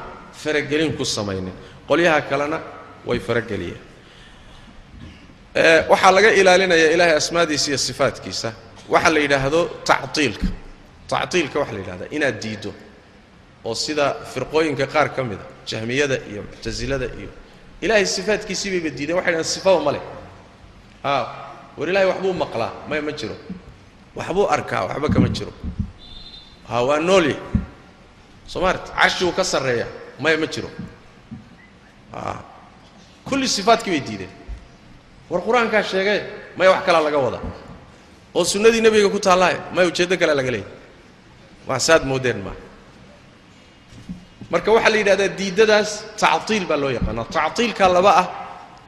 [0.42, 1.52] faragelin ku samaynin.
[1.88, 2.58] Qolyaha kalena
[3.06, 3.80] way farageliyeen.
[5.90, 8.52] Waxaa laga ilaalinayaa ilaahay asmaadiisa iyo sifaadkiisa
[8.88, 10.46] waxaa la yidhaahdo tactiilka.
[11.08, 12.70] Tactiilka waxaa la yidhahdaa inaad diiddo.
[13.64, 17.30] Oo sida firqooyinka qaar ka mida jahmiyada iyo muctasilada iyo
[17.86, 20.02] ilaahay sifaadkiisii bayba diideen waxay dhahdeen sifaba ma leh.
[21.04, 21.12] A
[21.78, 23.36] war ilahay waxbuu maqlaa maya ma jiro.
[24.16, 25.52] Waxbuu arkaa waxba kama jiro.
[26.68, 27.36] Ha waa noolye
[28.46, 29.86] soo maarta carshiguu ka sarreeya
[30.20, 30.70] maya ma jiro.
[32.12, 32.20] A
[33.28, 34.32] kulli sifaadkii bay diideen.
[35.30, 36.20] War qur'aankaa sheegee
[36.56, 37.40] maya wax kalaa laga wada
[38.34, 40.68] oo sunnadii nebiga ku taallaaye maya ujeeddo kalea laga leeyay
[41.68, 42.54] waa saad moodeen maa
[44.52, 45.90] marka waxaa la yidhahdaa diiddadaas
[46.22, 47.24] tactiil baa loo yaqaanaa.
[47.38, 48.26] Tactiilka laba ah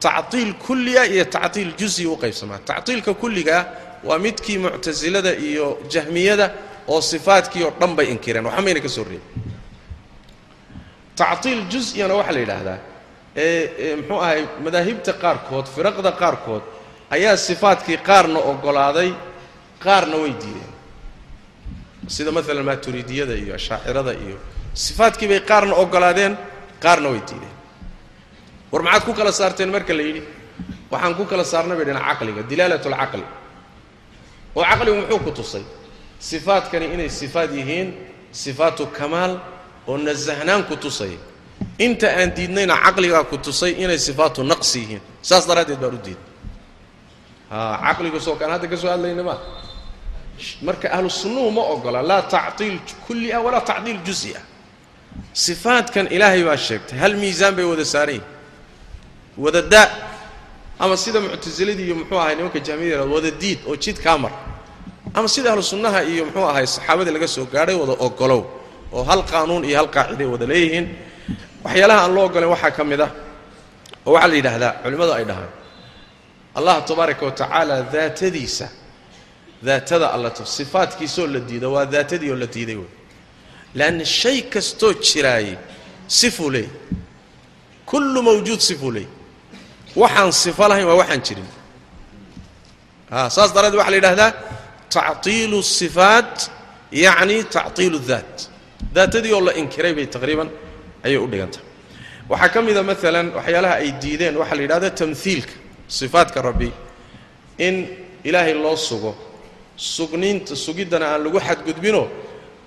[0.05, 3.63] tactiil kulliga iyo tactiil jusi u qaybsamaa tactiilka kulligaa
[4.07, 6.47] waa midkii muctasilada iyo jahmiyada
[6.93, 8.45] oo sifaadkii oo dhan bay inkireen.
[8.47, 9.21] Waxba mayna ka soo reebin
[11.19, 12.77] tactiil jus-iyana waxaa la yidhaahdaa
[13.99, 16.63] muxuu ahay madaahibta qaarkood firaqda qaarkood
[17.15, 19.09] ayaa sifaadkii qaarna oggolaaday
[19.85, 20.71] qaarna way diideen.
[22.15, 24.37] Sida maalan maaturidiyada iyo ashaacirada iyo
[24.73, 26.37] sifaadkii bay qaarna oggolaadeen
[26.83, 27.55] qaarna way diideen.
[28.71, 30.21] War maxaad ku kala saarteen marka la yidhi
[30.91, 33.25] waxaan ku kala saarna bay dhaheen caqliga dilaalat alcaqli
[34.55, 35.63] oo caqligu muxuu ku tusay?
[36.19, 37.93] Sifaadkani inay sifaad yihiin
[38.31, 39.39] sifaatu kamaal
[39.87, 41.17] oo nasahnaan ku tusaya
[41.79, 45.01] inta aan diidnayna caqligaa ku tusay inay sifaatu naqsi yihiin.
[45.21, 46.27] Saas daraaddeed baan u diiday
[47.49, 49.35] caqligu soo kaan hadda ka soo hadlayna ma
[50.61, 54.43] marka ahlu sunnuhu ma ogola laa tactiil kulli ah walaa tactiil jusi ah
[55.45, 56.97] sifaadkan ilaahay baa sheegtay.
[57.03, 58.23] Hal miisaan bay wada saaran yihiin
[59.43, 59.87] wada daa
[60.83, 64.31] ama sida muctasiladii iyo muxuu ahay nimanka jahmiyada wada diid oo jid kaa mar.
[65.13, 68.41] Ama sida ahlu sunnaha iyo muxuu ahay saxaabadii laga soo gaadhay wada ogolow
[68.93, 70.85] oo hal qaanuun iyo hal qaaciday wada leeyihiin.
[71.63, 73.11] Waxyaalaha aan loo ogolayn waxaa ka mid ah
[74.05, 75.51] oo waxaa la yidhaahdaa culimmadu ay dhahaan
[76.57, 78.67] allah tabaaraka wa tacaala daatadiisa
[79.67, 82.89] daatada allato sifaadkiisoo la diida waa daatadii oo la diiday wey
[83.75, 85.57] leanna shay kastoo jiraayey
[86.07, 86.51] sifuu
[87.85, 88.93] kullu mawjuud sifuu
[89.95, 91.49] waxaan sifo lahayn waa waxaan jirin
[93.09, 94.31] saas daraaddeed waxaa la yidhahdaa
[94.89, 96.51] tactiilu sifaat
[96.91, 98.49] yacni tactiilu daat
[98.93, 100.49] daatadii oo la inkiray bay taqriiban
[101.03, 101.61] ayay u dhigantah
[102.29, 105.53] waxaa ka mida maalan waxyaalaha ay diideen waxaa la yidhahda tamhiilka
[105.87, 106.71] sifaadka rabbi
[107.57, 107.75] in
[108.23, 109.15] ilaahay loo sugo
[109.75, 112.07] sugniinta sugiddana aan lagu xadgudbinoo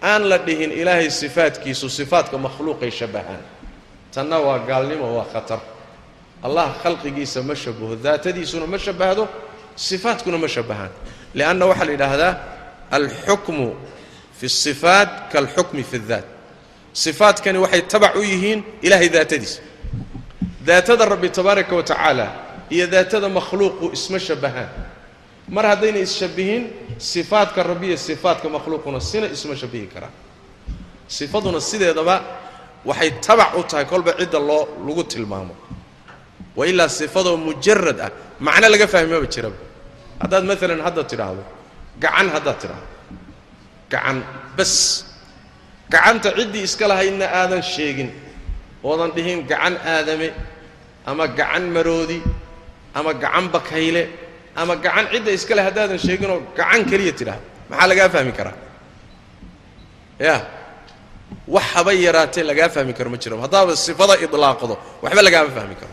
[0.02, 3.42] aan la dhihin ilaahay sifaadkiisu sifaadka makhluuqay shabbahaan
[4.14, 5.60] tanna waa gaalnimo waa khatar.
[6.42, 9.28] Allah khalqigiisa ma shabaho daatadiisuna ma shabbahdo
[9.76, 10.90] sifaadkuna ma shabbahaan
[11.34, 12.34] lianna waxaa la yidhaahdaa
[12.90, 13.74] alxukmu
[14.38, 16.24] fi sifaat kaalxukmi fi daat
[16.92, 19.60] sifaadkani waxay tabac u yihiin ilaahay daatadiisa.
[20.66, 22.26] Daatada rabbi tabaaraka wa tacaala
[22.70, 24.68] iyo daatada makhluuqu isma shabbahaan
[25.48, 30.12] mar haddayna isshabbihin sifaadka rabbi iyo sifaadka makhluuquna sina isma shabbihi karaan
[31.08, 32.22] sifaduna sideedaba
[32.84, 35.54] waxay tabac u tahay kolba cidda loo lagu tilmaamo.
[36.56, 38.10] Wa ilaa sifadoo mujarad ah.
[38.40, 39.56] Macno laga fahmaba jiraba
[40.22, 41.42] haddaad maalan hadda tidhaahdo
[42.02, 42.88] gacan haddaad tidhaahdo.
[43.92, 44.18] Gacan
[44.56, 45.04] bas.
[45.92, 48.10] Gacanta ciddii iska lahaydna aadan sheegin.
[48.84, 50.32] Oodan dhihin gacan aadame
[51.06, 52.18] ama gacan maroodi
[52.94, 54.08] ama gacan bakayle
[54.56, 58.56] ama gacan cidda iska leh haddaadan sheeginoo gacan keliya tidhaahdo maxaa lagaa fahmi karaa?
[60.18, 60.36] Ya
[61.54, 63.36] wax haba yaraatee lagaa fahmi karo ma jiro.
[63.44, 65.92] Haddaaba sifada idlaaqdo waxba lagaama fahmi karo.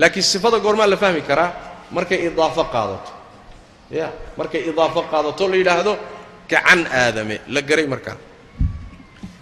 [0.00, 1.50] Laakiin sifada goormaa la fahmi karaa
[1.96, 3.10] markay idaafo qaadato.
[3.90, 4.06] Ya
[4.38, 5.92] markay idaafo qaadato la yidhaahdo
[6.50, 8.16] gacan aadame la garay markaa.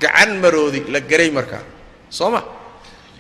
[0.03, 1.63] Gacan maroodi la garay markaa.
[2.11, 2.41] Soo ma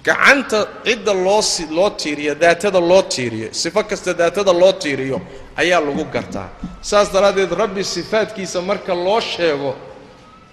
[0.04, 5.20] gacanta cidda loo tiiriyo daatada loo tiiriyo sifo kasta daatada loo tiiriyo
[5.56, 6.48] ayaa lagu gartaa.
[6.80, 9.76] Saas daraaddeed rabbi sifaadkiisa marka loo sheego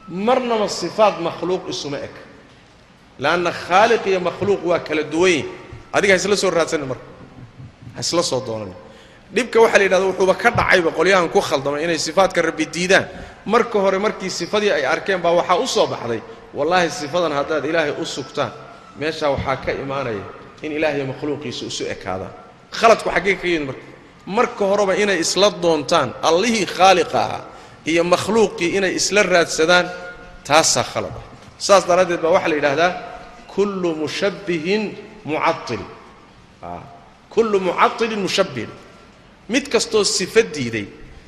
[0.08, 2.14] marnaba sifaad makhluuq isuma eg.
[3.20, 5.47] Leanna khaaliq iyo makhluuq waa kala duwan yihiin
[5.93, 7.06] adiga ha isla soo raadsanin marka.
[7.95, 8.74] Ha isla soo doonan
[9.34, 13.06] dhibka waxaa la yidhahda wuxuuba ka dhacayba qolyahan ku khaldamay inay sifaadka rabbi diidaan.
[13.45, 16.22] Marka hore markii sifadii ay arkeen baa waxaa u soo baxday.
[16.54, 18.52] Wallaahi sifadan haddaad ilaahay u sugtaan
[19.02, 20.24] meeshaa waxaa ka imaanaya
[20.66, 22.34] in ilaahay makhluuqiisa isu ekaadaan
[22.80, 23.84] khaladku xaggee ka yimid marka.
[24.38, 27.43] Marka horeba inay isla doontaan allihii khaaliqa ahaa
[27.91, 29.86] iyo makhluuqii inay isla raadsadaan
[30.47, 31.26] taasaa khalad ah
[31.58, 32.91] saas daraaddeed baa waxaa la yidhaahdaa
[33.56, 34.82] kullu mushabbihin
[35.26, 35.82] mucail
[37.34, 38.72] kullu mucailin mushabbihin
[39.54, 40.86] mid kastoo sifo diiday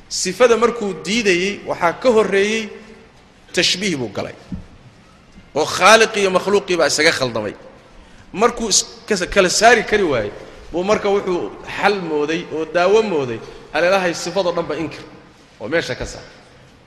[0.08, 2.68] sifada markuu diidayey waxaa ka horreeyey
[3.56, 4.36] tashbiih buu galay
[5.54, 7.54] oo khaaliqii iyo makhluuqii baa isaga khaldamay.
[8.32, 10.32] Markuu iskala saari kari waayey
[10.72, 13.38] buu marka wuxuu xal mooday oo daawo mooday
[13.72, 15.04] aleelahay sifadoo dhanba inkir
[15.60, 16.24] oo meesha ka saar.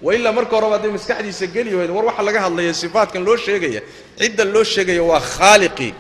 [0.02, 3.82] Wa ilaa marka horeba hadday maskaxdiisa geli wahayd war waxaa laga hadlaya sifaadkan loo sheegaya
[4.20, 5.94] cidda loo sheegaya waa khaaliqii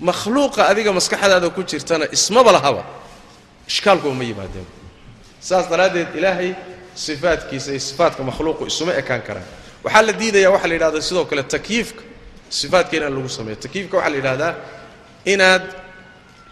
[0.00, 2.82] makhluuqa adiga maskaxdaada ku jirtana ismaba lahaba.
[3.68, 4.66] Ishkaalkuba ma yimaadeen.
[5.40, 6.54] Saas daraaddeed ilaahay
[6.94, 9.46] sifaadkiisa iyo sifaadka makhluuqu isuma ekaan karaan
[9.84, 12.02] waxaa la diidaya waxaa la yidhahda sidoo kale takyiifka
[12.58, 13.56] sifaadka inaan lagu sameeyo.
[13.64, 14.52] Takyiifka waxaa la yidhahdaa
[15.32, 15.64] inaad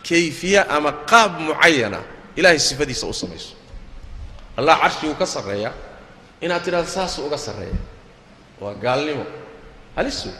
[0.08, 2.00] kayfiye ama qaab mucayana
[2.38, 3.54] ilaahay sifadiisa u samayso.
[4.56, 5.70] Allah carshiguu ka sarreeya
[6.44, 7.78] inaad tidhahdo saasuu uga sarreeya.
[8.60, 9.24] Waa gaalnimo.
[9.96, 10.34] Halis wey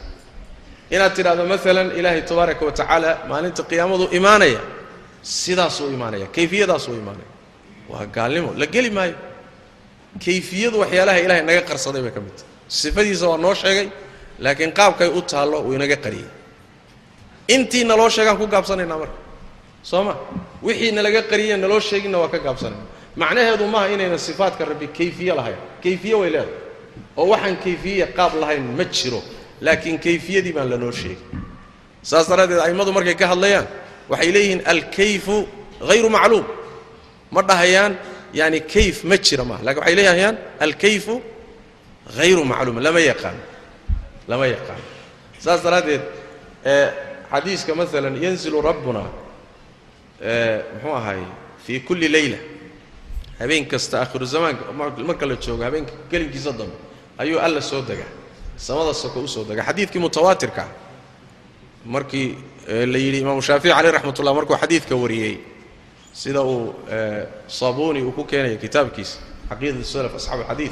[0.95, 4.61] inaad tidhahdo maalan ilaahay tabaaraka wa tacaala maalinta qiyaamadu imaanaya
[5.23, 7.29] sidaasuu imaanaya kayfiyadaasuu imaanaya.
[7.89, 8.53] Waa gaalnimo.
[8.57, 9.15] La geli maayo.
[10.25, 13.87] Kayfiyadu waxyaalaha ilaahay naga qarsaday bay ka mid tahay sifadiisa waa noo sheegay
[14.39, 16.29] laakiin qaabkay u taallo uu inaga qariyey.
[17.47, 19.17] Intii naloo sheegaan ku gaabsanaynaa marka.
[19.83, 20.13] Soo ma
[20.63, 22.83] wixii nalaga qariyeen naloo sheeginna waa ka gaabsanayna
[23.15, 25.59] macnaheedu maaha inayna sifaadka rabbi kayfiye lahayn.
[25.83, 26.53] Kayfiye way leedahay.
[27.17, 29.21] Oo waxaan kayfiye qaab lahayn ma jiro
[29.61, 31.19] laakiin kayfiyadii baan lanoo sheegin
[32.09, 33.67] saas daraaddeed a'immadu markay ka hadlayaan
[34.11, 35.35] waxay leeyihiin alkayfu
[35.89, 36.45] hayru macluum
[37.31, 37.93] ma dhahayaan
[38.33, 39.61] yani kayf ma jira maaha.
[39.67, 40.35] Lakin waxay leeyahayaan
[40.65, 41.21] alkayfu
[42.17, 43.39] hayru macluum lama yaqaano
[44.27, 44.83] lama yaqaano
[45.39, 46.01] saas daraaddeed
[47.31, 49.03] xadiiska maalan yanzilu rabbuna
[50.73, 51.21] muxuu ahaay
[51.65, 52.37] fii kulli leyla
[53.39, 54.71] habeen kasta akhiru zamaanka
[55.09, 56.75] marka la joogo habeenka gelinkiisa dambe
[57.17, 58.05] ayuu alla soo dega
[58.57, 60.67] samada soko u soo dega xadiidkii mutawaatirka
[61.85, 62.37] markii
[62.67, 65.37] la yidhi imaamu shaafici caleyh raxmat ullah markuu xadiidka wariyey
[66.13, 66.73] sida uu
[67.47, 69.17] saabuni uu ku keenayo kitaabkiisa
[69.49, 70.71] caqiidatu salaf asxaabu alxadiid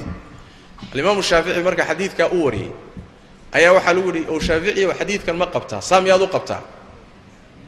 [0.93, 2.71] alimaamu shaafici marka xadiidkaa u wariyey
[3.51, 6.61] ayaa waxaa lagu yidhi ow shaaficiyow xadiidkan ma qabtaa saa miyaad u qabtaa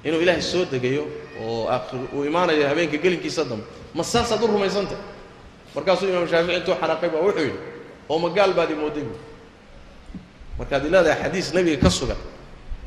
[0.04, 1.08] inuu ilaahay soo degayo
[1.42, 1.70] oo
[2.14, 4.98] uu imaanayo habeenka gelinkiisa dambe ma saasaad u rumaysantah
[5.76, 7.60] markaasuu imaam shaafici intuu xanaaqay baa wuxuu yidhi
[8.10, 9.16] oo ma gaal baad imooday bu
[10.60, 12.18] markaad leedahay xadiis nebiga ka sugan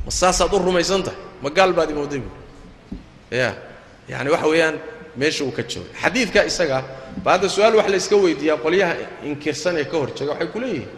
[0.05, 2.31] ma saasaad u rumaysantahay ma gaal baad imooday bu
[3.31, 3.55] ya
[4.09, 4.77] yani waxa weeyaan
[5.21, 6.79] meesha uu ka jooga xadiidka isaga
[7.25, 8.95] ba hadda su'aal wax la iska weydiiyaa qolyaha
[9.31, 10.89] inkirsan ee ka hor jooga waxay ku leeyihiin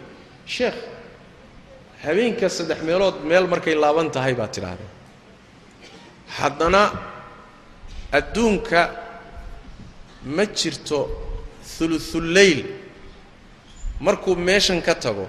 [0.55, 0.77] sheekh
[2.03, 4.91] habeenka saddex meelood meel markay laaban tahay baad tidhaahdeen
[6.39, 6.81] haddana
[8.19, 8.79] adduunka
[10.35, 10.99] ma jirto
[11.81, 12.61] uluuleyl
[13.99, 15.25] markuu meeshan ka tago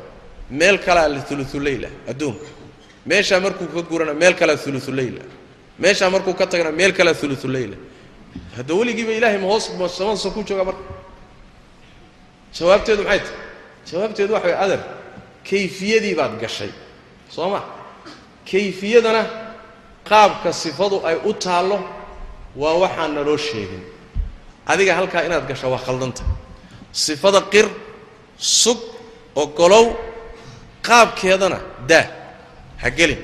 [0.51, 2.47] meel kalaa uluuleyl ah adduunka.
[3.07, 5.29] Meeshaa markuu ka gurana meel kalaa uluuleyl ah.
[5.79, 7.79] Meeshaa markuu ka tagana meel kalaa uluuleyl ah
[8.57, 10.83] hadda weligiiba ilaahay ma hoos ma samansa ku jooga marka
[12.57, 13.37] jawaabteedu maxay tahay?
[13.91, 14.81] Jawaabteedu waxa way adar
[15.49, 16.71] kayfiyadii baad gashay.
[17.35, 17.61] Soo ma?
[18.51, 19.23] Kayfiyadana
[20.09, 21.79] qaabka sifadu ay u taallo
[22.57, 23.83] waa waxaan naloo sheegin.
[24.67, 26.23] Adiga halkaa inaad gasho waa khaldanta.
[26.93, 27.67] Sifada qir
[28.37, 28.79] sug
[29.43, 29.87] ogolow
[30.83, 31.59] qaabkeedana
[31.91, 32.07] daa.
[32.83, 33.19] Ha gelin.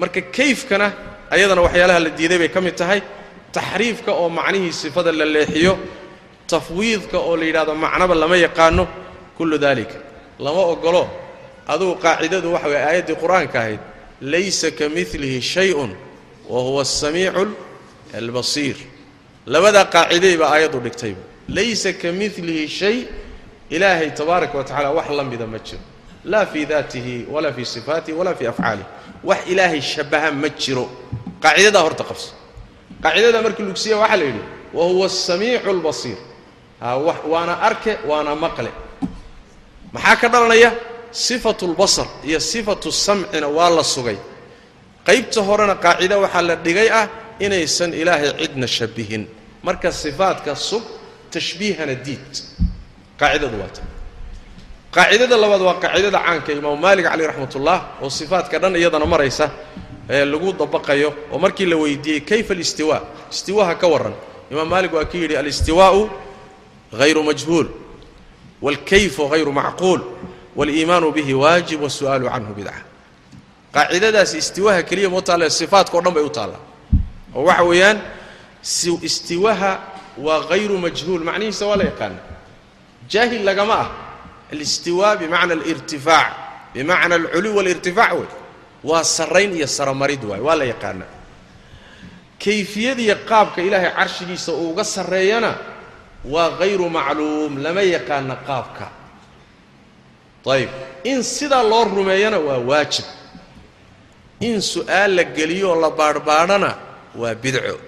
[0.00, 0.86] Marka kayfkana
[1.30, 3.00] ayadana waxyaalaha la diiday bay ka mid tahay
[3.56, 5.72] taxriifka oo macnihii sifada la leexiyo
[6.52, 8.84] tafwiidka oo la yidhahdo macnaba lama yaqaano
[9.36, 9.94] kullu daalika
[10.44, 11.02] lama ogolo
[11.72, 13.80] adugu qaacidadu waxa way aayaddii qur'aanka ahayd
[14.20, 15.90] laysa ka milihi shay-un
[16.52, 17.48] wa huwa asamiicu
[18.18, 18.76] albasiir.
[19.46, 22.96] Labadaa qaaciday aayaddu dhigtayba laysa ka milihi shay
[23.70, 25.82] ilaahay tabaaraka wa tacala wax la mida ma jiro.
[26.24, 28.86] Laa fii daatihi walaa fii sifaatihi walaa fii afcaalihi
[29.24, 30.86] wax ilaahay shabbaha ma jiro.
[31.42, 32.32] Qaacidadaa horta qabso
[33.04, 34.42] qaacidada markii lugsiya waxaa la yidhi
[34.76, 36.18] wa huwa asamiicu albasiir
[37.32, 38.70] waana arke waana maqle.
[39.94, 40.70] Maxaa ka dhalanaya?
[41.10, 44.18] Sifatu lbasar iyo sifatu samcina waa la sugay.
[45.06, 47.06] Qaybta horena qaacida waxaa la dhigay ah
[47.44, 49.22] inaysan ilaahay cidna shabihin.
[49.62, 50.82] Marka sifaadka sug
[51.30, 52.32] tashbiihana diid.
[53.20, 53.82] Qaacidadu waa ta
[54.94, 59.50] qaacidada labaad waa qaacidada caanka imaamu maalik caleyh raxmat ullah oo sifaadka dhan iyadana maraysa
[60.08, 63.02] lagu dabaqayo oo markii la weydiiyey kayfa alistiwa?
[63.30, 64.14] Istiwaha ka warran.
[64.50, 66.10] Imaam maalik waa ki yidhi alistiwaa'u
[66.98, 67.68] hayru majhuul
[68.62, 70.00] waalkayfu hayru macquul
[70.56, 72.74] wاliimaanu bihi waajib wاsu'aalu canhu bidca
[73.72, 76.62] qaacidadaasi istiwaha keliya moo taalla sifaadka o dhan bay u taallaa.
[77.34, 77.98] Oo waxa weeyaan
[79.02, 79.80] istiwaha
[80.18, 82.18] waa hayru majhuul macnihiisa waa la yaqaana
[83.08, 83.88] jaahil lagama ah.
[84.52, 86.32] Alistiwa bimacna alirtifaac
[86.74, 88.28] bimacna alculuw walirtifaac wey
[88.84, 91.06] waa sarrayn iyo saramarid waay waa la yaqaana.
[92.38, 95.54] Kayfiyadiiyo qaabka ilaahay carshigiisa uu uga sarreeyana
[96.24, 98.86] waa hayru macluum lama yaqaana qaabka.
[100.46, 100.68] Ayib
[101.04, 103.04] in sidaa loo rumeeyana waa waajib.
[104.40, 106.70] In su'aal la geliyoo la baadhbaadhana
[107.16, 107.78] waa bidco.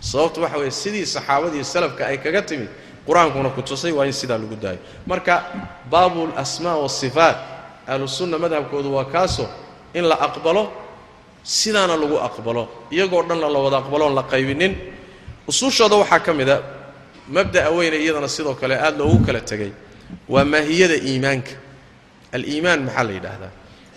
[0.00, 2.68] Sababtu waxa weeye sidii saxaabadiiyo salafka ay kaga timid
[3.06, 4.78] qur'aankuna ku tusay waa in sidaa lagu daayo.
[5.06, 5.34] Marka
[5.90, 7.38] baabu alasmaa waasifaat
[7.86, 9.46] ahlusunna madhabkoodu waa kaasoo
[9.94, 10.62] in la aqbalo
[11.44, 12.68] sidaana lagu aqbalo.
[12.94, 14.72] Iyagoo dhanna la wada aqbaloon la qaybinin.
[15.48, 16.62] Usuushooda waxaa ka mid a
[17.28, 19.72] mabda'a weyne iyadana sidoo kale aad loogu kala tegay
[20.28, 21.52] waa maahiyada iimaanka.
[22.32, 23.52] Aliimaan maxaa la yidhaahdaa?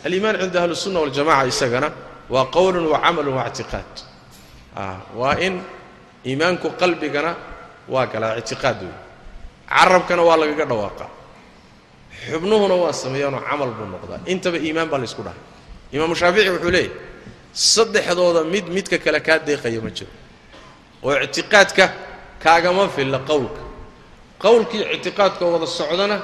[0.06, 1.90] Aliimaan cinda ahlisunna waljamaca isagana
[2.30, 3.92] waa qowlun wa camalun wa ictiqaad.
[5.20, 5.62] Waa in
[6.26, 7.32] iimaanku qalbigana
[7.94, 8.96] waa galaa ictiqaad wey
[9.70, 11.10] carabkana waa lagaga dhawaaqaa
[12.30, 14.20] xubnuhuna waa sameeyaanoo camal buu noqdaa.
[14.34, 15.40] Intaba iimaan baa laysku dhahay
[15.92, 16.92] imaamu shaafici wuxuu leeyahy
[17.54, 20.12] saddexdooda mid midka kale kaa deeqaya ma jiro.
[21.04, 21.86] Oo ictiqaadka
[22.44, 23.62] kaagama filla qowlka.
[24.44, 26.18] Qowlkii ictiqaadka wada socdana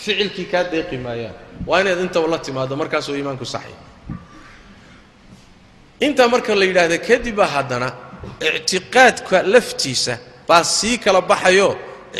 [0.00, 1.34] ficilkii kaa deeqi maayaan.
[1.66, 3.76] Waa inaad intaba la timaado markaasuu iimaanku saxya
[6.00, 7.88] intaa marka la yidhaahda kadibba haddana
[8.40, 11.78] ictiqaadka laftiisa baa sii kala baxayo.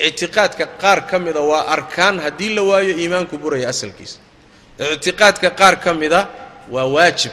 [0.08, 4.18] Ictiqaadka qaar ka mida waa arkaan haddii la waayo iimaanku buraya asalkiisa.
[4.78, 6.28] Ictiqaadka qaar ka mida
[6.70, 7.32] waa waajib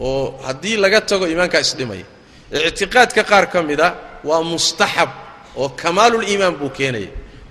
[0.00, 2.04] oo haddii laga tago iimaankaa isdhimaya
[2.68, 5.08] ictiqaadka qaar ka mida waa mustaxab
[5.56, 7.08] oo kamaaluliimaan buu keenaya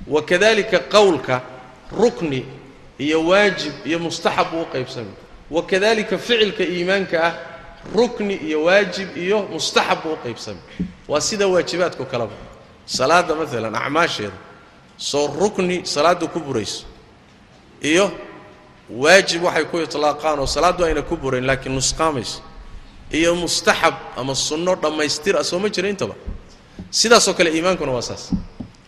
[0.07, 1.41] wakadalika qowlka
[1.91, 2.45] rukni
[2.99, 5.13] iyo waajib iyo mustaxab buu u qaybsamay.
[5.51, 7.33] Wakadalika ficilka iimaanka ah
[7.95, 10.61] rukni iyo waajib iyo mustaxab buu u qaybsamay.
[11.07, 12.33] Waa sida waajibaadku kaleba
[12.85, 14.37] salaadda maalan acmaasheeda.
[14.97, 16.85] Soo rukni salaaddu ku burayso
[17.81, 18.11] iyo
[18.89, 22.41] waajib waxay ku itlaaqaan oo salaaddu ayna ku burayn laakiin nusqaamayso
[23.11, 26.15] iyo mustaxab ama sunno dhammaystir ah soo ma jira intaba.
[26.91, 28.31] Sidaasoo kale iimaankuna waa saas.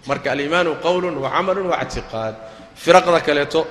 [0.07, 2.35] Marka aliimaanu qowlun wa camalun wa ictiqaad.
[2.75, 3.67] Firaqda kaleeto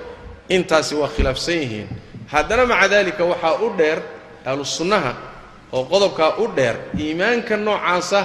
[0.49, 1.89] intaasi waa khilaafsan yihiin.
[2.33, 3.99] Haddana maca daalika waxaa u dheer
[4.47, 5.13] ahlu sunnaha
[5.73, 8.21] oo qodobkaa u dheer iimaanka noocaasa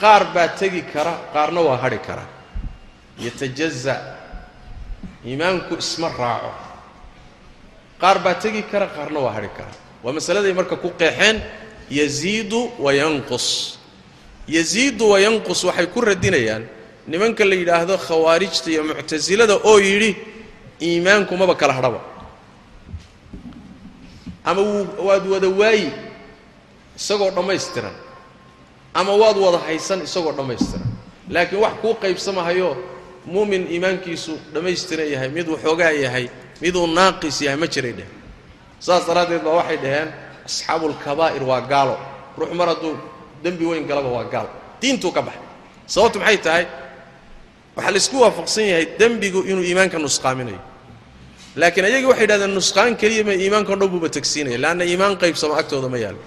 [0.00, 2.24] qaar baa tegi kara qaarna waa hadhi kara.
[3.24, 3.96] Yatajaza.
[5.26, 6.50] Iimaanku isma raaco
[8.00, 9.72] qaar baa tegi kara qaarna waa hadhi kara.
[10.04, 11.40] Waa masaladay marka ku qeexeen
[11.90, 13.78] yaziidu wayanqus
[14.48, 16.64] yaziidu wayanqus waxay ku radinayaan
[17.06, 20.16] nimanka la yidhaahdo khawaarijta iyo muctasilada oo yidhi
[20.82, 22.00] iimaanku maba kala hadhaba.
[24.44, 24.62] Ama
[25.06, 25.90] waad wada waayi
[26.96, 27.94] isagoo dhammaystiran.
[28.94, 30.86] Ama waad wada haysan isagoo dhammaystiran.
[31.30, 32.76] Laakiin wax kuu qaybsamahayo
[33.26, 36.28] muumin iimaankiisu dhammaystiran yahay mid waxoogaa yahay
[36.62, 38.08] miduu naaqis yahay ma jiray dheh.
[38.80, 40.08] Saas daraaddeed baa waxay dhaheen
[40.48, 41.96] asxaabuulkabaa'ir waa gaalo.
[42.38, 42.94] Ruux mar hadduu
[43.42, 44.48] dembi weyn galaba waa gaal.
[44.80, 45.42] Diintuu ka baxay
[45.86, 46.64] sababtu maxay tahay?
[47.76, 50.60] Waxaa la isku waafaqsan yahay dembigu inuu iimaanka nusqaaminayo.
[51.56, 55.88] Laakiin ayagii waxay yidhahdeen nusqaan keliya ma iimaanka dhan buuba tagsiinaya leanna iimaan qaybsamo agtooda
[55.88, 56.20] ma yaalo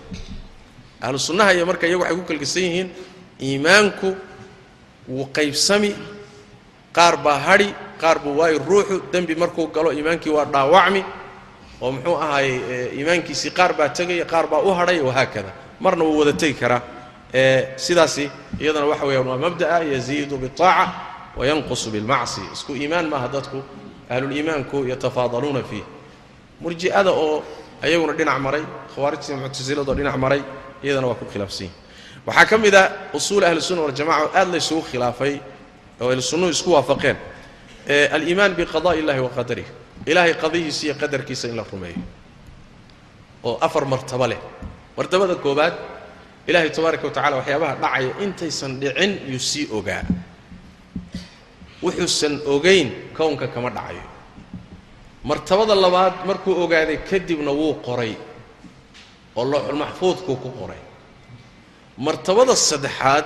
[1.06, 2.90] ahlu sunnaha iyo marka iyagu waxay ku kalgisan yihiin
[3.48, 4.10] iimaanku
[5.08, 5.92] wuu qaybsami
[6.98, 7.70] qaar baa hadhi
[8.02, 11.02] qaar buu waayo ruuxu dembi markuu galo iimaankii waa dhaawacmi.
[11.82, 12.56] oo muxuu ahaayey
[12.98, 15.52] iimaankiisii qaar baa tegaya qaar baa u hadhay wahaakada
[15.84, 16.82] marna wuu wada tegi karaa.
[17.86, 18.24] Sidaasi
[18.60, 20.86] iyadana waxa weeyaan waa mabda'a yaziidu biaaca
[21.40, 22.42] wayanqusu bilmacsi.
[22.54, 23.60] Isku iimaan maaha dadku
[24.10, 25.86] ahluliimaanku yatafaadaluuna fiih.
[26.62, 27.44] Murji'ada oo
[27.86, 28.64] ayaguna dhinac maray
[28.96, 30.42] khawaarijta muctasiladoo dhinac maray
[30.84, 31.76] iyadana waa ku khilaafsan yihiin
[32.28, 32.84] waxaa ka mid a
[33.18, 35.34] usuul ahlisunna waljamaca oo aad laysugu khilaafay
[36.02, 37.16] oo ahlusunnuhu isku waafaqeen
[37.90, 39.66] aliimaan biqada'i illahi wa qadarih
[40.06, 42.02] ilaahay qadihiisa iyo qadarkiisa in la rumeeyo.
[43.44, 44.38] Oo afar martabo leh.
[44.98, 45.74] Martabada koobaad
[46.48, 50.04] ilaahay tabaaraka wa tacala waxyaabaha dhacaya intaysan dhicin yuu sii ogaa.
[51.82, 54.04] Wuxuusan ogayn kownka kama dhacayo.
[55.24, 58.14] Martabada labaad markuu ogaaday kadibna wuu qoray.
[59.36, 60.82] Oo looxulmaxfuudkuu ku qoray.
[61.98, 63.26] Martabada saddexaad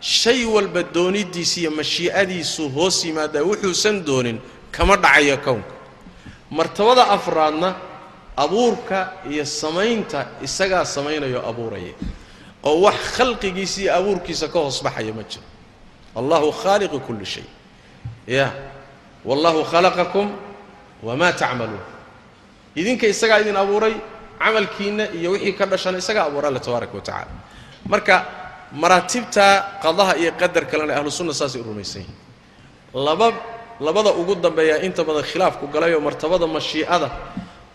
[0.00, 4.38] shay walba doonidiisa iyo mashii'adiisu hoos yimaadaa wuxuusan doonin
[4.70, 5.72] kama dhacayo kownka
[6.50, 7.74] martabada afraadna
[8.36, 11.94] abuurka iyo samaynta isagaa samaynayo abuuraya.
[12.62, 15.44] Oo wax khalqigiisa iyo abuurkiisa ka hoos baxaya ma jiro.
[16.16, 17.44] Allahu khaaliqu kulli shay.
[18.26, 18.52] Ya
[19.24, 20.30] wallahu khalaqakum
[21.02, 21.80] wamaa tacmaluun
[22.76, 23.94] idinka isagaa idin abuuray
[24.38, 27.32] camalkiinna iyo wixii ka dhashana isagaa abuura alle tabaaraka wa tacaala
[27.88, 28.14] marka
[28.72, 32.18] maraatibta qadaha iyo qadar kalena ahlu sunna saasay u rumaysan yihiin
[32.94, 33.32] laba
[33.80, 37.08] labada ugu dambeeya inta badan khilaafku galayoo martabada mashii'ada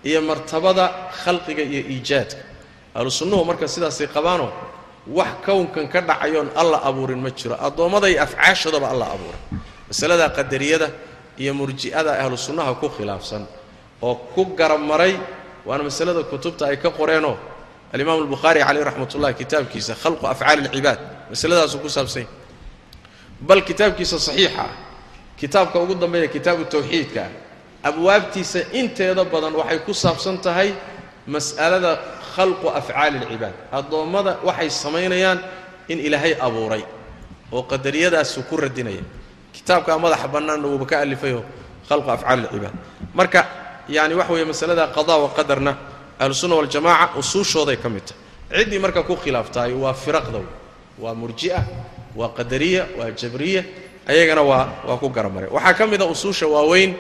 [0.03, 2.41] iyo martabada khalqiga iyo iijaadka.
[2.95, 4.49] Ahlu sunnuhu marka sidaasay qabaanoo
[5.07, 7.55] wax kownkan ka dhacayoon alla abuurin ma jiro.
[7.55, 9.41] Addoommaday afcaashoodaba alla abuuray.
[9.87, 10.87] Masalada qadariyada
[11.37, 13.45] iyo murji'ada ahlu sunnaha ku khilaafsan
[14.01, 15.15] oo ku garab maray
[15.65, 17.37] waana masalada kutubta ay ka qoreenoo
[17.93, 22.27] alimaam albukhaari caleyh raxmat ullahi kitaabkiisa khalqu afcaali alcibaad masaladaasuu ku saabsanya
[23.41, 24.65] bal kitaabkiisa saxiixa
[25.39, 27.23] kitaabka ugu dambeeya kitaabu tawxiidka
[27.83, 30.73] abwaabtiisa inteeda badan waxay ku saabsan tahay
[31.27, 31.99] mas'alada
[32.35, 35.39] khalqu afcaali alcibaad addoommada waxay samaynayaan
[35.91, 36.83] in ilaahay abuuray
[37.51, 39.03] oo qadariyadaasuu ku radinaya.
[39.51, 41.43] Kitaabkaa madaxa bannaanna wuuba ka alifayoo
[41.89, 42.73] khalqu afcaali alcibaad
[43.13, 43.41] marka
[43.89, 45.71] yani waxa weeye masalada qadaa wa qadarna
[46.21, 48.19] ahlusunna waljamaca usuushooday ka mid tahay.
[48.63, 50.39] Ciddii marka ku khilaaftaay waa firaqda
[51.03, 51.59] waa murji'a
[52.19, 53.61] waa qadariya waa jabriya
[54.11, 56.91] ayagana waa waa ku garamare waxaa ka mid a usuusha waaweyn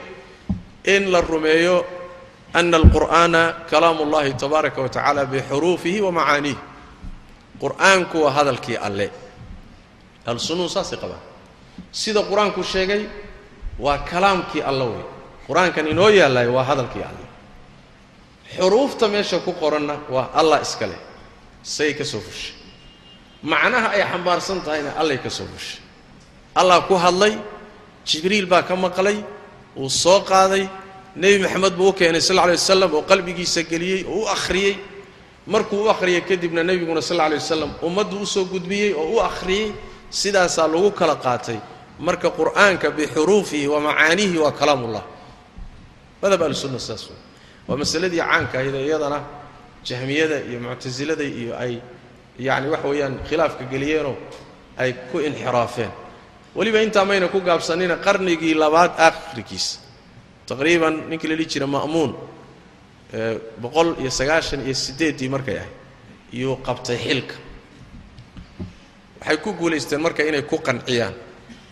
[0.93, 1.85] in la rumeeyo
[2.53, 6.57] ana alqur'aana kalaamu ullahi tabaaraka wa tacaala bixuruufihi wa macaaniih
[7.61, 9.07] qur'aanku waa hadalkii alle.
[10.27, 11.21] Ahlusunnuhu saasay qabaan
[11.91, 13.03] sida qur'aanku sheegay
[13.79, 15.03] waa kalaamkii alle wey
[15.47, 17.25] qur'aankan inoo yaallaayo waa hadalkii alle
[18.57, 20.99] xuruufta meesha ku qoranna waa allah iska leh.
[21.63, 22.55] Say ka soo fushay
[23.43, 25.81] macnaha ay xambaarsan tahayna allay ka soo fushay
[26.55, 27.37] allah ku hadlay
[28.05, 29.17] jibriil baa ka maqlay
[29.77, 30.69] uu soo qaaday
[31.15, 34.75] nebi maxamed buu u keenay sal lla wasalam oo qalbigiisa geliyey oo u akhriyey.
[35.47, 39.19] Markuu u akhriyey kadibna nebiguna sal lla alay wasalam ummaddu u soo gudbiyey oo u
[39.21, 39.73] akhriyey
[40.09, 41.59] sidaasaa lagu kala qaatay.
[41.99, 45.03] Marka qur'aanka bixuruufihi wa macaaniihi waa kalaamullah.
[46.21, 47.17] Madhab ahlusunna sidaas wey
[47.67, 49.19] waa masaladii caanka ahayd ee iyadana
[49.87, 51.73] jahmiyada iyo muctasilada iyo ay
[52.47, 54.15] yacni waxa weeyaan khilaafka geliyeenoo
[54.77, 55.91] ay ku inxiraafeen.
[56.55, 59.79] Weliba intaa mayna ku gaabsanina qarnigii labaad aakhirkiisa
[60.47, 62.11] taqriiban ninkii la dhihi jira ma'muun
[63.63, 65.73] boqol iyo sagaashan iyo siddeeddii markay ahayd
[66.37, 67.35] iyuu qabtay xilka.
[69.19, 71.13] Waxay ku guulaysteen marka inay ku qanciyaan.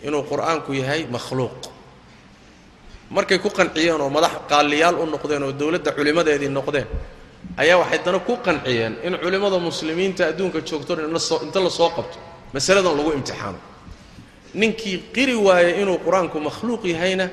[0.06, 1.60] Inuu qur'aanku yahay makhluuq
[3.10, 6.86] markay ku qanciyeen oo madax qaaliyaal u noqdeen oo dowladda culimmadeedii noqdeen
[7.62, 10.92] ayaa waxay dana ku qanciyeen in culimmada muslimiinta adduunka joogto
[11.46, 12.18] inta la soo qabto
[12.54, 13.58] masaladan lagu imtixaano.
[14.54, 17.26] Ninkii qiri waaya inuu qur'aanku makhluuq yahayna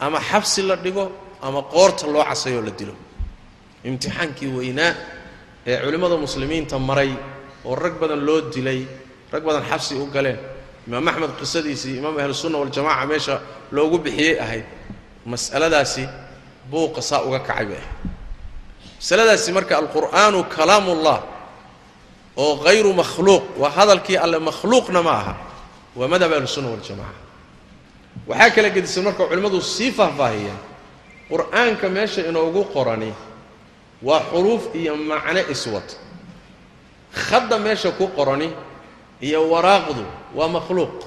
[0.00, 1.04] ama xabsi la dhigo
[1.42, 2.94] ama qoorta loo casayoo la dilo.
[3.84, 4.92] Imtixaankii weynaa
[5.66, 7.10] ee culimmada muslimiinta maray
[7.64, 8.80] oo rag badan loo dilay
[9.32, 10.38] rag badan xabsi u galeen.
[10.88, 13.40] Imaam axmed qisadiisii imaam ahlusunna waljamaca meesha
[13.72, 14.64] loogu bixiyey ahayd
[15.28, 16.08] mas'aladaasi
[16.70, 17.76] buuqa saa uga kacay bay.
[17.76, 18.08] Ahayd
[18.98, 21.18] masaladaasi marka alqur'aanu kalaamullah
[22.36, 25.34] oo hayru makhluuq waa hadalkii alle makhluuqna ma aha
[25.96, 27.20] waa madhab ahlusunna waljamaca
[28.26, 30.58] waxaa kala gedisan marka culimmadu sii faahfaahiyeen
[31.30, 33.12] qur'aanka meesha inoogu qorani
[34.02, 35.88] waa xuruuf iyo macno iswad.
[37.12, 38.52] Khadda meesha ku qorani
[39.20, 41.02] iyo waraaqdu waa makhluuq.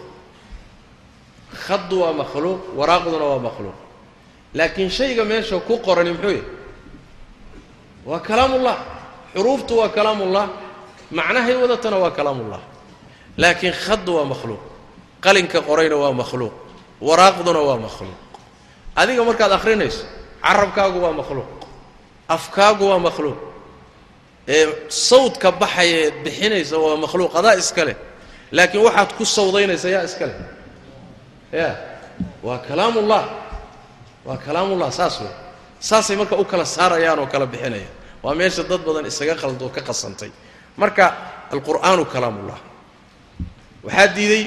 [1.68, 3.91] Khaddu waa makhluuq waraaqduna waa makhluuq
[4.54, 6.44] laakiin shayga meesha ku qorani muxuu yahy
[8.06, 8.78] waa kalaamullah.
[9.36, 10.50] Xuruuftu waa kalaamullah.
[11.12, 12.60] Macnahay wadatana waa kalaamullah.
[13.38, 14.60] Laakiin khaddu waa makhluuq.
[15.22, 16.54] Qalinka qorayna waa makhluuq.
[17.02, 18.20] Waraaqduna waa makhluuq.
[18.96, 20.04] Adiga markaad akhrinayso
[20.44, 21.50] carabkaagu waa makhluuq.
[22.28, 23.38] Afkaagu waa makhluuq.
[24.48, 27.32] Ee sawdka baxaya eed bixinaysa waa makhluuq.
[27.36, 27.96] Adaa iska leh.
[28.52, 30.38] Laakiin waxaad ku sawdaynaysa yaa iska leh.
[31.54, 31.70] Ya
[32.44, 33.24] waa kalaamullah
[34.26, 35.34] waa kalaamullah saas wey
[35.80, 37.90] saasay marka u kala saarayaan oo kala bixinayaan.
[38.24, 40.30] Waa meesha dad badan isaga qaldo ka qasantay.
[40.78, 41.06] Marka
[41.52, 42.60] alqur'aanu kalaamullah.
[43.84, 44.44] Waxaa diiday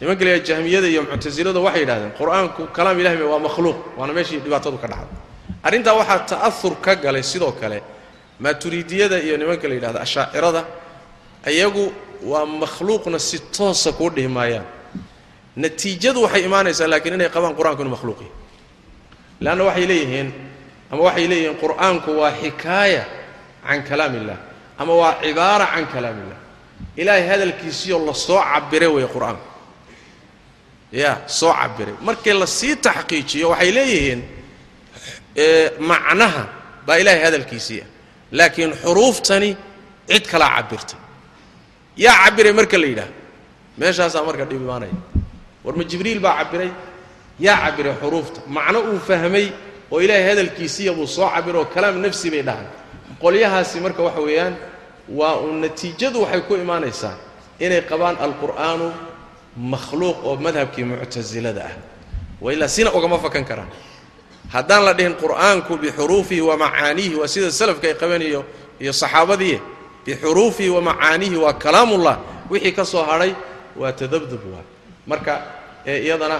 [0.00, 3.76] nimanka la jahmiyada iyo muctasilada waxay yidhahdeen qur'aanku kalaam ilahi waa makhluuq.
[3.98, 5.16] Waana meeshii dhibaatadu ka dhacday.
[5.64, 7.82] Arrintaa waxaa ta'ahur ka galay sidoo kale
[8.40, 10.64] maaturiidiyada iyo nimanka la yidhahda ashaacirada
[11.48, 11.92] iyagu
[12.30, 14.66] waa makhluuqna si toosa kuu dhihi maayaan.
[15.56, 18.32] Natiijadu waxay imaanaysaa laakiin inay qabaan qur'aanku inu makhluuq yahy
[19.40, 20.32] leanna waxay leeyihiin
[20.90, 23.04] ama waxay leeyihiin qur'aanku waa xikaaya
[23.66, 24.38] can kalaam illah
[24.78, 26.40] ama waa cibaara can kalaam illah
[26.96, 29.46] ilaahay hadalkiisiioo la soo cabiray weeye qur'aanku
[31.26, 34.20] soo cabiray markii la sii taxqiijiyo waxay leeyihiin
[35.78, 36.42] macnaha
[36.86, 37.88] baa ilaahay hadalkiisii ah
[38.32, 39.56] laakiin xuruuftani
[40.08, 41.00] cid kalaa cabirtay
[41.96, 43.10] yaa cabiray marka la yidhaah
[43.78, 44.96] meeshaasaa marka dhib imaanaya
[45.64, 46.70] war ma jibriil baa cabiray
[47.40, 48.40] yaa cabiray xuruufta.
[48.46, 49.46] Macno uu fahmay
[49.92, 52.66] oo ilaahay hadalkiisiiya buu soo cabiro oo kalaam nafsi bay dhahay
[53.22, 54.54] qolyahaasi marka waxa weeyaan
[55.18, 57.16] waa uun natiijadu waxay ku imaanaysaa
[57.64, 58.86] inay qabaan alqur'aanu
[59.72, 61.74] makhluuq oo madhabkii muctasilada ah.
[62.40, 63.70] Wailaa sina ugama fakan karaan.
[64.54, 68.44] Haddaan la dhihin qur'aanku bixuruufihi wa macaaniihi waa sida salafka ay qabeen iyo
[68.80, 69.58] iyo saxaabadii.
[70.06, 72.16] Bixuruufihi wa macaaniihi waa kalaamullah.
[72.50, 73.34] Wixii ka soo hadhay
[73.76, 74.62] waa tadabdub waa.
[75.06, 75.42] Marka
[75.86, 76.38] ee iyadana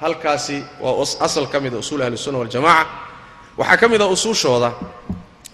[0.00, 2.86] halkaasi waa asal ka mida usuul ahlisunna waljamaca
[3.58, 4.70] waxaa ka mid a usuushooda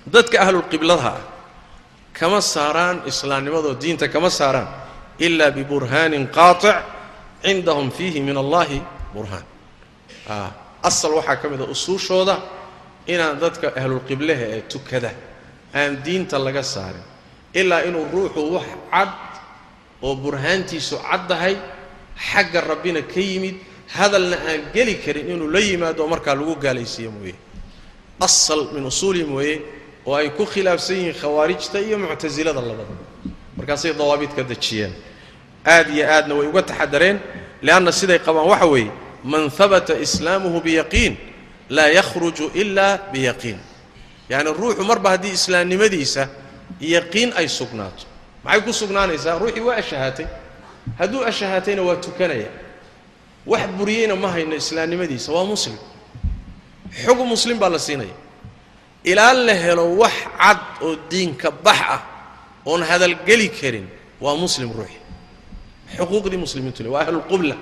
[0.06, 1.22] dadka ahlulqibladaha ah
[2.18, 4.68] kama saaraan islaamnimadoo diinta kama saaraan
[5.18, 6.76] ila biburhaanin qaatic
[7.42, 8.78] cindahum fiihi min allahi
[9.14, 9.44] burhaan.
[10.82, 12.36] Asal waxaa ka mid a usuushooda
[13.06, 15.10] inaan dadka ahlulqiblaha ee tukada
[15.74, 17.02] aan diinta laga saarin.
[17.54, 19.10] Ilaa inuu ruuxu wax cad
[20.02, 21.56] oo burhaantiisu caddahay
[22.30, 23.56] xagga rabbina ka yimid
[23.88, 27.34] hadalna aan geli karin inuu la yimaado markaa lagu gaalaysiiyo mooye.
[28.20, 29.62] Asal min usuulihim weeye
[30.06, 32.94] oo ay ku khilaafsan yihiin khawaarijta iyo muctasilada labada.
[33.56, 34.92] Markaasay dawaabid ka dejiyeen.
[35.66, 37.20] Aad iyo aadna way uga taxadareen
[37.62, 38.90] leanna siday qabaan waxa weeye
[39.24, 41.16] man habata islaamuhu biyaqiin
[41.70, 43.58] laa yakhruju ila biyaqiin.
[44.28, 46.28] Yacni ruuxu marba haddii islaamnimadiisa
[46.80, 48.04] yaqiin ay sugnaato.
[48.44, 49.38] Maxay ku sugnaanaysaa?
[49.38, 50.26] Ruuxii waa ashahaatay.
[50.98, 52.48] Hadduu ashahaatayna waa tukanaya
[53.46, 55.76] wax buriyeyna ma hayno islaamnimadiisa waa muslim.
[57.04, 58.14] Xugum muslim baa la siinaya.
[59.04, 62.00] Ilaa la helo wax cad oo diinka bax ah
[62.66, 63.86] oon hadalgeli karin
[64.20, 64.98] waa muslim ruuxi.
[65.96, 67.56] Xuquuqdii muslimiintu le waa ahlulqibla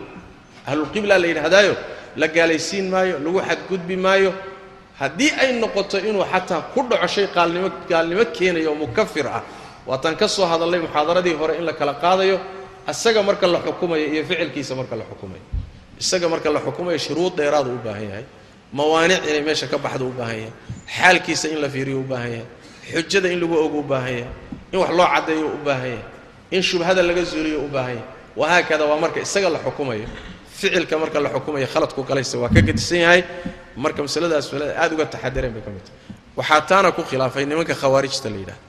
[0.68, 1.74] ahlulqibla la yidhahdaayo
[2.20, 4.32] la gaalaysiin maayo lagu xadgudbi maayo.
[5.00, 9.42] Haddii ay noqoto inuu xataa ku dhaco shay qaalnimo gaalnimo keenayo oo mukafir ah
[9.88, 12.38] waataan ka soo hadallay muxaadaradii hore in la kala qaadayo
[12.90, 15.42] isaga marka la xukumayo iyo ficilkiisa marka la xukumayo
[16.00, 18.24] isaga marka la xukumayo shuruud dheeraadu u baahan yahay.
[18.72, 20.52] Mawaanic inay meesha ka baxdo u baahan yahay.
[20.96, 22.46] Xaalkiisa in la fiiriyo u baahan yahay.
[22.92, 24.26] Xujada in lagu ogo u baahan yahay.
[24.72, 26.04] In wax loo caddeeyo u baahan yahay.
[26.50, 28.04] In shubhada laga zuuliyo u baahan yahay.
[28.36, 30.06] Wahaakada waa marka isaga la xukumayo.
[30.58, 33.24] Ficilka marka la xukumayo khaladku galaysa waa ka gedisan yahay.
[33.76, 36.00] Marka masaladaas masalada aad uga taxadareen bay ka mid tahay.
[36.36, 38.60] Waxaa taana ku khilaafay nimanka khawaarijta la yidhaha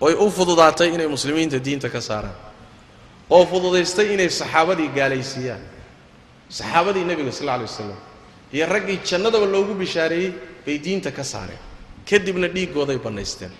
[0.00, 2.34] oy u fududaatay inay muslimiinta diinta ka saaraan.
[3.30, 5.62] Oo fududaystay inay saxaabadii gaalaysiiyaan
[6.48, 7.98] saxaabadii nebiga sal alla alay wasalam
[8.52, 10.32] iyo raggii jannadaba loogu bishaareeyey
[10.66, 11.58] bay diinta ka saareen.
[12.08, 13.50] Kadibna dhiiggooday bannaysteen.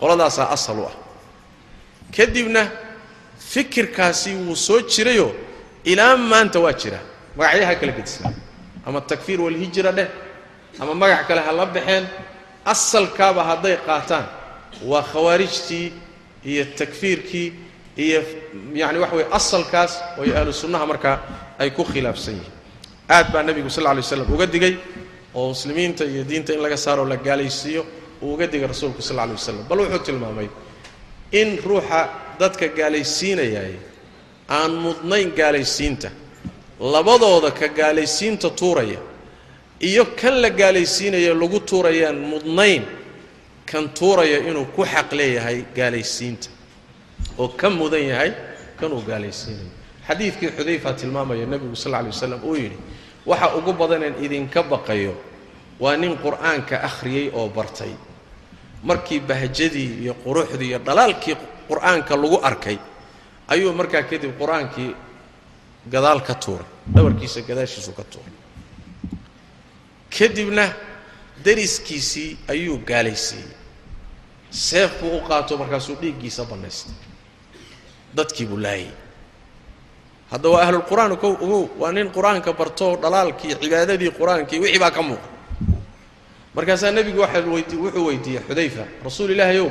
[0.00, 0.94] Qoladaasaa asal u ah.
[2.16, 2.70] Kadibna
[3.38, 5.32] fikirkaasi wuu soo jirayoo
[5.84, 6.98] ilaa maanta waa jira.
[7.36, 8.32] Magacyaha kala gedisnaa.
[8.86, 10.08] Ama takfiir walhijra dheh
[10.80, 12.06] ama magac kale ha la baxeen
[12.64, 14.26] asalkaaba hadday qaataan
[14.84, 15.92] waa khawaarijtii
[16.44, 17.52] iyo takfiirkii
[17.96, 18.20] iyo
[18.74, 21.18] yacni waxa weye asalkaas ooy ahlu sunnaha markaa
[21.58, 22.52] ay ku khilaafsan yihiin.
[23.08, 24.74] Aad baa nebigu sal lla lay slam uga digay
[25.34, 27.82] oo muslimiinta iyo diinta in laga saaroo la gaalaysiiyo
[28.22, 30.48] uu uga digay rasuulku sal lay wasalam bal wuxuu tilmaamay
[31.40, 32.00] in ruuxa
[32.40, 33.74] dadka gaalaysiinayay
[34.48, 36.10] aan mudnayn gaalaysiinta
[36.80, 39.00] labadooda ka gaalaysiinta tuuraya
[39.88, 42.82] iyo kan la gaalaysiinaya lagu tuurayaan mudnayn
[43.70, 46.48] kan tuuraya inuu ku xaq leeyahay gaalaysiinta
[47.38, 48.30] oo ka mudan yahay
[48.80, 49.70] kanuu gaalaysiinayo
[50.08, 52.78] xadiidkii xudayfa tilmaamaya nebigu sal lla lay waslam uu yidhi
[53.26, 55.14] waxa ugu badaneen idinka baqayo
[55.80, 57.92] waa nin qur'aanka akhriyey oo bartay.
[58.82, 61.36] Markii bahjadii iyo quruxdii iyo dhalaalkii
[61.68, 62.78] qur'aanka lagu arkay
[63.48, 64.94] ayuu markaa kadib qur'aankii
[65.90, 68.34] gadaal ka tuuray dhabarkiisa gadaashiisu ka tuuray.
[70.18, 70.72] Kadibna
[71.44, 73.50] dariskiisii ayuu gaalaysiiyey
[74.50, 76.94] seef buu u qaato markaasuu dhiiggiisa bannaystay.
[78.16, 78.90] Dadkii buu laayay
[80.32, 85.02] hadda waa ahlulqur'aan kow ogow waa nin qur'aanka bartoo dhalaalkii cibaadadii qur'aankii wixii baa ka
[85.02, 85.28] muuqa
[86.54, 87.20] markaasaa nebigu
[87.54, 89.70] weydi wuxuu weydiiyey xudayfa rasuul ilaahay ow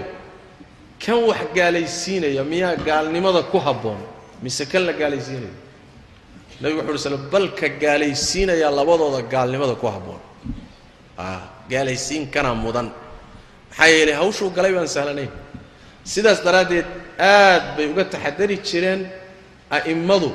[1.00, 4.00] kan wax gaalaysiinaya miyaa gaalnimada ku habboon?
[4.42, 5.54] Mise kan la gaalaysiinayo
[6.62, 10.22] nebigu wuxu uhi sl balka gaalaysiinaya labadooda gaalnimada ku habboon.
[11.70, 12.92] Gaalaysiin kana mudan.
[13.70, 15.32] Maxaa yeelay hawshuu galay baan sahlanayn.
[16.04, 16.86] Sidaas daraaddeed
[17.20, 19.02] aad bay uga taxadari jireen
[19.78, 20.32] a'immadu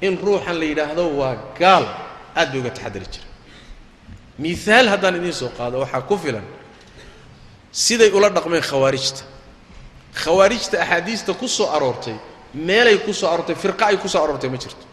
[0.00, 1.84] in ruuxan la yidhaahdo waa gaal
[2.36, 3.28] aad bay uga taxadari jireen.
[4.38, 6.44] Miaal haddaan idiin soo qaado waxaa ku filan
[7.72, 9.22] siday ula dhaqmeen khawaarijta.
[10.14, 12.14] Khawaarijta axaadiista ku soo aroortay
[12.54, 14.84] meelay ku soo aroortay firqa ay ku soo aroortay ma jirto.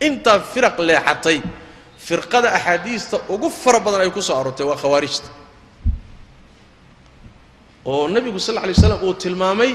[0.00, 1.42] Intaa firaq leexatay
[1.98, 5.28] firqada axaadiista ugu fara badan ay ku soo aroortay waa khawaarijta.
[7.84, 9.72] Oo nebigu sal lla lay slam uu tilmaamay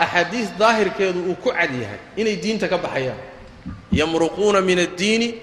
[0.00, 3.18] axaadiis daahirkeedu uu ku cad yahay inay diinta ka baxayaan.
[3.92, 5.34] Yamruquuna min addiini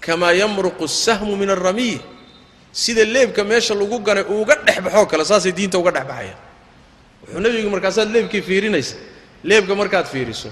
[0.00, 1.98] kamaa yamruqu asahmu min alramiy
[2.72, 6.38] sida leebka meesha lagu ganay uuga dhex baxoo kale saasay diinta uga dhex baxayaan.
[7.22, 8.96] Wuxuu nebigu markaasaad leebkii fiirinaysa.
[9.44, 10.50] Leebka markaad fiiriso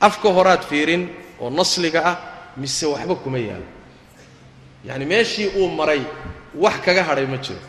[0.00, 1.08] afka horaad fiirin
[1.40, 2.16] oo nasliga ah
[2.56, 3.64] mise waxba kuma yaalo
[4.84, 6.02] yacni meeshii uu maray
[6.54, 7.60] wax kaga hadhay ma jiro.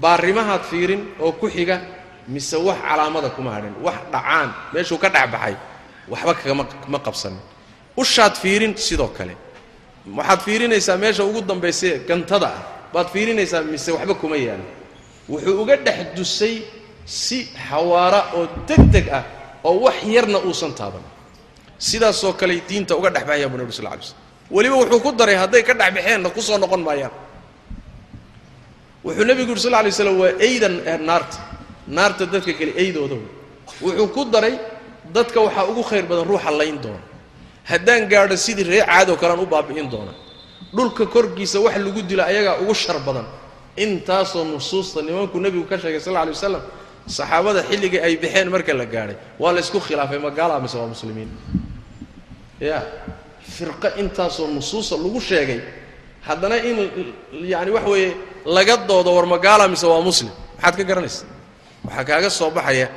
[0.00, 1.80] Baarimahaad fiirin oo ku xiga
[2.28, 5.54] mise wax calaamada kuma hadhin wax dhacaan meeshuu ka dhex baxay
[6.08, 7.38] waxba kagama ma qabsanin
[7.96, 9.36] ushaad fiirin sidoo kale.
[10.16, 12.62] Waxaad fiirinaysaa meesha ugu dambaysae gantada ah.
[12.92, 14.64] Baad fiirinaysaa mise waxba kuma yaalo
[15.28, 16.62] wuxuu uga dhex dusay
[17.04, 17.38] si
[17.68, 19.24] xawaara oo deg deg ah
[19.64, 21.04] oo wax yarna uusan taaban.
[21.78, 24.16] Sidaasoo kale diinta uga dhex baxayaan bu nebi sal lay slm
[24.50, 27.12] weliba wuxuu ku daray hadday ka dhex baxeenna ku soo noqon maayaan.
[29.04, 30.74] Wuxuu nebigu yuri sal lla lay slam waa eydan
[31.06, 31.38] naarta
[31.88, 33.16] naarta dadka kale eydooda
[33.82, 34.54] wuxuu ku daray
[35.14, 37.00] dadka waxaa ugu khayr badan ruuxa layn doona.
[37.64, 40.12] Haddaan gaadho sidii ree caadoo kalean u baabi'in doona.
[40.74, 43.26] Dhulka korkiisa wax lagu dilo ayagaa ugu shar badan.
[43.76, 46.62] Intaasoo nusuusta nimankuu nebigu ka sheegay sal lla alay wasalam
[47.06, 51.30] saxaabada xilligii ay baxeen marka la gaadhay waa la ysku khilaafay magaala mise waa muslimiin?
[52.60, 52.82] Ya
[53.40, 55.60] firqo intaasoo nusuusta lagu sheegay
[56.26, 56.76] haddana in
[57.52, 58.10] yacani wax weeye
[58.44, 60.30] laga doodo war magaala mise waa muslim?
[60.56, 61.24] Maxaad ka garanaysa
[61.84, 62.88] waxaa kaaga soo baxaya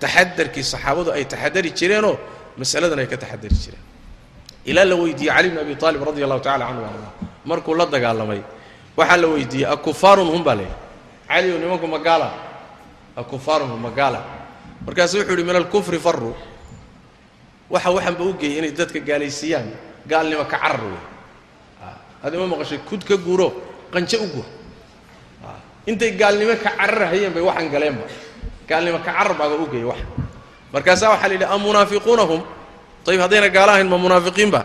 [0.00, 2.16] taxadarkii saxaabadu ay taxadari jireenoo
[2.58, 3.82] masaladan ay ka taxadari jireen.
[4.70, 7.08] Ilaa la weydiiyey cali bn abi aalib radi allahu tacala canhu arda
[7.44, 8.40] markuu la dagaalamay
[8.96, 10.76] waxaa la weydiiyey akufaarun hum baa leeyahy
[11.28, 12.28] cali o nimanku magaala
[13.16, 14.20] akufaarun hum magaala
[14.86, 16.30] markaasu wuxuu yidhi min alkufri faru
[17.70, 19.68] waxa waxaanba u geeyey inay dadka gaalaysiiyaan
[20.10, 21.00] gaalnimo ka carar wey
[22.24, 23.48] ad ima maqashay kud ka guuro
[23.92, 24.46] qanje u guur
[25.86, 28.04] intay gaalnimo ka carar hayeen bay waxaan galeenba
[28.68, 30.06] gaalnimo ka carar baaga u geeyey waxa
[30.72, 32.42] markaasaa waxaa la yidhi am munaafiquuna hum
[33.08, 34.60] ayib haddayna gaalo ahayn ma munaafiqiinba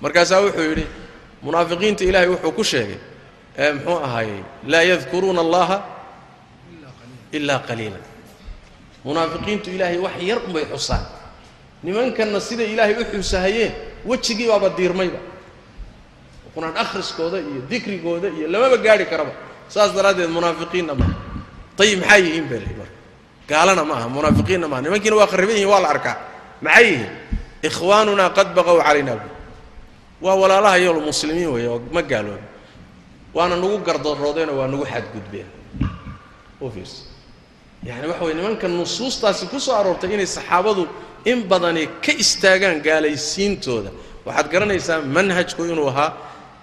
[0.00, 0.86] markaasaa wuxuu yidhi
[1.42, 2.98] munaafiqiinta ilaahay wuxuu ku sheegay
[3.58, 5.76] ee muxuu ahaayey laa yadkuruuna allaha
[7.32, 7.98] ilaa qaliila.
[9.04, 11.04] Munaafiqiintu ilaahay wax yar unbay xusaan.
[11.82, 13.72] Nimankanna siday ilaahay u xusahayeen
[14.06, 15.18] wejigii baaba diirmayba
[16.54, 19.32] qur'aan akhriskooda iyo dikrigooda iyo lamaba gaadhi karaba.
[19.68, 21.14] Saas daraaddeed munaafiqiinna maaha
[21.82, 22.96] ayib maxaa yihiin lahi marka
[23.48, 26.16] gaalana ma aha munaafiqiinna maaha nimankiina waa khariban yihiin waa la arkaa.
[26.64, 27.10] Maxay yihiin?
[27.68, 29.28] Ikhwaanunaa qad baqow calayna bu
[30.24, 32.48] waa walaalaha iyol muslimiin weeye oo ma gaaloobin
[33.34, 35.48] waana nagu gardaroodeenoo waa nagu xadgudbeen.
[36.60, 37.04] U fiirsa
[37.84, 40.88] waxa weye nimanka nusuustaasi ku soo aroortay inay saxaabadu
[41.24, 43.90] in badani ka istaagaan gaalaysiintooda.
[44.26, 46.10] Waxaad garanaysaa manhajku inuu ahaa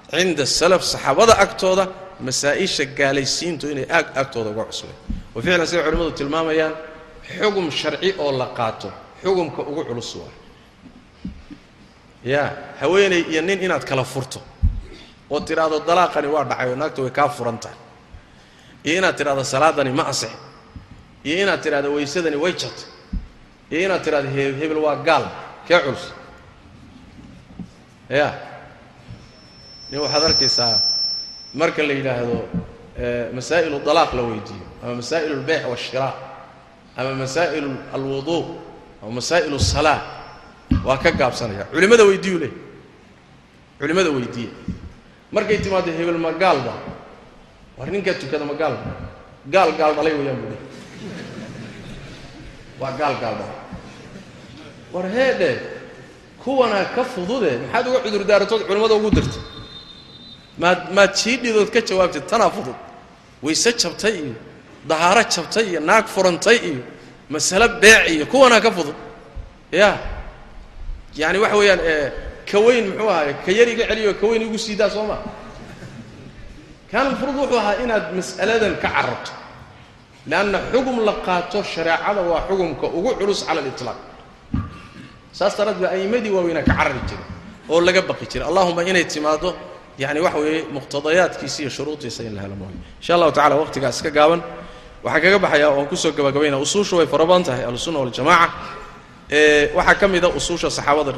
[0.10, 1.88] cinda salaf saxaabada agtooda
[2.26, 4.95] masaa-isha gaalaysiintu inay aag agtooda uga cusbay
[5.36, 6.74] wa ficlan siday culimmadu tilmaamayaan
[7.40, 8.91] xugum sharci oo la qaato
[9.24, 10.34] xugumka ugu culus waa.
[12.24, 12.44] Ya
[12.80, 14.41] haweeney iyo nin inaad kala furto
[15.30, 17.78] oo tidhaahdo dalaaqani waa dhacay oo naagta way kaa furan tahay
[18.84, 20.32] iyo inaad tidhahdo salaadani ma asix
[21.24, 22.90] iyo inaad tidhahdo waysadani way jabtay
[23.72, 25.26] iyo inaad tidhahdo he waa gaal
[25.68, 26.14] kee culus?
[28.10, 28.52] Ya.
[29.91, 30.76] Nin waxaad arkaysaa
[31.53, 32.38] marka la yidhaahdo
[33.34, 36.15] masaa'ilu dalaaq la weydiiyo ama masaa'il اlbeyc waاshiraac
[36.97, 38.43] ama masaa'il alwuduu
[39.03, 40.01] ama masaa'il الsalaa
[40.85, 42.53] waa ka gaabsanaya culimmada weydiiyu leh
[43.81, 44.51] culimmada weydiiya
[45.33, 46.74] markay timaado hebel ma gaalba
[47.78, 48.91] war ninkaa tukada ma gaalba
[49.55, 50.61] gaal gaal dhalay wayaan buu leh
[52.81, 53.59] waa gaal gaal dhalay
[54.93, 55.51] war heedhe
[56.45, 59.43] kuwanaa ka fudude maxaad uga cudurdaaratood culimmada ugu dirtay
[60.62, 62.78] maad maad jiidhidood ka jawaabtay tanaa fudud
[63.43, 64.35] wayse jabtay iyo
[64.90, 66.84] dahaaro jabtay iyo naag furantay iyo
[67.30, 68.95] masale beec iyo kuwanaa ka fudud
[69.72, 69.90] ya.
[71.16, 71.82] Yaani waxa weeyaan
[72.49, 75.22] ka weyn muxuu ahaay ka yar iga celiyo ka weyn igu siidaa soo maa
[76.91, 79.32] kaana alfurud wuxuu ahaa inaad mas'aladan ka carabto
[80.28, 83.99] leanna xugum la qaato shareecada waa xugumka ugu culus cala aliطlaaq
[85.38, 87.26] saas daraad baa a'immadii waaweynaa ka carari jiray
[87.72, 88.48] oo laga baqi jiray.
[88.52, 89.49] Allahuma inay timaado
[89.99, 94.10] yani waxa weeye muqtadayaadkiisa iyo shuruudiisa in la helo mooye insha allahu tacala waqtigaas ka
[94.18, 94.41] gaaban
[95.03, 98.49] waxaa kaga baxaya oon ku soo gabagabayna usuushu way farabadan tahay ahlusunna waljamaca
[99.73, 101.18] waxaa ka mida ah usuusha saxaabada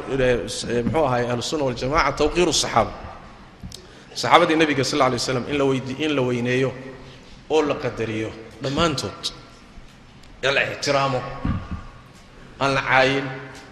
[0.84, 2.92] mxuu ahaay ahlusunna waljamaca tawqiiru saxaaba.
[4.14, 6.72] Saxaabadii nebiga sal lla alay waslam in laweyd in la weyneeyo
[7.50, 8.30] oo la qadariyo
[8.62, 9.20] dhammaantood
[10.42, 11.20] ee la ixtiraamo
[12.60, 13.26] aan la caayin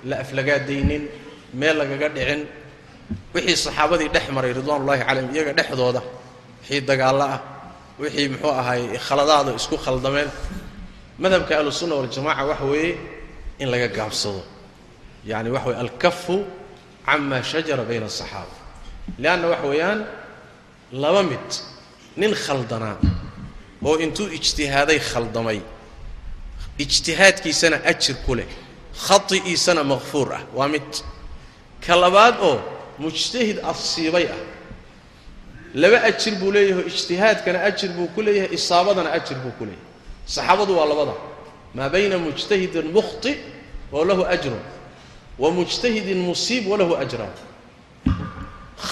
[0.05, 1.09] la aflagaadaynin
[1.55, 2.47] meel lagaga dhicin.
[3.35, 6.03] Wixii saxaabadii dhex maray ridwaan ullahi calayhim iyaga dhexdooda
[6.61, 7.52] wixii dagaalla ah
[8.01, 10.31] wixii muxuu ahay khaladaada isku khaldameen.
[11.19, 12.97] Madhabka ahlusunna waljamaca waxa weeye
[13.59, 14.43] in laga gaabsado.
[15.25, 16.45] Yani waxa weye alkafu
[17.07, 18.55] cama shajara bayna asaxaaba
[19.19, 20.01] leanna waxa weeyaan
[20.93, 21.49] laba mid
[22.17, 22.97] nin khaldanaa
[23.85, 25.61] oo intuu ijtihaaday khaldamay.
[26.79, 28.49] Ijtihaadkiisana ajir ku leh
[29.07, 30.91] khati'iisana makfuur ah waa mid.
[31.85, 32.59] Ka labaad oo
[32.99, 34.41] mujtahid afsiibay ah
[35.75, 39.87] laba ajir buu leeyahay ijtihaadkana ajir buu ku leeyahay isaabadana ajir buu ku leeyahay.
[40.27, 41.15] Saxaabadu waa labada.
[41.75, 43.33] Maa bayna mujtahidin mukhti
[43.93, 44.61] oo lahu ajrun
[45.39, 47.33] wa mujtahidin musiib walahu ajraan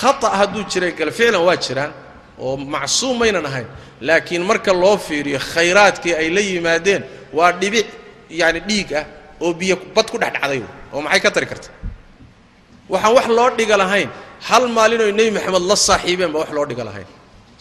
[0.01, 1.93] khata hadduu jiray kale ficlan waa jiraan
[2.39, 3.66] oo macsuum maynan ahayn
[4.01, 7.02] laakiin marka loo fiiriyo khayraadkii ay la yimaadeen
[7.32, 7.86] waa dhibic
[8.31, 9.05] yacani dhiig ah
[9.40, 10.62] oo biyo bad ku dhex dhacday
[10.93, 11.69] oo maxay ka tari karta?
[12.89, 14.09] Waxaan wax loo dhiga lahayn
[14.48, 17.08] hal maalin oy nebi maxamed la saaxiibeen baan wax loo dhiga lahayn.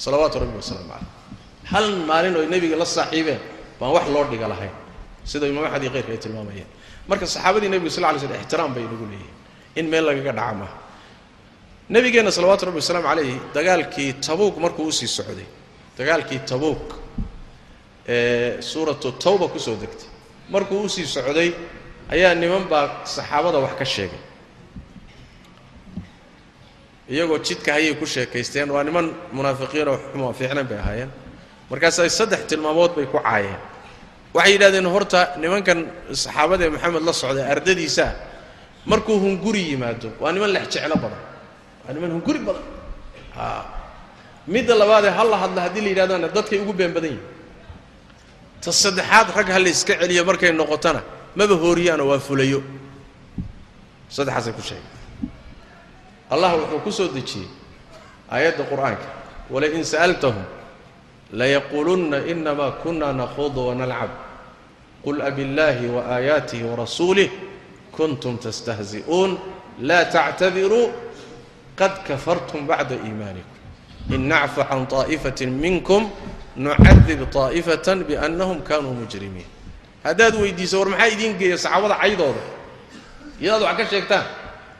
[0.03, 1.07] Salawaatu rabbi wasalaamu caleyh
[1.71, 3.39] hal maalin oy nebiga la saaxiibeen
[3.79, 4.73] baan wax loo dhiga lahayn.
[5.29, 6.69] Sida imaam axmed iyo keyrka ay tilmaamayeen.
[7.09, 9.35] Marka saxaabadii nebiga sal ly slm ixtiraam bay nagu leeyihiin
[9.79, 10.77] in meel lagaga dhaca maaha
[11.93, 15.47] nebigeenna salawaatu rabbi wasalaamu calayh dagaalkii tabuuk markuu u sii socday
[15.97, 16.85] dagaalkii tabuuk
[18.07, 20.07] ee suuratu tawba ku soo degtay.
[20.53, 21.49] Markuu u sii socday
[22.13, 22.85] ayaa niman baa
[23.15, 24.21] saxaabada wax ka sheegay
[27.09, 31.11] iyagoo jidka hayay ku sheekaysteen waa niman munaafiqiinoo xumo fiicnayn bay ahaayeen.
[31.69, 33.59] Markaasay saddex tilmaamood bay ku caayeen.
[34.33, 35.79] Waxay yidhahdeen horta nimankan
[36.23, 38.11] saxaabadee maxamed la socday ardadiisaa
[38.91, 41.21] markuu hunguri yimaado waa niman lex jeclo badan.
[41.85, 42.65] Waa niman hunguri badan.
[44.53, 47.37] Midda labaadee hal la hadla haddii la yidhahdana dadkay ugu been badan yihiin
[48.63, 51.01] ta saddexaad rag ha la iska celiyo markay noqotona
[51.37, 52.59] maba hooriyaanoo waa fulayo
[54.15, 54.98] saddexaasay ku sheegeen
[56.29, 57.47] allah wuxuu ku soo dejiyey
[58.31, 59.07] aayadda qur'aanka.
[59.49, 60.43] Walain sa'altahum
[61.33, 64.09] layaquulunna inama kuna nakhuudu wanalcab
[65.03, 67.29] qul abillaahi waaayaatihi warasuulih
[67.91, 69.37] kuntum tastahzi'uun.
[69.81, 70.91] Laa tactadiruu
[71.79, 73.57] qad kafartum bacda iimaanikum
[74.11, 76.11] in nacfu can طaa'ifatin minkum
[76.57, 79.47] nucadib طaa'ifatan biannahum kanuu mujrimiin.
[80.03, 82.41] Haddaad weydiiso war maxaa idiin geeya saxaabada caydooda?
[83.41, 84.25] Iyadaad wax ka sheegtaan.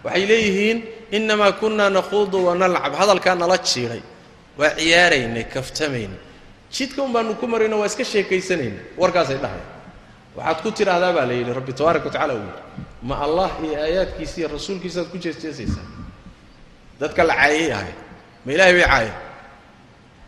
[0.03, 0.77] Waxay leeyihiin
[1.17, 4.01] innamaa kunaa nakhuudu wanalcab hadalkaa nala jiidhay
[4.59, 6.19] waa ciyaaraynay kaftamaynay
[6.75, 9.63] jidka un baanu ku marayno waa iska sheekaysanayna warkaasay dhahay
[10.37, 12.61] waxaad ku tidhaahdaa baa la yidhi rabbi tabaaraka wa tacala uu yidhi
[13.09, 15.87] ma allah iyo aayaadkiisa iyo rasuulkiisaaad ku jeesjeesaysaa
[17.01, 17.93] dadka la caayay ahay
[18.45, 19.15] ma ilaahay bay caayeen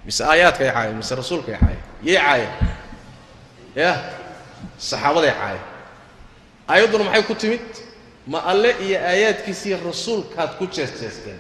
[0.05, 2.53] mise aayaadkay caayeen mise rasuulkay caayeen yay caayeen
[3.81, 3.91] ya
[4.89, 5.65] saxaabaday caayeen
[6.71, 7.65] aayadduna maxay ku timid
[8.27, 11.39] ma alle iyo aayaadkiisiiyo rasuulkaad ku jeesjeesteen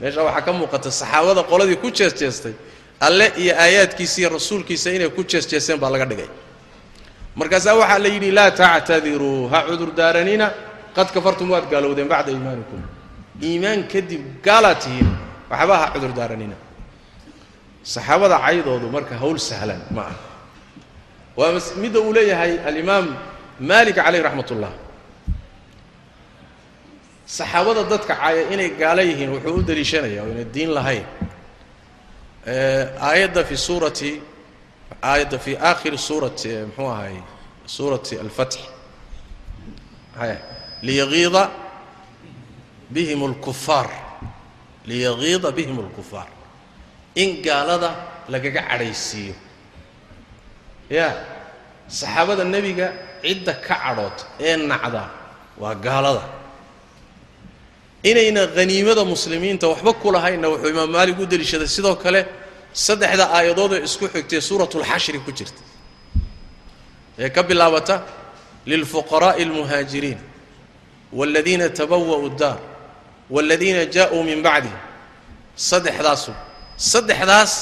[0.00, 2.52] meesha waxaa ka muuqata saxaabada qoladii ku jeesjeestay.
[3.00, 6.28] Alle iyo aayaadkiisa iyo rasuulkiisa inay ku jeesjeeseen baa laga dhigay.
[7.36, 10.52] Markaasaa waxaa la yidhi laa tactadiruu ha cudur daaranina
[10.96, 12.80] qad kafartum waad gaalowdeen bacda iimaanikum.
[13.42, 15.08] Iimaan kadib gaalaad tihiin
[15.50, 16.56] waxba ha cudur daaranina
[17.82, 20.16] saxaabada caydoodu marka hawl sahlan ma ah
[21.36, 23.06] waa midda uu leeyahay alimaam
[23.60, 24.72] maalik calayh raxmat ullah
[27.36, 31.06] saxaabada dadka caaya inay gaalo yihiin wuxuu u daliishanaya inay diin lahayn.
[33.08, 34.10] Aayadda fi suurati
[35.02, 37.16] aayadda fi aakhiri suurati muxuu ahay
[37.66, 38.60] suurati alfatx
[40.16, 40.38] maxay?
[40.86, 41.50] Liyagiida
[42.94, 43.88] bihim اlkufaar
[44.86, 46.28] liyagiida bihim اlkufaar
[47.22, 47.90] in gaalada
[48.28, 49.34] lagaga cadhaysiiyo.
[50.90, 51.08] Ya
[51.88, 52.92] saxaabada nebiga
[53.22, 55.10] cidda ka cadhood ee nacda
[55.58, 56.43] waa gaalada
[58.10, 61.68] inayna haniimada muslimiinta waxba ku lahaynna wuxuu imaam maalik u deliishaday.
[61.76, 62.20] Sidoo kale
[62.72, 65.62] saddexda aayadood ee isku xigtay suuratulxashri ku jirta.
[67.18, 68.02] Ee ka bilaabata
[68.66, 70.18] lilfuqaraa'i almuhaajiriin
[71.12, 72.58] waaladiina tabawa'u daar
[73.30, 74.78] waaladiina jaa'uu min bacdihim.
[75.56, 76.32] Saddexdaasu
[76.76, 77.52] saddexdaas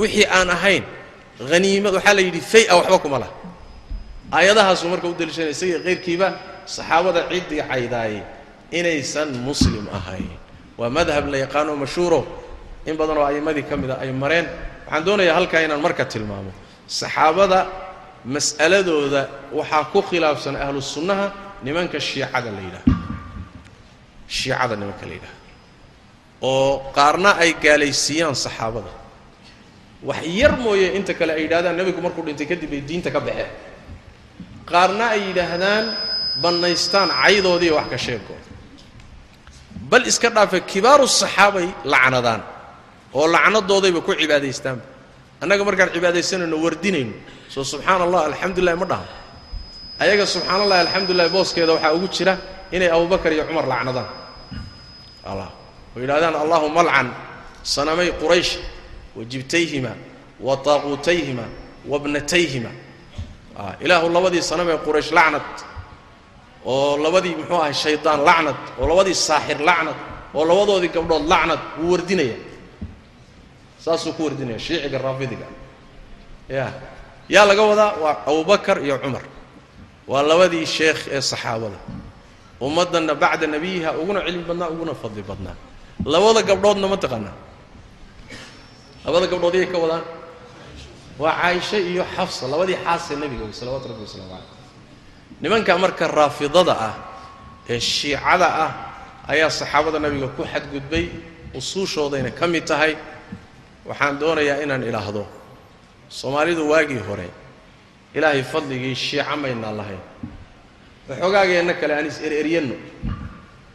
[0.00, 0.84] wixii aan ahayn
[1.50, 3.32] haniimad waxaa la yidhi fay-a waxba kuma laha.
[4.32, 6.28] Aayadahaasuu marka u deliishanaya isaga keyrkiiba
[6.66, 8.22] saxaabada ciddii caydaaye
[8.72, 10.30] inaysan muslim ahayn.
[10.78, 12.20] Waa madhab la yaqaano mashhuuro.
[12.86, 14.46] In badan oo a'immadii ka mida ay mareen.
[14.86, 16.52] Waxaan doonayaa halkaa inaan marka tilmaamo.
[16.88, 17.60] Saxaabada
[18.24, 19.22] mas'aladooda
[19.52, 21.26] waxaa ku khilaafsan ahlu sunnaha
[21.62, 22.92] nimanka shiicada la yidhahdo.
[24.28, 25.40] Shiicada nimanka la yidhahdo.
[26.42, 28.90] Oo qaarna ay gaalaysiiyaan saxaabada.
[30.02, 33.50] Wax yar mooye inta kale ay yidhahdaan nebigu markuu dhintay kadib ay diinta ka baxeen.
[34.66, 35.84] Qaarna ay yidhaahdaan
[36.42, 38.50] bannaystaan caydoodiiyo wax ka sheegooda
[39.92, 42.40] bal iska dhaafe kibaaru saxaabay lacnadaan
[43.12, 44.84] oo lacnadoodayba ku cibaadaystaanba.
[45.42, 47.12] Annaga markaan cibaadaysanayno wardinayno
[47.52, 49.08] soo subxaana allah alxamdulilah ma dhahan
[50.00, 52.34] ayaga subxaana allahi alxamdulilah booskeeda waxaa ugu jira
[52.72, 54.08] inay abubakar iyo cumar lacnadaan.
[55.94, 57.08] Oo yidhahdaan allahuma alcan
[57.62, 58.56] sanamay quraysh
[59.16, 59.92] wa jibtayhima
[60.40, 61.44] wa taaquutayhima
[61.84, 62.70] wa bnatayhima
[63.84, 65.44] ilaahu labadii sanamee quraysh lacnad
[66.66, 69.96] oo labadii muxuu ahay shaydaan lacnad oo labadii saaxir lacnad
[70.34, 72.36] oo labadoodii gabdhood lacnad wuu wardinaya.
[73.84, 75.46] Saasuu ku wardinaya shiiciga raafidiga.
[76.48, 76.66] Ya
[77.28, 77.92] yaa laga wadaa?
[78.02, 79.22] Waa abubakar iyo cumar.
[80.10, 81.78] Waa labadii sheekh ee saxaabada.
[82.60, 85.56] Ummaddanna bacda nebiyiha uguna cilmi badnaa uguna fadli badnaa.
[86.12, 87.34] Labada gabdhoodna ma taqaanaa.
[89.04, 90.04] Labada gabdhood yay ka wadaan?
[91.18, 94.61] Waa caaisha iyo xafsa labadii xaasee nebiga salawatu rabbi wasalaamu caleyh
[95.42, 96.94] nimanka marka raafidada ah
[97.68, 98.70] ee shiicada ah
[99.32, 101.04] ayaa saxaabada nabiga ku xadgudbay
[101.58, 102.96] usuushoodayna ka mid tahay.
[103.88, 105.26] Waxaan doonayaa inaan idhaahdo
[106.08, 107.28] soomaalidu waagii hore
[108.14, 110.02] ilaahay fadligii shiica maynaan lahayn.
[111.08, 112.76] Waxoogaageenna kale aan is ereryanno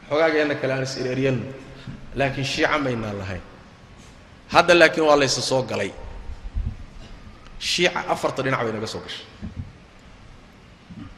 [0.10, 1.46] waxoogaageenna kale aan is ereryanno
[2.16, 3.44] laakiin shiica maynaan lahayn.
[4.54, 5.92] Hadda laakiin waa laysa soo galay.
[7.60, 9.26] Shiica afarta dhinac bay naga soo gashay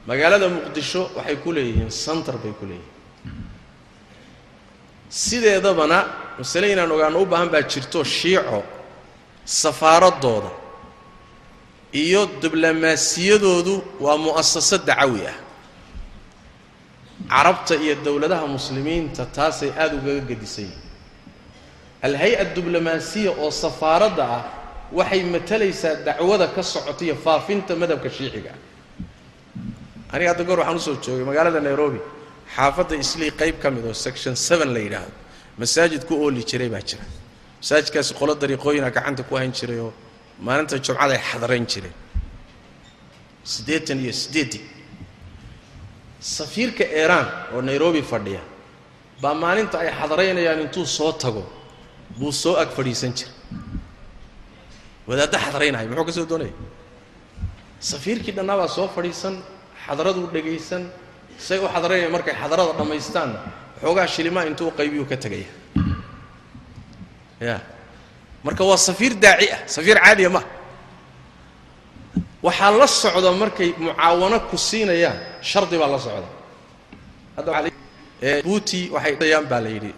[0.10, 2.98] magaalada muqdisho waxay ku leeyihiin santar bay ku leeyihiin.
[5.10, 6.00] Sideedabana
[6.40, 8.60] masale inaan ogaano u baahan baa jirto shiico
[9.46, 10.52] safaaradooda
[12.04, 15.38] iyo diblomaasiyadoodu waa mu'asaso dacawi ah.
[17.30, 20.88] Carabta iyo dowladaha muslimiinta taasay aada ugaga gedisan yihiin
[22.08, 24.44] alhay-a diblomaasiya oo safaaradda ah
[24.98, 28.52] waxay matalaysaa dacwada ka socota iyo faafinta madhabka shiiciga.
[28.56, 28.69] ah
[30.14, 32.00] aniga hadda goor waxaan u soo joogay magaalada nairobi.
[32.56, 35.14] Xaafadda islii qayb ka mid oo section seven la yidhaahdo.
[35.58, 37.04] Masaajid ku ooli jiray baa jira.
[37.62, 39.94] Masaajidkaasi qolo dariiqooyina gacanta ku hayn jiray oo
[40.40, 41.94] maalinta jumcada ay xadarayn jireen.
[43.44, 44.64] Siddeetan iyo siddeeddii
[46.20, 48.42] safiirka iiraan oo nairobi fadhiya
[49.22, 51.44] baa maalinta ay xadaraynayaan intuu soo tago.
[52.20, 53.34] Buu soo ag fadhiisan jiray.
[55.08, 56.54] Wadaadda xadaraynaya muxuu ka soo doonaya
[57.80, 59.36] safiirkii dhannaabaa soo fadhiisan
[59.90, 60.84] xadaraduu dhegaysan
[61.48, 63.40] say u xadaraynayan markay xadarada dhammaystaanna
[63.82, 65.50] waxoogaa shilimaa intuu qaybiyuu ka tegaya
[67.48, 67.56] ya
[68.46, 70.42] marka waa safiir daaci ah safiir caadiya ma.
[72.44, 76.30] Waxaa la socda markay mucaawano ku siinayaan shardi baa la socda.
[77.36, 77.52] Hadda
[78.48, 79.92] buuti waxay dhayaan baa la yidhi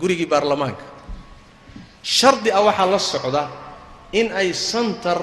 [0.00, 0.84] gurigii baarlamaanka.
[2.02, 3.42] Shardi ah waxaa la socda
[4.12, 5.18] in ay santar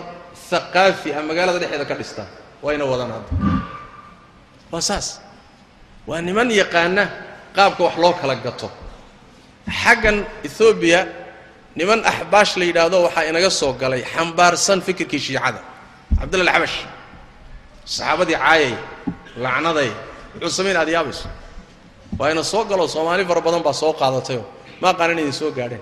[0.52, 2.30] haqaafi ah magaalada dhexeeda ka dhistaan.
[2.66, 3.30] Wayna wadaan hadda
[4.72, 5.08] waa saas.
[6.08, 7.04] Waa niman yaqaana
[7.56, 8.68] qaabka wax loo kala gato.
[9.82, 10.18] Xaggan
[10.48, 11.02] ethoobiya
[11.78, 15.60] niman axbaash la yidhaahdo waxaa inaga soo galay xambaarsan fikirkii shiicada.
[16.20, 16.78] Cabdilla alxabash
[17.94, 18.74] saxaabadii caayay
[19.44, 19.92] lacnaday
[20.42, 21.28] wuxuu samayn aad yaabayso
[22.20, 24.46] waa ina soo galo soomaali fara badan baa soo qaadatayoo
[24.82, 25.82] ma aqaan inay soo gaadheen.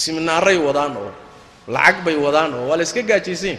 [0.00, 1.10] Siminaaray wadaan oo
[1.74, 3.58] lacag bay wadaan oo waa la iska gaajaysan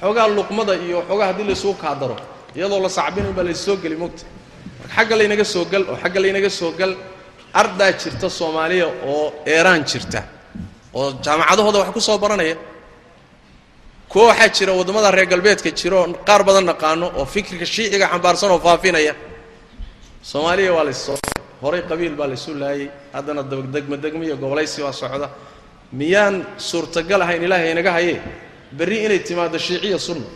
[0.00, 2.16] xoogaa luqmada iyo xoogaa haddii laysuu kaadaro
[2.56, 4.24] iyadoo la sacbinayn baa lays soo geli mogta
[4.80, 6.92] marka xagga laynaga soo gal oo xagga laynaga soo gal
[7.60, 10.20] ardaa jirta soomaaliya oo eeraan jirta
[10.98, 12.56] oo jaamacadahooda wax ku soo baranaya.
[14.08, 18.50] Kuwo waxaa jira waddamada reer galbeedka jira oo qaar badan naqaano oo fikirka shiiciga xambaarsan
[18.54, 19.14] oo faafinaya.
[20.30, 21.16] Soomaaliya waa lassoo
[21.62, 23.42] horay qabiil baa laysu laayay haddana
[23.74, 25.28] degmo degmo iyo gobolaysi baa socda.
[25.92, 26.34] Miyaan
[26.68, 28.16] suurtagal ahayn ilaahay inaga haye?
[28.78, 30.26] Berri inay timaaddo shiiciya sunna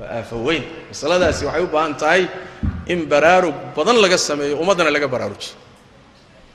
[0.00, 2.22] waa aafo weyn masaladaasi waxay u baahan tahay
[2.92, 5.54] in baraarug badan laga sameeyo ummaddana laga baraarujiyo.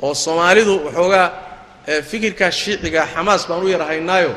[0.04, 1.28] Oo soomaalidu waxoogaa
[2.10, 4.34] fikirkaa shiiciga xamaas baan u yar haynaayo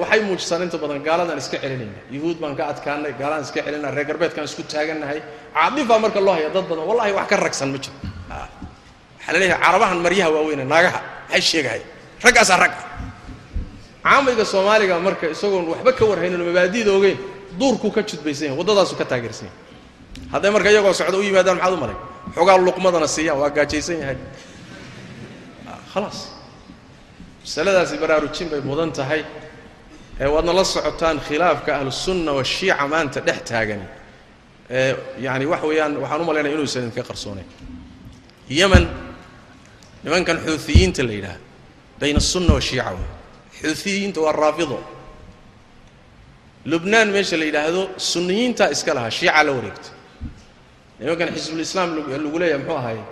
[0.00, 2.00] waxay muujisaan inta badan gaaladaan iska celinayna.
[2.10, 5.20] Yuhuud baan ka adkaanay gaaladaan iska celinaa reer galbeedkaan isku taagannahay
[5.54, 7.94] caadifaa marka loo haya dad badan wallahi wax ka ragsan ma jiro.
[8.30, 11.82] Waxaa la leeyahay carabahan maryaha waaweyne naagaha maxay sheegahay
[12.24, 12.72] raggaasaa rag.
[14.04, 17.18] Ah caamayga soomaaliga marka isagoon waxba ka warhaynin mabaadi'da ogeyn
[17.58, 19.58] duurkuu ka judbaysan yahay waddadaasuu ka taageersan yahay
[20.32, 21.96] hadday marka iyagoo socda u yimaadaan maxaad u malay
[22.34, 24.16] xoogaa luqmadana siiyaan waa gaajaysan yahay
[25.92, 26.18] khalaas.
[27.42, 29.24] Masaladaasi baraarujin bay mudan tahay.
[30.20, 33.82] Waadna la socotaan khilaafka ahlusunna washiica maanta dhex taagan
[35.18, 37.46] yani wax weeyaan waxaan u malaynaya inuusan idinka qarsoonayn
[38.48, 38.84] yeman
[40.04, 41.38] nimankan xuuiyiinta la yidhaha
[42.00, 44.78] bayna asunna washiica wey xuuiyiinta waa raafido
[46.64, 49.88] lubnaan meesha la yidhaahdo sunniyiintaa iska lahaa shiica la wareegta
[51.00, 53.02] nimankan xisbulislaam lagu leeyahay muxuu ahaye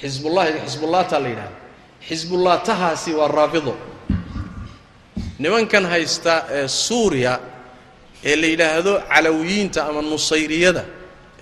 [0.00, 1.56] xisbullahi xisbullahtaa la yidhahdo
[2.08, 3.74] xisbullaatahaasi waa raafido
[5.38, 7.40] nimankan haysta ee suuriya
[8.24, 10.84] ee la yidhaahdo calawiyiinta ama nusayriyada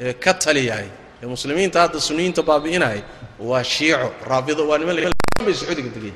[0.01, 0.89] ee ka taliyahay
[1.23, 3.03] ee muslimiinta hadda sunniyiinta baabi'inaya
[3.49, 4.97] waa shiico raafido waa niman
[5.45, 6.15] bay sacuudiga degeen.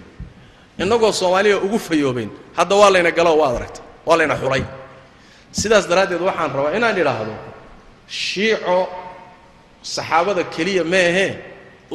[0.79, 4.63] Innagoo soomaaliya ugu fayoobeyn hadda waa layna galo waad aragta waa layna xulay
[5.61, 7.35] sidaas daraaddeed waxaan rabaa inaan idhaahdo
[8.25, 8.79] shiico
[9.95, 11.31] saxaabada keliya ma ahee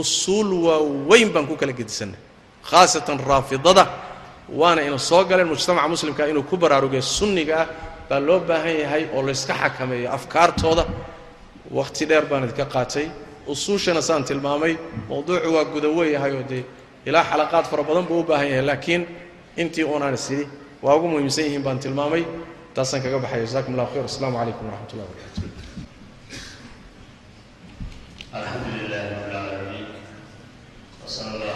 [0.02, 2.19] usuul waaweyn baan ku kala gedisanay
[2.69, 3.84] khaasatan raafidada
[4.60, 7.68] waana ina soo galeen mujtamaca muslimka inuu ku baraaruge sunniga ah
[8.10, 10.86] baa loo baahan yahay oo layska xakameeyo afkaartooda.
[11.77, 13.06] Wakhti dheer baan idinka qaatay
[13.53, 14.73] usuushana saan tilmaamay
[15.10, 16.64] mawduucu waa gudaweyahay oo dee
[17.06, 19.02] ilaa xalaqaad fara badan buu u baahan yahay laakiin
[19.61, 20.45] intii uunaan isidi
[20.84, 22.23] waa ugu muhiimsan yihiin baan tilmaamay
[22.78, 25.48] taasaan kaga baxaya jasakum allah khayr asalaamu calaykum waraxmat ullah wabarakatu
[28.34, 29.86] الحمد لله رب العالمين
[31.06, 31.55] وصلى الله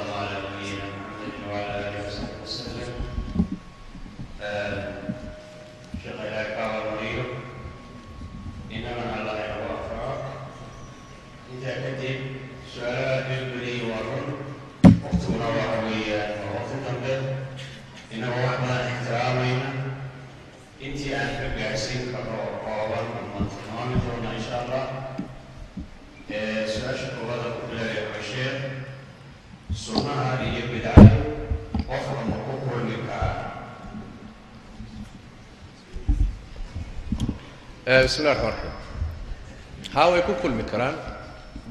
[37.85, 40.95] bismi llahi raxmaan raxiim haa way ku kulmi karaan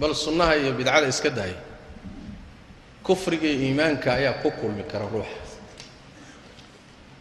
[0.01, 1.57] bal sunnaha iyo bidcada iska daaya
[3.03, 5.41] kufriga iyo iimaanka ayaa ku kulmi kara ruuxa.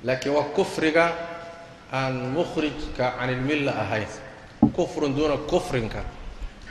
[0.03, 1.05] Laakiin waa kufriga
[1.93, 4.07] aan mukhrijka can ilmilla ahayn.
[4.75, 6.03] Kufrun duuna kufrinka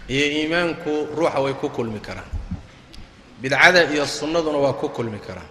[0.09, 2.29] iyo iimaanku ruuxa way ku kulmi karaan.
[3.41, 5.49] Bidcada iyo sunnaduna waa ku kulmi karaan.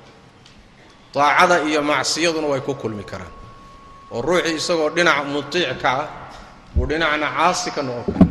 [1.14, 3.32] Daacada iyo macsiyaduna way ku kulmi karaan.
[4.12, 6.08] Oo ruuxii isagoo dhinac mutiic ka ah
[6.76, 8.28] buu dhinacna caasi ka noqon karaa.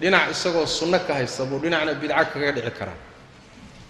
[0.00, 2.98] Dhinac isagoo sunno ka haysta buu dhinacna bidco kaga dhici karaa.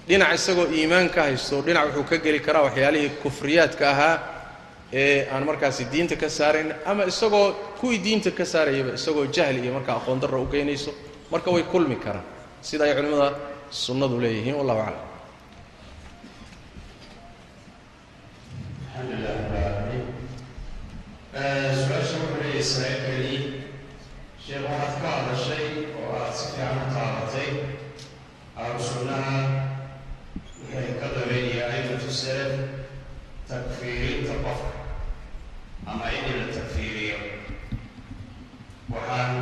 [0.09, 4.16] Dhinac isagoo iimaan ka haysto dhinac wuxuu ka geli karaa waxyaalihii kufriyaadka ahaa
[4.93, 9.72] ee aan markaasi diinta ka saarayn ama isagoo kuwii diinta ka saarayaba isagoo jahli iyo
[9.72, 10.90] markaa aqoon darra u geynayso
[11.30, 12.24] marka way kulmi karaan.
[12.60, 13.32] Sida ay culimmada
[13.70, 15.09] sunnadu leeyihiin wallahu aclam.
[18.94, 20.06] Rab alcaalamiin
[22.62, 23.36] leeyahay saailkani
[24.47, 25.66] sheekh waxaad ka hadashay
[25.98, 27.51] oo aad si fiican u taabatay
[28.56, 29.36] ahlu sunnaha
[30.60, 32.52] waxay salaf
[33.48, 34.70] takfiirinta qofka
[35.90, 37.18] ama in la takfiiriyo
[38.93, 39.34] waxaan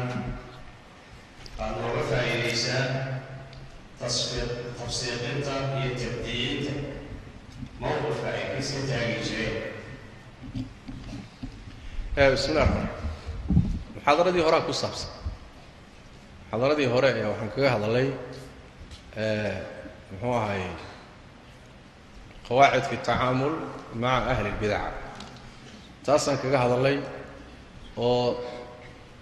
[1.63, 2.85] aad nooga faa'iidaysaa
[4.01, 6.73] tafsiiqinta iyo tabdiiyinta
[7.81, 9.57] mowqifka ay kaska taagi jireen
[12.33, 13.00] bismi llah
[14.01, 15.11] muxaadaradii horea ku saabsan.
[16.51, 18.09] Muxaadaradii hore ayaa waxaan kaga hadalay
[20.11, 20.63] muxuu ahay
[22.49, 23.55] qawaacid fi tacaamul
[24.03, 24.91] maca ahli اlbidaca
[26.05, 26.97] taasaan kaga hadalay
[27.97, 28.41] oo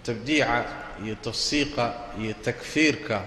[0.05, 0.55] tabdiica
[1.03, 1.85] iyo tafsiiqa
[2.21, 3.17] iyo takfiirka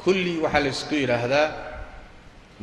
[0.00, 1.48] kulli waxaa la ysku yidhaahdaa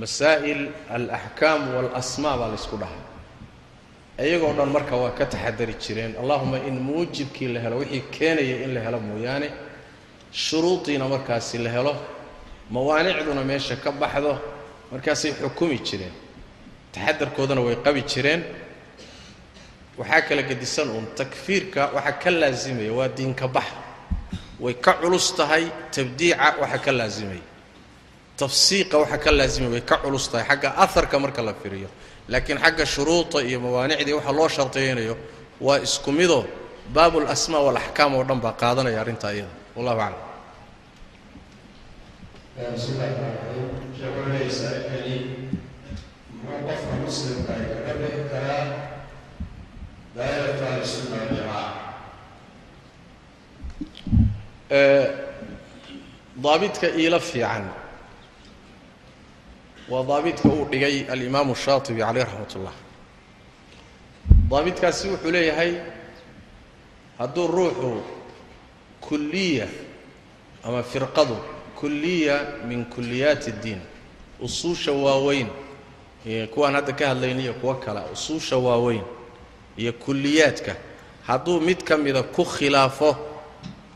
[0.02, 0.62] masaa'il
[0.96, 3.04] alaxkaam waalasmaa baa la ysku dhahaa
[4.24, 6.16] iyagoo dhan marka waa ka taxadari jireen.
[6.22, 9.50] Allahuma in muujibkii la helo wixii keenaya in la helo mooyaane.
[10.32, 11.96] Shuruudiina markaasi la helo
[12.72, 14.40] mawaanicduna meesha ka baxdo
[14.92, 16.14] markaasay xukumi jireen.
[16.94, 18.44] Taxadarkoodana way qabi jireen.
[19.98, 23.66] Waxaa kala gedisan uun takfiirka waxaa ka laasimaya waa diinka bax.
[24.60, 27.42] Way ka culus tahay tabdiica waxa ka laasimaya
[28.38, 30.46] tafsiiqa waxa ka laasimaya way ka culus tahay.
[30.48, 31.90] Xagga aharka marka la firiyo
[32.28, 35.16] laakiin xagga shuruuda iyo mawaanicdii waxa loo shartaynayo
[35.62, 36.44] waa isku midoo
[36.94, 39.54] baabu lasmaa walaxkaam oo dhan baa qaadanaya arrintaa iyada.
[39.76, 40.20] Wallahu aclam.
[42.58, 43.22] Waljamaaca
[56.44, 57.64] daabidka iila fiican
[59.92, 62.74] waa daabidka uu dhigay alimaamu shaatibi caleyh raxmat ullah
[64.52, 65.72] daabidkaasi wuxuu leeyahay
[67.20, 67.92] hadduu ruuxu
[69.06, 69.68] kulliya
[70.64, 71.38] ama firqadu
[71.80, 72.36] kulliya
[72.68, 73.82] min kuliyaati اddiin
[74.46, 75.50] usuusha waaweyn
[76.54, 79.04] kuwaan hadda ka hadlayniyo kuwo kale usuusha waaweyn
[79.78, 80.76] iyo kuliyaadka
[81.28, 83.16] hadduu mid ka mida ku khilaafo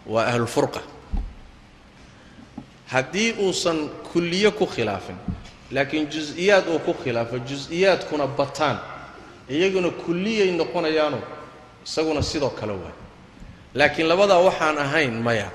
[0.08, 0.82] waa ahlulfurqa
[2.88, 5.16] haddii uusan kulliye ku khilaafin
[5.72, 8.78] laakiin jus-iyaad uu ku khilaafo jus-iyaadkuna bataan
[9.50, 11.20] iyaguna kulliyay noqonayaano
[11.86, 12.94] isaguna sidoo kale waa.
[13.74, 15.50] Laakiin labadaa waxaan ahayn maya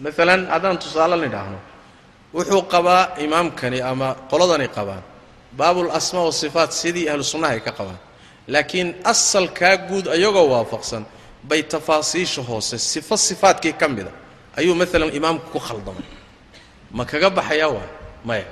[0.00, 1.58] maalan haddaan tusaale nidhaahno
[2.34, 5.02] wuxuu qabaa imaamkani ama qoladani qabaan
[5.58, 7.98] baabul asmaa wasifaat sidii ahlu sunnaha ay ka qabaan.
[8.48, 11.04] Laakiin asalkaa guud ayagoo waafaqsan
[11.48, 14.10] bay tafaasiisha hoose sifo sifaadkii ka mida
[14.56, 16.04] ayuu maalan imaamku ku khaldamay.
[16.96, 17.88] Ma kaga baxayaa waa
[18.24, 18.44] maya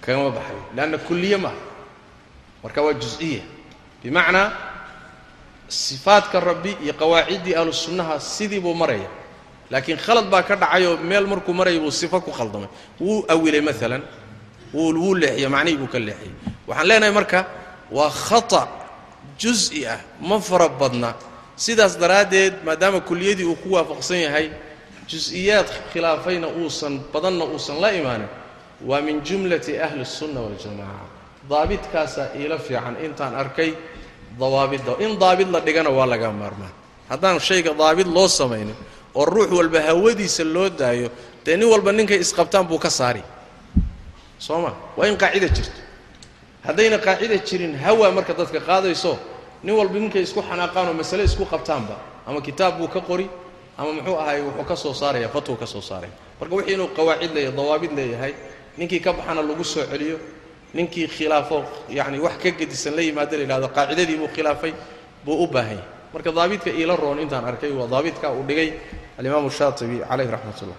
[0.00, 1.60] kagama baxayo leanna kulliye maaha
[2.62, 3.42] marka waa jus-iya
[4.02, 4.52] bimacnaa
[5.68, 9.08] sifaadka rabbi iyo qawaaciddii ahlu sunnaha sidii buu maraya
[9.70, 12.68] laakiin khalad baa ka dhacayoo meel markuu maraya buu sifo ku khaldamay
[13.00, 14.02] wuu awilay maalan
[14.74, 16.34] wuu leexiyey macnihii buu ka leexiyey
[16.66, 17.46] waxaan leenahay marka
[17.92, 18.68] waa khata
[19.38, 21.14] jus-i ah ma fara badna
[21.56, 24.50] sidaas daraaddeed maadaama kuliyadii uu ku waafaqsan yahay
[25.08, 28.28] jus-iyaad khilaafayna uusan badanna uusan la imaanin
[28.86, 31.06] waa min jumlati ahli الsunna waljamaca
[31.50, 33.72] daabidkaasaa iila fiican intaan arkay
[34.38, 36.70] dawaabidda in daabid la dhigana waa laga maarmaan.
[37.08, 38.76] Haddaan shayga daabid loo samaynin
[39.14, 41.08] oo ruux walba hawadiisa loo daayo
[41.44, 43.22] dee nin walba ninkay isqabtaan buu ka saari.
[44.38, 44.72] Soo ma?
[44.96, 45.80] Waa in qaacida jirto.
[46.66, 49.18] Haddayna qaacida jirin hawa marka dadka qaadayso
[49.64, 51.96] nin walba ninkay isku xanaaqaan oo masale isku qabtaanba
[52.26, 53.26] ama kitaab buu ka qori
[53.78, 56.12] ama muxuu ahay wuxuu ka soo saaraya fatwu ka soo saaraya.
[56.40, 58.34] Marka wixii inuu qawaacid leeyahay dawaabid leeyahay
[58.78, 60.18] ninkii ka baxana lagu soo celiyo
[60.76, 61.58] ninkii khilaafo
[61.96, 64.72] yacni wax ka gedisan la yimaado la yidhahdo qaacidadii buu khilaafay
[65.24, 65.84] buu u baahan yahay.
[66.12, 68.70] Marka daabidka iila roon intaan arkay waa daabidka uu dhigay
[69.18, 70.78] alimaamu shaatibi calayh raxmat ullah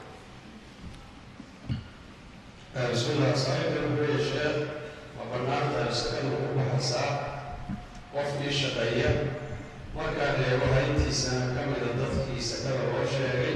[9.95, 13.55] markaan eego hayntiisana ka mida dadkii sakada loo sheegay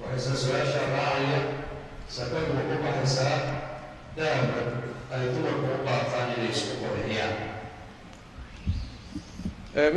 [0.00, 1.40] waxayse su'aasha raacaya
[2.16, 3.38] sakadu ma ku baxaysaa
[4.16, 4.60] dahabka
[5.14, 7.34] ay dumarku u qaataan inay isku qurxiyaan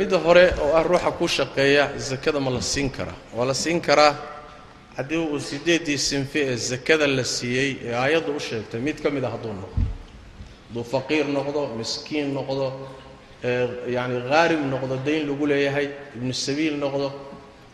[0.00, 3.80] midda hore oo ah ruuxa ku shaqeeya sakada ma la siin karaa waa la siin
[3.80, 4.12] karaa
[4.96, 9.24] haddii uu sideeddii sinfi ee sakada la siiyey ee aayaddu u sheegtay mid ka mid
[9.24, 9.76] a hadduu noqdo.
[10.68, 12.66] Hadduu faqiir noqdo miskiin noqdo
[13.96, 15.86] yacni khaarim noqdo dayn lagu leeyahay
[16.16, 17.08] ibnu sabiil noqdo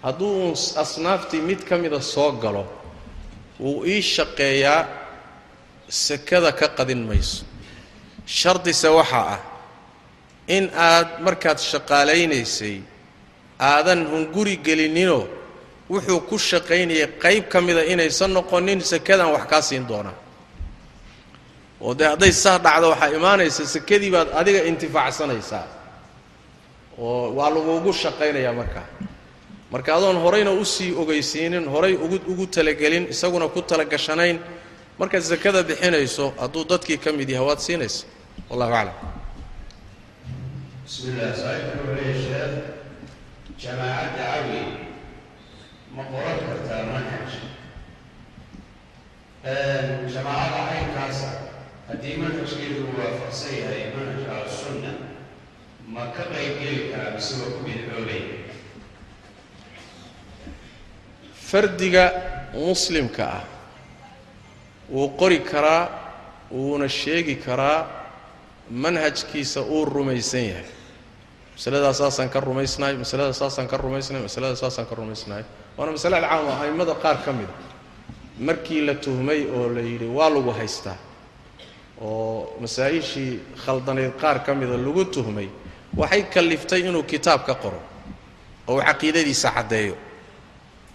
[0.02, 0.50] hadduu
[0.82, 2.64] asnaaftii mid ka mida soo galo
[3.62, 4.82] wuu ii shaqeeyaa
[5.88, 7.44] sakada ka qadin mayso.
[8.38, 9.40] Shardise waxaa ah
[10.56, 12.76] in aad markaad shaqaalaynaysay
[13.70, 15.24] aadan hunguri gelininoo
[15.90, 20.16] wuxuu ku shaqaynayay qayb ka mida inaysan noqonin sakadan wax kaa siin doonaa.
[21.84, 25.66] Oo dee hadday saa dhacdo waxaa imaanaysa sekadii baad adiga intifaacsanaysaa.
[26.98, 28.86] Oo waa lagugu shaqaynayaa markaa
[29.72, 31.94] marka adoon horayna u sii ogeysiinin horay
[32.32, 34.38] ugu talagelin isaguna ku talagashanayn
[34.98, 38.04] markaad sakada bixinayso hadduu dadkii ka mid yahay waad siinaysa
[38.50, 38.96] wallahu aclam.
[40.84, 42.54] Bismilah saaiibku wuxuu sheekh.
[43.62, 44.60] Jamaacadda cawi
[45.96, 47.30] ma qoran kartaa manhaj.
[50.14, 51.28] Jamaacada caynkaasa
[51.88, 54.92] haddii manhajkeedu waafaqsan yahay manhaj ahsunna
[55.94, 57.46] ma ka qayb geli karaa miseba
[61.52, 62.04] fardiga
[62.56, 63.44] muslimka ah.
[64.90, 65.88] Wuu qori karaa
[66.50, 67.86] wuuna sheegi karaa
[68.70, 70.68] manhajkiisa uu rumaysan yahay.
[71.56, 75.44] Masaladaas saasaan ka rumaysnahay masalada saasaan ka rumaysnahay masalada saasaan ka rumaysnahay.
[75.76, 77.52] Waana masale alcaam ah a'immada qaar ka mida
[78.40, 80.96] markii la tuhmay oo la yidhi waa lagu haystaa?
[82.02, 85.48] oo masaa-ishii khaldanayd qaar ka mida lagu tuhmay
[85.96, 87.80] waxay kalliftay inuu kitaab ka qoro
[88.68, 89.94] oo uu caqiidadiisa caddeeyo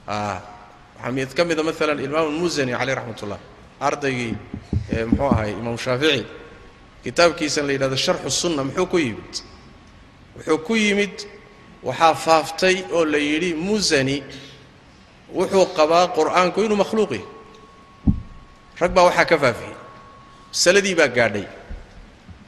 [0.08, 3.40] waxaa mid ka mida maalan imaam musani caleyh raxmat ullah
[3.80, 4.36] ardaygii
[5.10, 6.26] muxuu ahay imaam shaafici.
[7.04, 9.34] Kitaabkiisan la yidhahdo sharxu sunna muxuu ku yimid?
[10.36, 11.16] Wuxuu ku yimid
[11.84, 14.24] waxaa faaftay oo la yidhi musani
[15.34, 17.26] wuxuu qabaa qur'aanku inuu makhluuq yahy
[18.80, 19.76] rag baa waxaa ka faafiyey.
[20.52, 21.48] Masaladii baa gaadhay.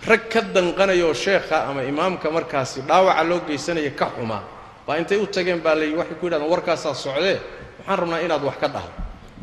[0.07, 4.43] Rag ka danqanayoo sheekha ama imaamka markaasi dhaawaca loo geysanaya ka xumaa
[4.89, 7.37] baa intay u tageen baa layidhi waxay ku yidhahdeen warkaasaa socdee
[7.79, 8.91] waxaan rabnaa inaad wax ka dhahdo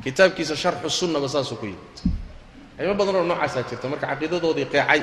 [0.05, 1.97] kitaabkiisa sharxu sunnaba saasuu ku yimid.
[2.79, 5.03] Aymo badan oo noocaasaa jirta marka caqiidadoodii qeecay.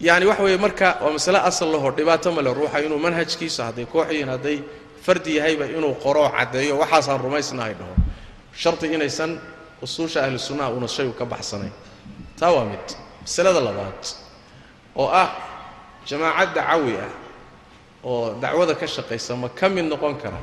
[0.00, 4.08] Yacani waxa weeye marka waa masale asal laho dhibaato male ruuxa inuu manhajkiisa hadday koox
[4.12, 4.58] yihiin hadday
[5.04, 7.94] fardi yahayba inuu qoroo caddeeyo waxaasaan rumaysnahay dhaho.
[8.62, 9.40] Shardi inaysan
[9.84, 11.72] usuusha ahlu sunnaha una shayu ka baxsanayn.
[12.38, 12.86] Taa waa mid.
[13.24, 14.02] Masalada labaad
[14.96, 15.28] oo ah
[16.08, 17.10] jamaacad dacawi ah
[18.04, 20.38] oo dacwada ka shaqaysa ma ka mid noqon kara.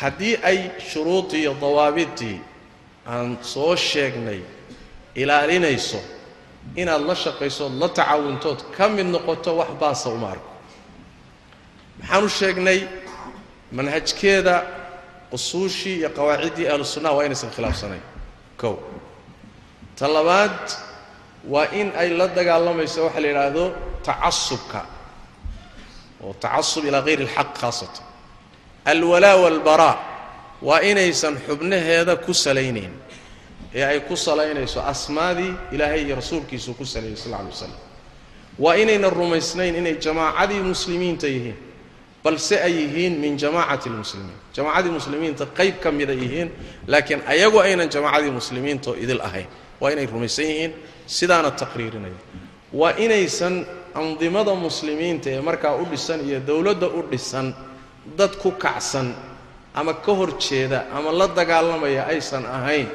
[0.00, 2.40] Haddii ay shuruudii iyo dawaabidii
[3.06, 4.40] aan soo sheegnay
[5.14, 6.00] ilaalinayso
[6.76, 10.50] inaad la shaqayso la tacaawuntood ka mid noqoto wax baasa uma arko.
[12.00, 12.80] Maxaanu sheegnay
[13.72, 14.56] manhajkeeda
[15.32, 18.02] usuushii iyo qawaaciddii ahlu sunnaha waa inaysan khilaafsanayn.
[18.60, 18.76] Kow.
[19.98, 20.58] Ta labaad
[21.48, 23.64] waa in ay la dagaalamayso waxa la yidhaahdo
[24.02, 24.86] tacasubka
[26.24, 28.04] oo tacasub ilaa hayri اlxaq khaasatan.
[28.84, 29.96] Alwalaa walbaraa
[30.62, 32.92] waa inaysan xubnaheeda ku salaynayn
[33.74, 37.72] ee ay ku salaynayso asmaadii ilaahay iyo rasuulkiisuu ku salayay sal alay waslam
[38.58, 41.56] waa inaynan rumaysnayn inay jamaacadii muslimiinta yihiin
[42.24, 46.48] balse ay yihiin min jamaacati lmuslimiin jamaacadii muslimiinta qayb ka mida yihiin
[46.86, 49.46] laakiin ayagu aynan jamaacadii muslimiintao idil ahayn.
[49.80, 50.72] Waa inay rumaysan yihiin
[51.06, 52.14] sidaana taqriirinaya.
[52.72, 57.54] Waa inaysan andimada muslimiinta ee markaa u dhisan iyo dowladda u dhisan
[58.18, 59.14] dad ku kacsan
[59.74, 62.88] ama ka hor jeeda ama la dagaalamaya aysan ahayn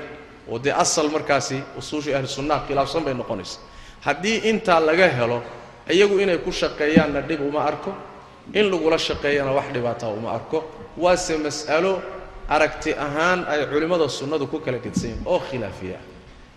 [0.52, 3.60] oo dee asal markaasi usuushii ahlu sunnaha khilaafsan bay noqonaysa.
[4.06, 5.42] Haddii intaa laga helo
[5.94, 7.92] iyagu inay ku shaqeeyaanna dhib uma arko
[8.54, 10.60] in lagula shaqeeyana wax dhibaataa uma arko.
[10.98, 12.02] Waase mas'alo
[12.50, 16.00] aragti ahaan ay culimmada sunnadu ku kala gedsan yihiin oo khilaafiya.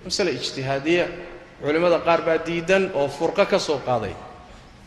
[0.04, 1.06] Masale ijtihaadiya
[1.62, 4.14] culimmada qaar baa diidan oo furqo ka soo qaaday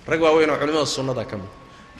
[0.07, 1.49] rag waaweyn oo culimmada sunnada ka mid.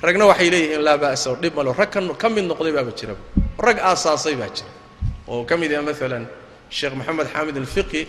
[0.01, 3.19] Ragna waxay leeyihiin laa ba'sa oo dhib malo rag ka mid noqday baaba jiraba
[3.59, 4.69] rag aasaasay baa jira.
[5.27, 6.27] Oo ka mid yaha maalan
[6.69, 8.07] sheekh maxamed xaamid alfiqi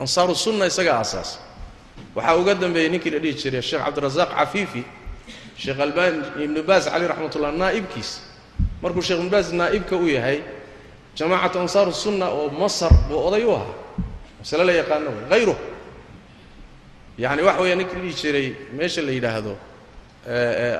[0.00, 1.38] ansaaru sunna isagaa aasaasa
[2.14, 4.82] waxaa uga dambeeyey ninkii la dhihi jiray sheekh cabdirasaaq cafiifi
[5.56, 8.20] sheekh albani ibnu baas caleyh raxmat ullah naa'ibkiisa
[8.82, 10.42] markuu sheekh ibnu baas naa'ibka u yahay
[11.16, 13.74] jamaacatu ansaaru sunna oo masar buu oday u ahaa.
[14.40, 15.46] Masale la yaqaano wey
[17.18, 19.56] yani waxa weya ninkii dhihi jiray meesha la yidhaahdo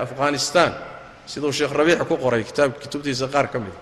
[0.01, 0.73] afghanistan.
[1.27, 3.77] Siduu sheekh rabiic ku qoray kitaab kutubtiisa qaar ka mida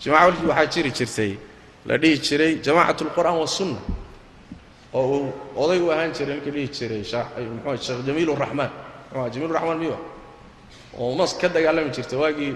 [0.00, 1.38] jamacawalkii waxaa jiri jirtay
[1.86, 3.80] la dhihi jiray jamacat اlqur'aan wasunna
[4.92, 8.70] oo uu oday u ahaan jiray ninkii dhihi jiray mxu sheekh jamiil raxmaan
[9.10, 11.00] mxu jamiil raxmaan miwa ah?
[11.00, 12.54] oo mas ka dagaalami jirtay waagii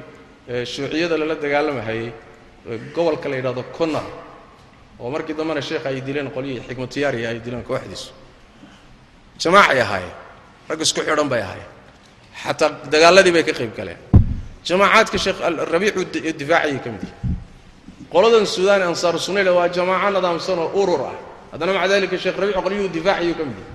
[0.64, 2.12] shuuciyada lala dagaalamahayey
[2.94, 4.06] gobolka la yidhahdo connor
[5.00, 8.12] oo markii dambena sheekha ay dileen qolyihii xikmatiyaariya ay dileen kooxdiisu
[9.42, 10.14] jamaacay ahaayeen
[10.68, 11.70] rag isku xidhan bay ahaayeen
[12.42, 14.00] xataa dagaaladii bay ka qayb galeen.
[14.68, 15.38] Jamaacaadka sheekh
[15.72, 16.00] rabiicu
[16.40, 17.14] difaacayay ka mid yihi
[18.12, 21.16] qoladan suudaan ansaaru sunnayla waa jamaaco nadaamsan oo urur ah.
[21.52, 23.74] Haddana maca dalika sheekh rabiic qolyuhu difaacayuu ka mid yahay.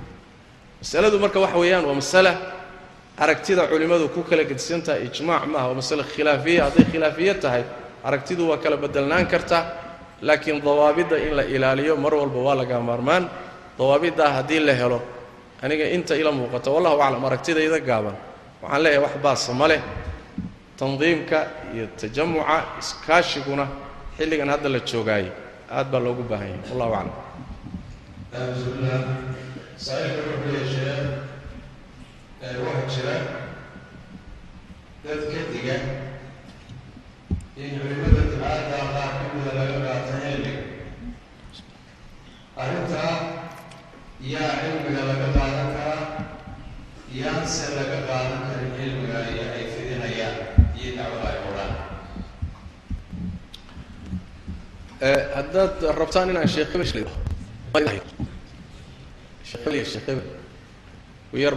[0.81, 2.31] Masaladu marka waxa weeyaan waa masala
[3.17, 7.63] aragtida culimmadu ku kala gedisan tahay ijmaac maaha waa masale khilaafiya hadday khilaafiye tahay
[8.07, 9.59] aragtidu waa kala bedelnaan karta.
[10.21, 13.23] Laakiin dawaabidda in la ilaaliyo mar walba waa laga maarmaan.
[13.79, 14.99] Dawaabiddaa haddii la helo
[15.65, 18.15] aniga inta ila muuqata wallahu aclam aragtidayda gaaban.
[18.61, 19.81] Waxaan leeyahay wax baasa ma leh.
[20.79, 21.37] Tandiimka
[21.73, 23.65] iyo tajamuca iskaashiguna
[24.17, 25.31] xilligan hadda la joogaayo
[25.77, 27.15] aad baa loogu baahan yahay wallahu aclam.
[42.63, 43.44] Arrintaa
[44.21, 46.03] yaa cilmiga laga qaadan karaa
[47.19, 50.35] yaanse laga qaadan karin cilmiga iyo ay fidinayaan
[50.79, 51.73] iyo dacwada ay odhaan
[55.37, 56.71] haddaad rabtaan inaan sheekh
[61.43, 61.55] yar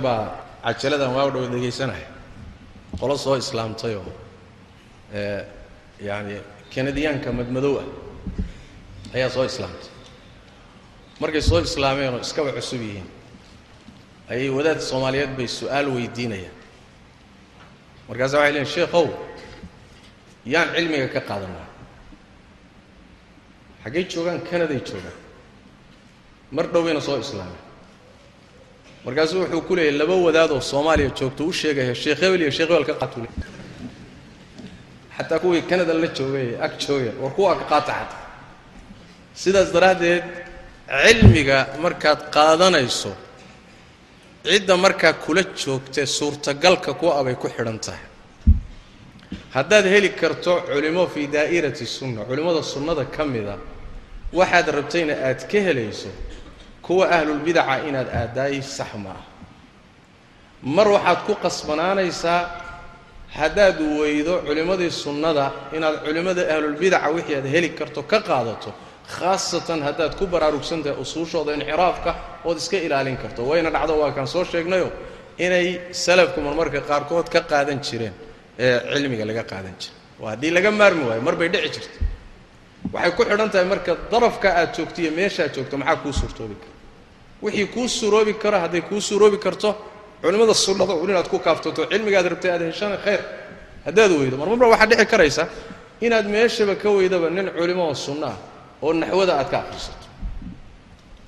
[0.65, 2.09] cajaladan waa dhow dhegaysanaya
[3.01, 4.13] qolo soo islaamtay oo
[6.09, 6.37] yacani
[6.75, 7.87] kanadiyaanka madmadow ah
[9.17, 9.89] ayaa soo islaamtay
[11.21, 13.09] markay soo islaameen oo iskaba cusub yihiin
[14.31, 16.57] ayay wadaad soomaaliyeed bay su'aal weydiinayaan.
[18.09, 19.07] Markaasa waxay leeyiin sheekhow
[20.53, 21.67] yaan cilmiga ka qaadanaa
[23.85, 25.17] xaggay joogaan canaday joogaan.
[26.51, 27.63] Mar dhowbayna soo islaameen.
[29.05, 32.85] Markaasuu wuxuu ku leeyahy laba wadaadoo soomaaliya joogto u sheegaya sheekh hebel iyo sheekh hebel
[32.91, 33.29] ka qaatu le
[35.17, 38.23] xataa kuwii canada la joogay ag joogeen war kuwaa ka qaata xataa.
[39.35, 40.25] Sidaas daraaddeed
[40.89, 43.13] cilmiga markaad qaadanayso
[44.43, 48.05] cidda markaa kula joogtee suurtagalka ku abay ku xidhan tahay.
[49.53, 53.59] Haddaad heli karto culimo fii daa'irati sunna culimmada sunnada ka mida
[54.33, 56.09] waxaad rabtayna aad ka helayso
[56.83, 59.23] kuwa ahlulbidaca inaad aadaayi sax ma ah.
[60.63, 62.41] Mar waxaad ku qasbanaanaysaa
[63.39, 70.17] haddaad weydo culimmadii sunnada inaad culimmada ahlulbidaca wixii aad heli karto ka qaadato khaasatan haddaad
[70.19, 72.11] ku baraarugsan tahay usuushooda inxiraafka
[72.45, 73.43] ood iska ilaalin karto.
[73.51, 74.93] Wayna dhacdo waa kaan soo sheegnayo
[75.39, 78.13] inay salafku marmarka qaarkood ka qaadan jireen
[78.59, 81.99] ee cilmiga laga qaadan jira waa haddii laga maarmi waayo mar dhici jirta
[82.93, 86.73] waxay ku xidhan tahay marka darafka aad joogto iyo meeshaad joogto maxaa kuu suurtoobi kara?
[87.43, 89.71] Wixii kuu suroobi karo hadday kuu suroobi karto
[90.23, 93.21] culimmada sunnada un inaad ku kaaftoto cilmigaad rabtay aad heshana khayr.
[93.87, 95.49] Haddaad weydo marmarba waxaa dhici karaysa
[96.01, 98.37] inaad meeshaba ka weydaba nin culimo oo sunno ah
[98.83, 100.07] oo naxwada aad ka akhrisato.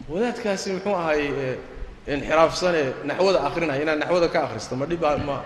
[0.08, 1.22] Wadaadkaasi muxuu ahay
[2.06, 5.36] inxiraafsanee naxwada akhrinaya inaad naxwada ka akhrista ma dhibaa ma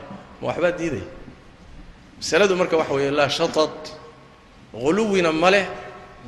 [0.40, 1.06] ma waxbaa diidaya
[2.18, 3.74] masaladu marka waxa weeye laa shatad
[4.72, 5.66] huluwina ma leh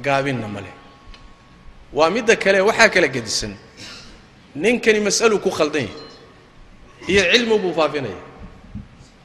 [0.03, 0.75] gaabinna ma leh.
[1.93, 3.53] Waa midda kale waxaa kala gedisan.
[4.55, 5.95] Ninkani mas'aluu ku khaldan yahay
[7.09, 8.21] iyo cilmi buu faafinaya.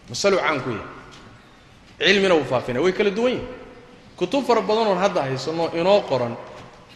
[0.10, 0.90] Masaluu caan ku yahay.
[2.00, 3.48] Cilmina buu faafinaya way kala duwan yihiin
[4.22, 6.34] kutub fara badanoon hadda haysanoo inoo qoran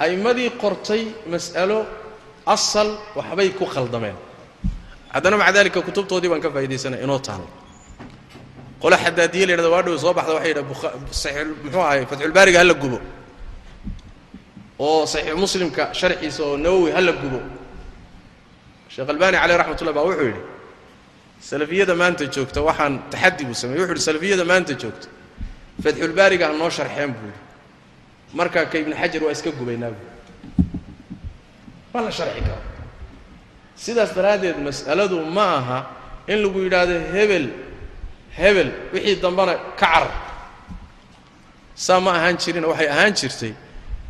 [0.04, 1.02] a'immadii qortay
[1.34, 1.80] mas'alo
[2.56, 4.18] asal waxbay ku khaldameen.
[5.14, 7.50] Haddana maca dalika kutubtoodii baan ka faa'idaysana inoo taalla
[8.82, 10.68] qole xadaadiye la yidhahda waa dhow soo baxda waxay yidhaha
[11.02, 13.00] muxuu ahay fatxulbaariga hala gubo.
[14.86, 17.40] Oo saxiix muslimka sharxiisa oo nawowi hala gubo.
[18.94, 20.42] Sheekh albani caleyh raxmat ullah baa wuxuu yidhi
[21.50, 25.08] salafiyada maanta joogta waxaan taxaddi buu sameyey wuxu yidhi salafiyada maanta joogta
[25.84, 27.42] fatxulbaariga ha noo sharxeen buu yidhi.
[28.34, 30.08] Markaa ka ibni xajar waa iska gubaynaa buu
[31.94, 32.62] ma la sharxi karo.
[33.76, 35.80] Sidaas daraaddeed mas'aladu ma aha
[36.28, 37.46] in lagu yidhaahdo hebel
[38.38, 40.12] hebel wixii dambana ka carar
[41.76, 43.54] saa ma ahaan jirina waxay ahaan jirtay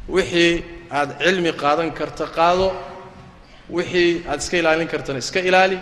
[0.07, 2.67] wixii aad cilmi qaadan karta qaado
[3.69, 5.77] wixii aad iska ilaalin kartana iska ilaali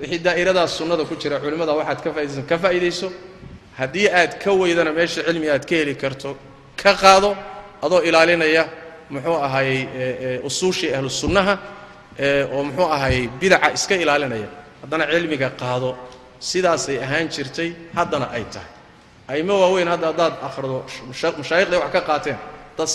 [0.00, 3.08] wixii daa'iradaas sunnada ku jira culimmada waxaad ka faa'idaysan ka faa'iidayso
[3.78, 6.36] haddii aad ka weydana meesha cilmi aad ka heli karto
[6.76, 7.36] ka qaado
[7.82, 8.64] adoo ilaalinaya
[9.10, 9.80] muxuu ahayey
[10.48, 11.58] usuushii ahlu sunnaha
[12.54, 14.48] oo muxuu ahayey bidaca iska ilaalinaya.
[14.82, 15.96] Haddana cilmiga qaado
[16.40, 18.70] sidaasay ahaan jirtay haddana ay tahay.
[19.28, 20.84] Aymo waaweyn hadda haddaad akhrido
[21.40, 22.38] mashaayikhday wax ka qaateen
[22.78, 22.88] dad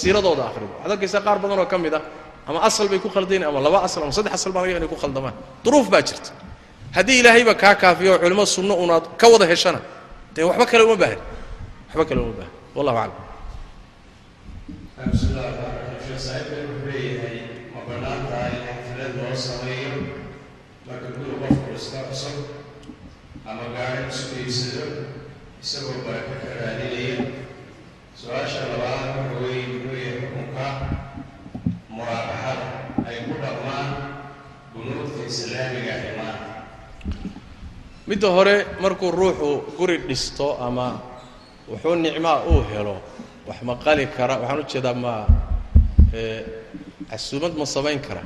[0.49, 0.73] akhrido.
[0.85, 2.01] Waxaad qaar badan oo ka mid ah
[2.47, 4.95] ama asal bay ku khaldayn ama laba asal ama saddex asal baa laga inay ku
[4.95, 5.33] khaldamaan.
[5.63, 6.31] Duruuf baa jirta.
[6.95, 9.81] Haddii ilaahayba kaa kaafiyo culimo sunno unaad ka wada heshana
[10.35, 11.21] dee waxba kale uma baahan
[11.87, 13.25] waxba kale uma baahan wallahu aclam
[15.11, 17.37] bismillahi raxmaan wuxuu leeyahay
[17.73, 19.91] ma bannaan tahay xaflad loo sameeyo
[20.87, 22.37] marka guri qofku iska cusub
[23.49, 24.85] ama gaari isku iibsado
[25.63, 27.15] isagoo barako ka raadinaya
[28.19, 30.65] su'aasha labaad waxa weeye xukunka
[31.95, 32.65] muraabaxada
[33.09, 33.89] ay ku dhaqmaan
[34.73, 35.93] bunuudka islaamiga
[38.09, 40.87] midda hore markuu ruuxu guri dhisto ama
[41.69, 42.95] wuxuu nicmaa uu helo
[43.47, 45.13] wax ma qali kara waxaan u jeedaa ma
[47.09, 48.23] casuumad ma samayn kara.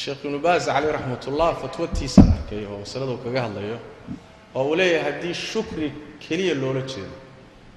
[0.00, 3.78] Sheekh ibnu baas caleyh raxmatullah fatwatiisaan arkay oo masaladu kaga hadlayo
[4.54, 5.88] oo uu leeyahay haddii shukri
[6.24, 7.16] keliya loola jeedo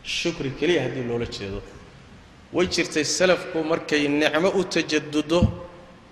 [0.03, 1.61] shukri keliya haddii loola jeedo
[2.53, 5.39] way jirtay salafku markay nicmo u tajadudo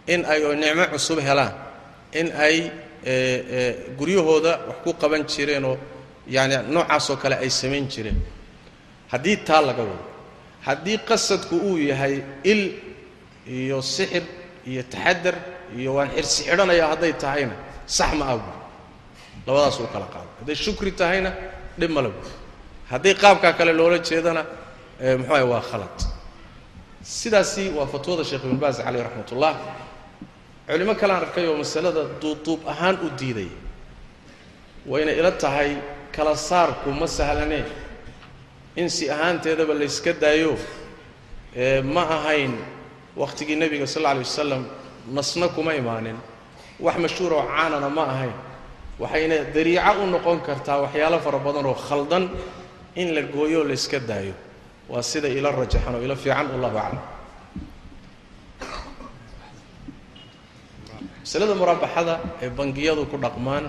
[0.08, 1.54] in ay oo nicmo cusub helaan
[2.20, 2.72] in ay
[3.98, 5.78] guryahooda wax ku qaban jireenoo
[6.28, 8.20] yaani noocaasoo kale ay samayn jireen.
[9.12, 10.04] Haddii taa laga wado
[10.68, 12.62] haddii qasadku uu yahay il
[13.48, 14.24] iyo sixir
[14.66, 15.36] iyo taxadar
[15.78, 17.56] iyo waan xirsi xidhanaya hadday tahayna
[17.86, 18.60] sax ma ah buuri
[19.48, 20.30] labadaas kala qaado.
[20.40, 21.32] Hadday shukri tahayna
[21.80, 22.32] dhib male buuri
[22.92, 24.46] haddii qaabkaa kale loola jeedana
[25.20, 25.98] muxuu ahay waa khalad.
[27.04, 29.56] Sidaasi waa fatwada sheekh ibn baas caleyh raxmat ullah
[30.68, 33.50] culimo kalean arkay oo masalada duubduub ahaan u diiday
[34.92, 35.72] wayna ila tahay
[36.16, 37.66] kala saarku ma sahlanee?
[38.76, 40.54] In si ahaanteedaba layska daayo
[41.94, 42.54] ma ahayn
[43.22, 44.64] wakhtigii nebiga sal alla alay wasalam
[45.16, 46.18] nasna kuma imaanin.
[46.80, 48.34] Wax mashhuura oo caanana ma ahayn.
[49.00, 52.30] Waxayna dariico u noqon kartaa waxyaalo fara badan oo khaldan
[52.96, 54.34] in la gooyo oo layska daayo.
[54.90, 57.00] Waa sida ila rajaxan oo ila fiican wallahu aclam
[61.28, 63.66] masalada muraabaxada ee bangiyadu ku dhaqmaan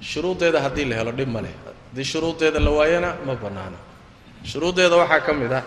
[0.00, 1.52] shuruuddeeda haddii la helo dhib ma leh.
[1.92, 3.76] Haddii shuruuddeeda la waayana ma bannaana.
[4.50, 5.64] Shuruuddeeda waxaa ka mid ah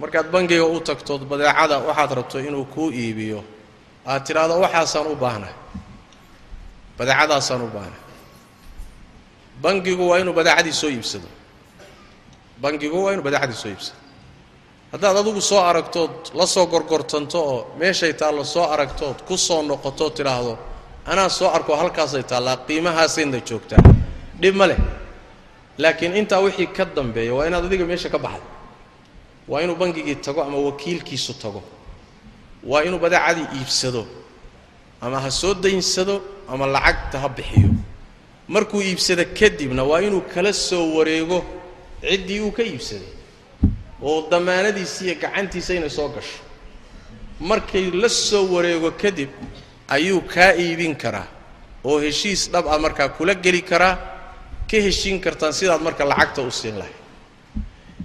[0.00, 3.44] markaad bangiga u tagtood badeecada waxaad rabto inuu kuu iibiyo.
[4.06, 5.54] Aad tidhaahdo waxaasaan u baahnahay.
[6.98, 8.02] Badeecadaasaan u baahnahay.
[9.62, 11.28] Bangigu waa inuu badeecadii soo iibsado.
[12.62, 14.01] Bangigu waa inuu badeecadii soo iibsado
[14.92, 20.12] haddaad adigu soo aragtood la soo gorgortanto oo meeshay taallo soo aragtood ku soo noqotood
[20.16, 20.54] tidhaahdo
[21.06, 23.82] anaa soo arko halkaasay taallaa qiimahaasayna joogtaa.
[24.40, 24.78] Dhib ma leh.
[25.78, 28.46] Laakiin intaa wixii ka dambeeya waa inaad adiga meesha ka baxdo
[29.48, 31.62] waa inuu bangigii tago ama wakiilkiisu tago.
[32.70, 34.06] Waa inuu badeecadii iibsado
[35.00, 37.70] ama ha soo daynsado ama lacagta ha bixiyo.
[38.48, 41.44] Markuu iibsado kadibna waa inuu kala soo wareego
[42.02, 43.08] ciddii uu ka iibsaday
[44.02, 46.38] oo damaanadiisi iyo gacantiisa inay soo gasho.
[47.40, 49.30] Markay la soo wareego kadib
[49.88, 51.26] ayuu kaa iibin karaa
[51.84, 53.94] oo heshiis dhab ah markaa kula geli karaa
[54.70, 56.94] ka heshiin kartaan sidaad marka lacagta u siin lahay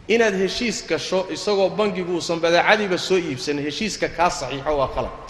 [0.07, 5.25] inaad heshiis gasho isagoo bangigu uusan badeecadiiba soo iibsanin heshiiska kaa saxiixo waa qalad.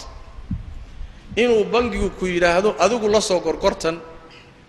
[1.36, 3.96] Inuu bangigu ku yidhaahdo adigu la soo gorgortan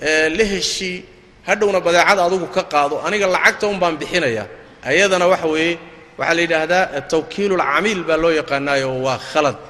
[0.01, 1.03] ee la heshii
[1.47, 4.47] hadhowna badeecada adigu ka qaado aniga lacagta un baan bixinayaa
[4.83, 5.77] ayadana waxa weeye
[6.17, 9.65] waxaa la yidhaahdaa tawkiilulcamiil baa loo yaqaanaayo waa khalad.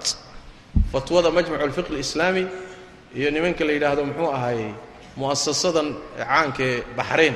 [0.92, 2.44] Fatwada majmacu alfiqh alislaami
[3.18, 4.72] iyo nimanka la yidhaahdo muxuu ahaayey
[5.20, 5.88] mu'asasadan
[6.20, 7.36] caanka ee baxrayn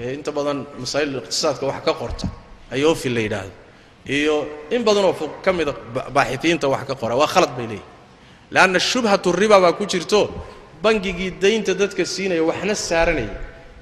[0.00, 2.26] ee inta badan masaa'il iqtisaadka wax ka qorta
[2.74, 3.52] ayoofi la yidhaahdo.
[4.18, 4.36] Iyo
[4.74, 5.14] in badanoo
[5.44, 5.72] ka mida
[6.16, 7.90] baaxifiinta wax ka qora waa khalad bay leeyihiin
[8.54, 10.20] leanna shubhatu riba baa ku jirto
[10.82, 13.34] bangigii daynta dadka siinaya waxna saaranaya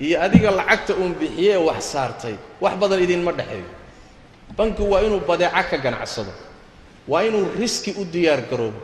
[0.05, 3.69] iyo adiga lacagta uun bixiye ee wax saartay wax badan idinma dhexeeyo.
[4.57, 6.33] Bankigu waa inuu badeeco ka ganacsado
[7.11, 8.81] waa inuu riski u diyaar garoobo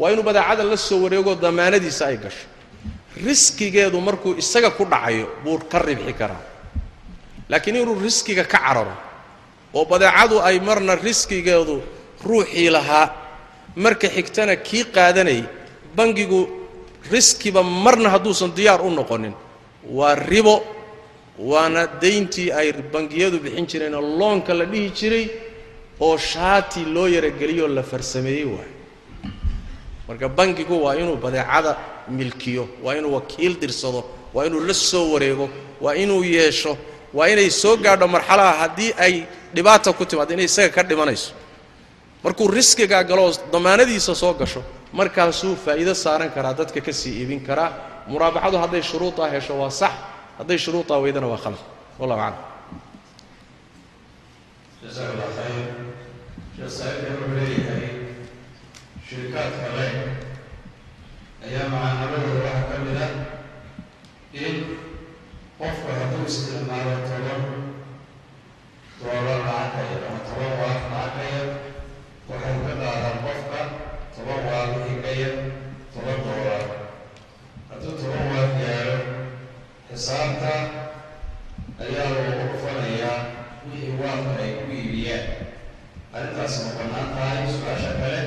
[0.00, 2.46] waa inuu badeecada la soo wareego damaanadiisa ay gasho.
[3.26, 6.40] Riskigeedu markuu isaga ku dhacayo buu ka ribxi karaa.
[7.50, 8.94] Laakiin inuu riskiga ka cararo
[9.74, 11.82] oo badeecadu ay marna riskigeedu
[12.24, 13.06] ruuxii lahaa
[13.76, 15.42] marka xigtana kii qaadanayay
[15.96, 16.40] bangigu
[17.10, 19.34] riskiba marna hadduusan diyaar u noqonin
[19.88, 20.62] waa ribo
[21.38, 25.26] waana dayntii ay bangiyadu bixin jireenoo loonka la dhihi jiray
[26.00, 28.74] oo shaati loo yarageliyo la farsameeyey waayo
[30.08, 31.76] marka bangigu waa inuu badeecada
[32.08, 34.04] milkiyo waa inuu wakiil dirsado
[34.34, 35.48] waa inuu la soo wareego
[35.80, 36.76] waa inuu yeesho
[37.14, 39.22] waa inay soo gaadho marxalaha haddii ay
[39.54, 41.32] dhibaata ku timaado inay isaga ka dhimanayso.
[42.24, 44.62] Markuu riskigaa galoo damaanadiisa soo gasho
[44.92, 47.72] markaasuu faa'iido saaran karaa dadka ka sii iibin karaa
[48.12, 49.94] muraabaxadu hadday shuruudaa hesho waa sax
[50.38, 51.62] hadday shuruudaa weydana waa khalad.
[51.98, 52.44] Wallahu aclam
[54.82, 55.90] jasaak allah khayr.
[56.60, 57.88] Sheekh wuxuu leeyahay
[59.08, 59.86] shirkaad kale
[61.46, 63.12] ayaa macaanabadooda waxaa ka mid ah
[64.44, 64.56] in
[65.60, 67.42] qofka hadduu isticmaalo toban
[69.00, 71.42] doolar lacagaya ama toban waaf lacagaya
[72.28, 73.60] waxay ka qaadaan qofka
[74.14, 74.70] toban waaf
[75.22, 75.34] yar
[75.94, 76.79] toban doolar
[77.80, 78.96] hadduu toban waaf gaaro
[79.90, 80.52] xisaabta
[81.84, 83.16] ayaa loogu dhufanayaa
[83.64, 85.26] wixii waafka ay ku iibiyaan
[86.14, 88.20] arrintaas ma bannaan tahay su'aasha kale?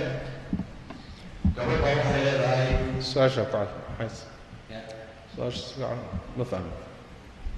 [1.55, 2.67] Gabadha waxay leedahay
[3.11, 3.73] su'aasha fahmi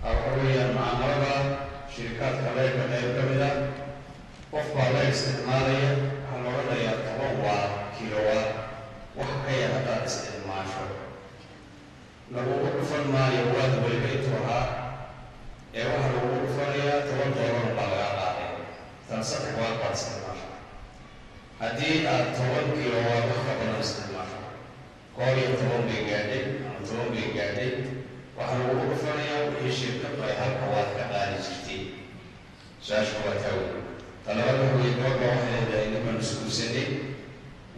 [0.04, 1.34] waxa weeyaan macamalada
[1.94, 3.56] shirikaadka leerka qayb ka mid ah
[4.52, 7.66] qof baa la isticmaalaya waxaa la odhanayaa toban waa
[7.96, 8.50] kilowaad.
[9.18, 10.84] Wax ka yar haddaad isticmaasho
[12.34, 14.66] lagugu dhufan maayo waad weliba intuu ahaa
[15.78, 18.50] ee waxaa lagugu dhufanayaa toban doolar baa laga qaaday
[19.08, 20.50] tan saddex waad baad isticmaasho
[21.62, 24.40] haddii aad toban kilowaad wax ka badan isticmaasho
[25.16, 27.72] koob iyo toban bay gaadhay ama toban bay gaadhay
[28.38, 31.82] waxaa lagugu dhufanayaa wixii shirkadu ay halka waad ka qaadi jirtay
[32.86, 33.72] su'aasha waa taa wey
[34.26, 36.18] talabaad waxa weye gabadha waxay leedahay niman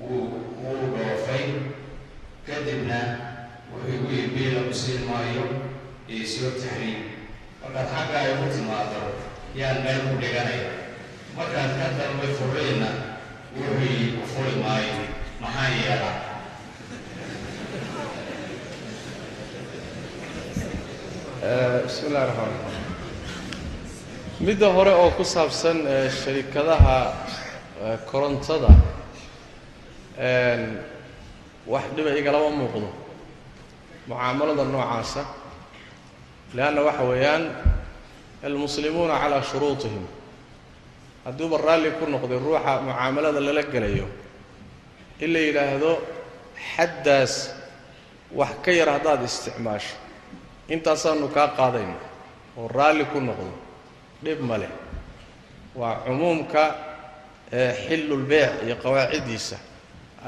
[0.02, 0.26] wuu
[0.64, 1.46] wuu dhoofay
[2.48, 3.27] kadibna
[3.72, 5.44] wuxuu igu yidhi biila musiin maayo
[6.14, 7.02] iyo soo taxriim
[7.62, 9.02] markaad xagga ay ku timaado
[9.60, 10.70] yaan meel ku dhiganaya
[11.38, 12.90] markaad ka dalbay furayna
[13.56, 14.96] wuxuu ku furi maayo
[15.42, 16.12] maxaa yeela
[21.86, 22.54] bismi illahi raxmaan
[24.46, 26.98] midda hore oo ku saabsan ee sharikadaha
[27.88, 28.70] ee korontada
[31.74, 32.90] wax dhiba igalama muuqdo
[34.08, 35.22] mucaamalada noocaasa
[36.56, 37.44] leanna waxa weeyaan
[38.46, 40.06] almuslimuuna calaa shuruutihim.
[41.26, 44.08] Hadduuba raalli ku noqday ruuxa mucaamalada lala gelayo
[45.20, 45.92] in la yidhaahdo
[46.76, 47.34] xaddaas
[48.40, 49.96] wax ka yar haddaad isticmaasho
[50.74, 51.96] intaasaanu kaa qaadayna
[52.60, 53.52] oo raalli ku noqdo
[54.24, 54.72] dhib ma leh.
[55.80, 56.64] Waa cumuumka
[57.52, 59.58] ee xillulbeyc iyo qawaaciddiisa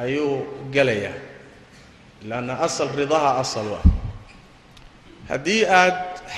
[0.01, 0.33] ayuu
[0.73, 1.28] gelayaa
[2.23, 3.83] leanna asal ridaha asal ah
[5.29, 5.95] haddii aad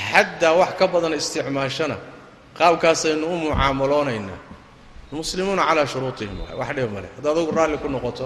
[0.10, 1.98] xaddaa wax ka badan isticmaashona
[2.60, 4.40] qaabkaasaynu u mucaamaloonaynaa
[5.12, 8.26] almuslimuuna calaa shuruutihim wax dhib ma leh haddaad adugu raalli ku noqoto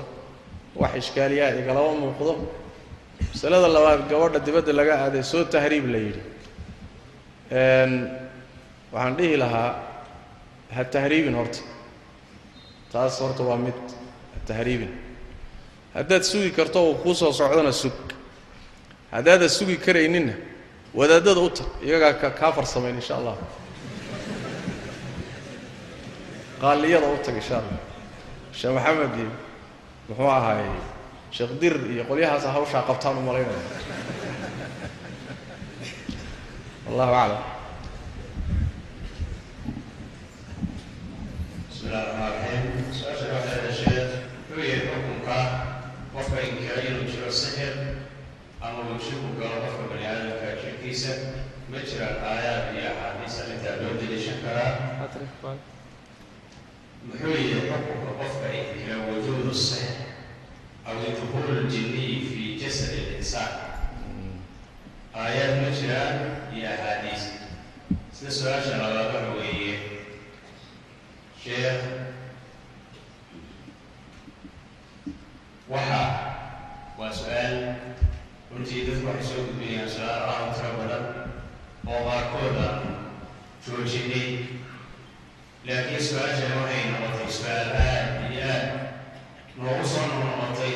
[0.81, 2.33] wax ishkaaliyaa igalama muuqdo
[3.31, 6.21] masalada labaad gabadha dibadda laga aaday soo tahriib la yidhi
[8.93, 9.69] waxaan dhihi lahaa
[10.75, 11.59] ha tahriibin horta
[12.91, 13.77] taas horta waa mid
[14.33, 14.91] ha tahriibin
[15.95, 17.93] haddaad sugi karto uu kuu soo socdona sug.
[19.11, 20.33] Haddaadan sugi karayninna
[20.93, 23.35] wadaadada u tag iyagaa ka kaa farsamayn insha allah.
[26.61, 27.79] Qaaliyada u tag insha allah.
[28.57, 29.31] Sheekh maxamed iyo
[30.09, 30.65] muxuu ahaay
[31.31, 33.63] sheekh dir iyo qolyahaasa hawshaa qabtaan u malaynaya.
[36.85, 37.43] Wallahu aclam
[41.69, 42.63] bismi illahi raxmaan raxiim
[42.97, 44.03] su'aasha waxay dhashee
[44.47, 45.37] wuxuu yahay xukunka
[46.13, 47.73] qofka inkira inuu jiro sixir
[48.61, 50.05] ama uu shirku galo qofka bani
[50.95, 51.13] jirkiisa
[51.69, 54.71] ma jiraan aayaad iyo axaadiis arrintaa loo deliishan karaa.
[57.05, 59.91] Muxuu yahay xukunka qofka inkira wujuudu sixir
[60.87, 63.53] aw dukuulu ljinniyi fi jasadi linsaan
[65.21, 66.15] aayaad ma jiraan
[66.55, 67.23] iyo axaadiis
[68.15, 69.73] sida su'aasha labaad waxa weeye
[71.43, 71.81] sheekh
[75.71, 75.99] waxa
[76.99, 77.55] waa su'aal
[78.51, 81.03] runtii dadku waxay soo gudbinayaan su'aal u tiro badan
[81.91, 82.79] oo qaarkood aan
[83.65, 84.27] joojinay
[85.67, 88.65] laakiin su'aashani waxay noqotay su'aal aad iyo aad
[89.61, 90.73] noogu soo noqnoqotay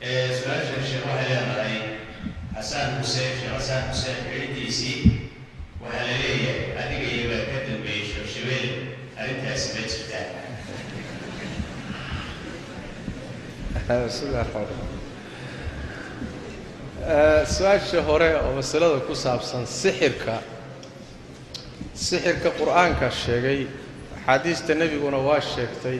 [0.00, 1.76] ee su'aashan sheekh waxay leedahay
[2.56, 4.98] xasaan xuseen sheekh xasaan xuseen xidhidiisii
[5.82, 8.66] waxaa la leeyahay adiga iyabaa ka dambeeyey sheekh shabeel
[9.20, 10.26] arrintaasi ma jirtaa
[17.02, 20.38] su'aasha hore oo masalada ku saabsan sixirka
[21.94, 23.66] sixirka qur'aanka sheegay
[24.16, 25.98] axaadiista nebiguna waa sheegtay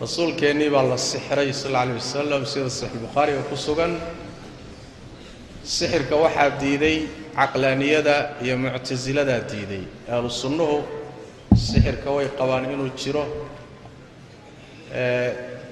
[0.00, 3.96] rasuulkeennii baa la sixray sal alla alay wasalam sida saxiix bukhaariga ku sugan.
[5.64, 9.84] Sixirka waxaa diiday caqlaaniyada iyo muctasiladaa diiday.
[10.12, 10.28] Ahlu
[11.56, 13.24] sixirka way qabaan inuu jiro.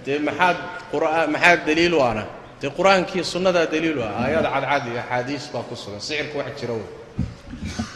[0.05, 0.56] Dee maxaad
[0.93, 5.74] qur'aan maxaa daliilu ana dee qur'aankii sunnadaa daliilu ah aayad cadcad iyo axaadiis baa ku
[5.76, 6.01] sugan.
[6.01, 6.89] Sixirka wax jira wey.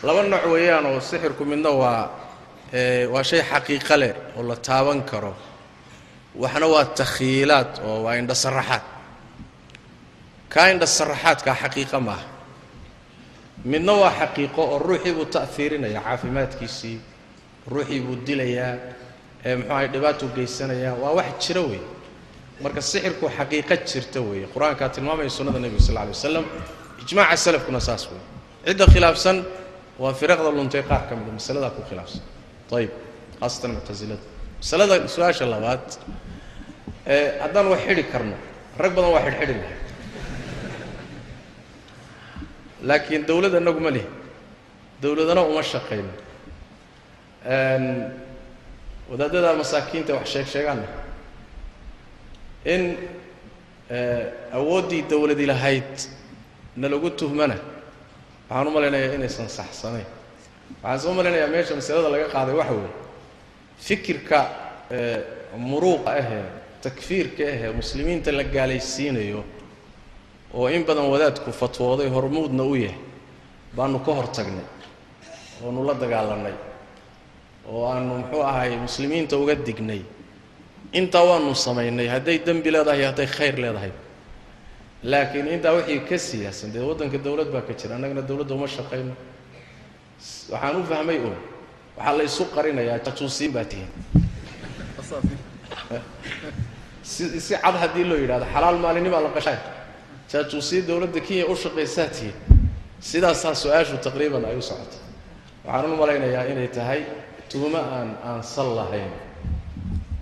[0.07, 2.11] Laba nooc weeyaan oo sixirku midna waa
[3.13, 5.35] waa shay xaqiiqo leh oo la taaban karo.
[6.43, 8.85] Waxna waa takhiilaad oo waa indhasaraxaad
[10.53, 12.27] kaa indhasaraxaadkaa xaqiiqo maaha
[13.65, 16.99] midna waa xaqiiqo oo ruuxii buu ta'hiirinaya caafimaadkiisii.
[17.73, 18.75] Ruuxii buu dilayaa
[19.45, 20.95] ee muxuu ahay dhibaatuu geysanayaa.
[21.03, 21.83] Waa wax jira wey
[22.61, 24.47] marka sixirku xaqiiqo jirta weeye.
[24.55, 26.45] Qur'aankaa tilmaamaya sunnada nebiga sal lla alay wasalam
[27.03, 28.21] ijmaaca salafkuna saas wey
[28.67, 29.45] cidda khilaafsan
[29.99, 32.23] waa firaqda luntay qaar ka mida masaladaa ku khilaafsan.
[32.73, 32.91] Ayib
[33.41, 34.23] khaasatan muctasilada
[34.61, 35.85] masalada su'aasha labaad
[37.07, 38.37] ee haddaan wax xidhi karno.
[38.79, 39.77] Rag badan waa xidhxidhi lahay
[42.83, 44.07] laakiin dawlad annagu ma lihi.
[45.03, 46.13] Dawladana uma shaqayno
[49.11, 50.87] wadaadada masaakiinta wax sheeg sheegaanna
[52.65, 52.97] in
[54.53, 55.93] awooddii dawladi lahayd
[56.77, 57.57] na lagu tuhmana.
[58.51, 60.07] Waxaan u malaynayaa inaysan saxsanayn
[60.83, 62.93] waxaan soo malaynayaa meesha masalada laga qaaday waxa weeye
[63.87, 64.39] fikirka
[65.69, 66.45] muruuqa ahee
[66.83, 69.45] takfiirka ahee muslimiinta la gaalaysiinayo
[70.55, 72.99] oo in badan wadaadku fatwooday hormuudna u yahay
[73.77, 74.67] baanu ka hor tagnay
[75.65, 76.55] oonu la dagaalanay
[77.73, 80.03] oo aanu muxuu ahay muslimiinta uga dignay
[80.93, 83.93] intaa waanu samaynay hadday dembi leedahay hadday khayr leedahay.
[85.11, 89.15] Laakiin intaa wixii ka siyaasan dee waddanka dawlad baa ka jira annagana dawladda uma shaqayno.
[90.53, 91.35] Waxaan u fahmay un
[91.97, 93.91] waxaa la isu qarinayaa jajuusiin baa tihiin
[97.03, 99.59] si si cad haddii loo yidhahdo xalaal maalinimaa la qashay.
[100.33, 102.35] Jaajuusiya dawladda kenya u shaqaysaa tihiin
[103.01, 104.97] sidaasaa su'aashu taqriiban ay u socota
[105.67, 107.01] waxaan u malaynayaa inay tahay
[107.51, 109.11] tuumo aan aan sal lahayn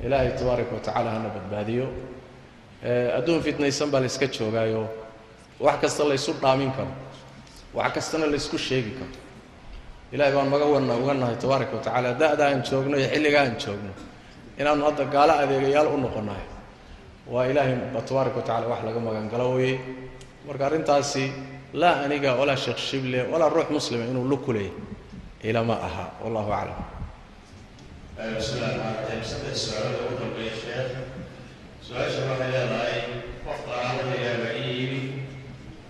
[0.05, 1.87] ilaahay tabaaraka wa tacala hana badbaadiyo.
[3.19, 4.89] Adduun fitnaysan baa la joogaayo.
[5.61, 6.93] Wax kasta laysu dhaamin karo.
[7.75, 9.13] Wax kastana laysku sheegi karo.
[10.13, 12.15] Ilahay baan maga uga nahay tabaaraka wa tacaala.
[12.15, 13.93] Da-da aan joogno iyo xilliga aan joogno
[14.59, 16.47] inaanu hadda gaalo adeegayaal u noqonahay
[17.33, 17.75] waa ilaahay
[18.09, 19.81] tabaaraka wa tacala wax laga magangalo weye
[20.47, 21.33] marka arrintaasi
[21.73, 24.69] laa aniga walaa sheekh shible walaa ruux muslima inuu lukuley
[25.43, 26.05] ilama aha.
[26.25, 28.10] Wallahu aclam bismillahi raxmaan raxiim saddex su'aalood ugu dambeeya sheekh
[31.87, 32.99] su'aasha waxay leedahay
[33.45, 35.01] qof qaraabada yaaba ii yimi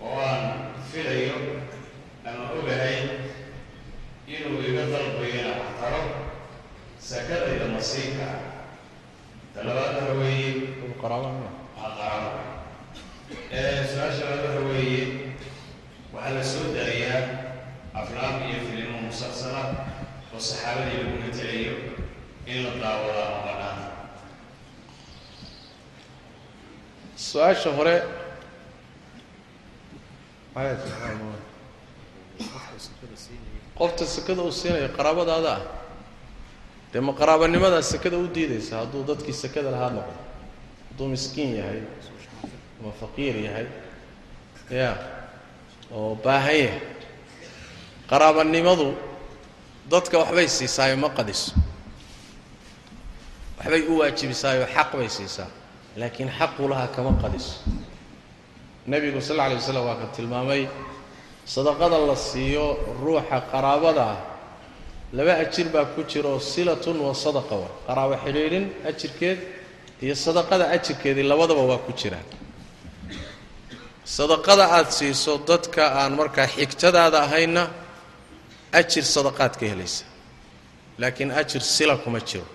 [0.06, 0.44] oo aan
[0.90, 1.36] filayo
[2.28, 2.96] ama ogahay
[4.34, 6.02] inuu iga dalbayo inaan wax taro
[7.10, 8.40] sakadayda masiinka ah
[9.54, 10.50] talabaad waxa weeye
[11.80, 12.30] waa qaraabo
[13.92, 15.02] su'aasha labaad waxa weeye
[16.14, 17.22] waxaa la soo daayaa
[18.00, 19.62] aflaam iyo filimo musalsala
[20.34, 21.74] oo saxaabadii lagu matelayo
[22.50, 23.78] in la daawadaa ma banaan
[27.62, 27.96] su'aasha hore
[33.78, 35.62] qofta sekada uu siinaya qaraabadaada ah
[36.92, 40.14] dee ma qaraabanimadaa sekada u diidaysa hadduu dadkii sekada lahaa noqdo
[40.90, 41.80] hadduu miskiin yahay
[42.80, 43.66] ama faqiir yahay
[44.70, 44.90] ya
[45.92, 46.80] oo baahan yahay
[48.10, 48.88] qaraabanimadu
[49.90, 51.52] dadka waxbay siisaayo ma qadiso
[53.58, 55.48] waxbay u waajibisaayo xaq bay siisaa
[55.96, 57.54] laakiin xaqulaha kama qadiso
[58.86, 60.68] nebigu sal alla alay waslam waa ka tilmaamay
[61.46, 64.18] sadaqada la siiyo ruuxa qaraabada ah
[65.12, 67.68] laba ajir baa ku jira oo silatun wa sadaqa wa.
[67.86, 69.38] Qaraabo xidhiidhin ajirkeed
[70.02, 72.22] iyo sadaqada ajirkeedii labadaba waa ku jiraan.
[74.04, 77.62] Sadaqada aada siiso dadka aan markaa xigtadaada ahayna
[78.72, 80.04] ajir sadaqaad ka helaysa.
[80.98, 82.46] Laakiin ajir sila kuma jiro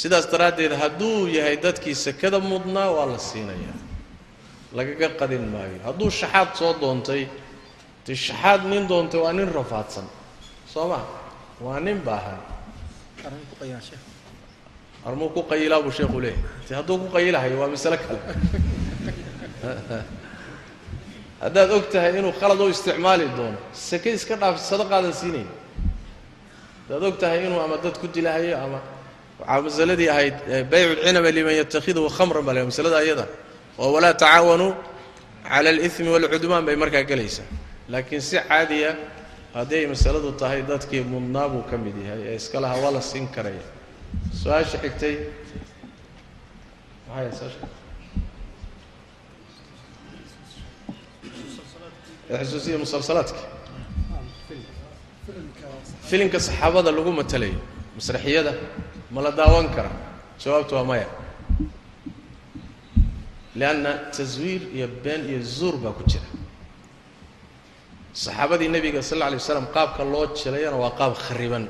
[0.00, 3.78] sidaas daraaddeed hadduu yahay dadkii sekada mudnaa waa la siinayaa.
[4.72, 5.78] Lagaga qadin maayo.
[5.84, 7.22] Hadduu shaxaad soo doontay
[8.06, 10.06] dee shaxaad nin doontay waa nin rafaadsan.
[10.72, 11.00] Soo ma
[11.60, 12.38] waa nin baahan
[15.04, 18.20] armuu ku qayilaa buu sheekhu leeyahy te hadduu ku qayilahayo waa masale kale.
[21.42, 25.48] Haddaad og tahay inuu khalad u isticmaali doono seke iska dhaaf sadaqaadan siinayn.
[26.86, 28.80] Haddaad og tahay inuu ama dad ku dilahayo ama
[29.40, 30.36] waxaa masaladii ahayd
[30.70, 33.26] baycu lcinaba liman yatakhiduhu khamran baa la masalada ayada.
[33.78, 34.72] Oo walaa tacaawanuu
[35.48, 37.46] cala alimi waalcudmaan bay markaa gelaysaa.
[37.88, 38.96] Laakiin si caadiya
[39.54, 43.64] hadday masaladu tahay dadkii mudnaa ka mid yahay ee iska lahaa waa la siin karaya.
[44.42, 45.14] Su'aasha xigtay.
[52.28, 53.40] Xusuusiya musalsalaadka.
[56.08, 57.60] Filimka saxaabada lagu matalayo
[57.96, 58.52] masraxiyada
[59.10, 59.90] ma la daawan kara?
[60.38, 61.08] Jawaabtu waa maya.
[63.56, 66.26] Lianna taswiir iyo been iyo zuur baa ku jira.
[68.12, 71.68] Saxaabadii nebiga sal alla alay waslam qaabka loo jilayana waa qaab khariban.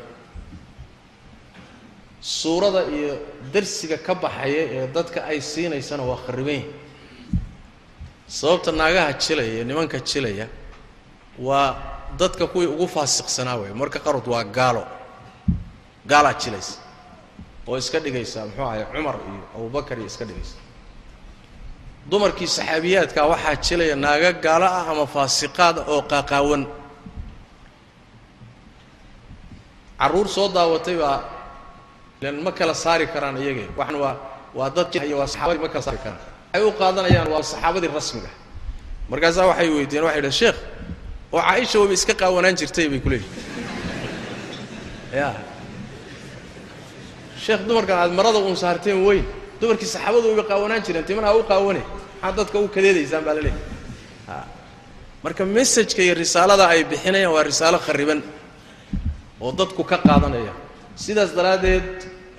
[2.21, 3.19] Suurada iyo
[3.53, 6.67] darsiga ka baxaya ee dadka ay siinaysana waa khariban yahi
[8.27, 10.47] sababta naagaha jilaya iyo nimanka jilaya
[11.39, 11.77] waa
[12.19, 14.85] dadka kuwii ugu faasiqsanaa wey marka qarod waa gaalo.
[16.07, 16.81] Gaalaa jilaysa
[17.69, 20.57] oo iska dhigaysa muxuu ahay cumar iyo abubakar iyo iska dhigaysa.
[22.11, 26.65] Dumarkii saxaabiyaadkaa waxaa jilaya naaga gaalo ah ama faasiqaad oo qaaqaawan.
[30.01, 31.21] Carruur soo daawatay baa
[32.21, 34.17] ilan ma kala saari karaan iyage waxna waa
[34.55, 36.23] waa dad iyo waa saxaabadii ma kala saari karaan.
[36.49, 38.31] Waxay u qaadanayaan waa saxaabadii rasmiga.
[39.13, 40.59] Markaasaa waxay weydiiyeen waxay idhahen sheekh
[41.33, 43.45] oo caaisha wayba iska qaawanaan jirtay bay ku leeyihiin
[45.21, 45.48] ya
[47.49, 49.25] sheekh dumarkan aada marada uun saarteen weyn.
[49.61, 51.83] Dumarkii saxaabadu wayba qaawanaan jireen timanaha u qaawane
[52.23, 53.63] maxaa dadka u kadeedaysaan baa la leeyahy
[54.29, 54.45] a
[55.25, 58.21] marka messajka iyo risaalada ay bixinayaan waa risaalo khariban
[59.45, 60.53] oo dadku ka qaadanaya.
[61.05, 61.89] Sidaas daraaddeed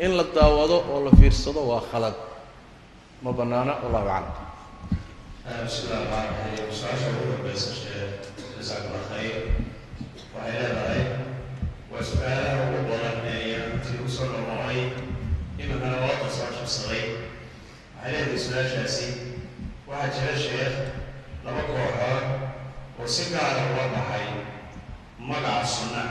[0.05, 2.15] in la daawado oo la fiirsado waa khalad.
[3.23, 4.35] Ma bannaana wallahu aclam.
[9.19, 11.01] Waxay leedahay
[11.91, 13.17] waa su'aalaha ugu badan
[14.21, 14.79] ee yaantii u soo noqonay
[15.61, 17.03] iminkana wada soo jabsaday
[17.95, 19.07] waxay leedahay su'aashaasi
[19.87, 20.77] waxaa jira sheekh
[21.45, 22.25] laba kooxood
[22.99, 24.25] oo si gaara uga baxay
[25.29, 26.03] magaca sunna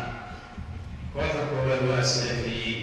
[1.13, 2.81] kooxda koowaad waa salafiyiin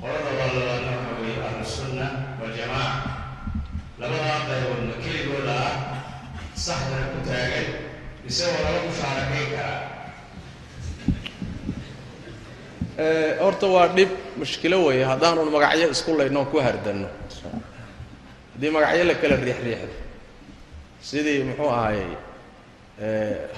[0.00, 2.06] qolada labaadna waxa weeye ahlu sunna
[2.40, 3.10] waljamaaca
[4.00, 5.74] labadaa qayboodna keligooda ah
[6.64, 7.68] saxdana ku taagan
[8.28, 9.80] isagoo laga mushaarakayn karaa
[13.44, 14.10] horta waa dhib
[14.40, 17.08] mushkilo weeye haddaanun magacyo isku laydnoon ku hardanno.
[18.54, 19.94] Haddii magacyo la kala riixriixdo
[21.08, 22.12] sidii muxuu ahaayey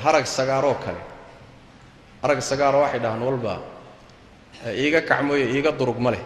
[0.02, 1.02] harag sagaaroo kale.
[2.22, 3.54] Harag sagaaro waxay dhahaan walba
[4.82, 6.22] iiga kacmoyo iiga durug ma leh.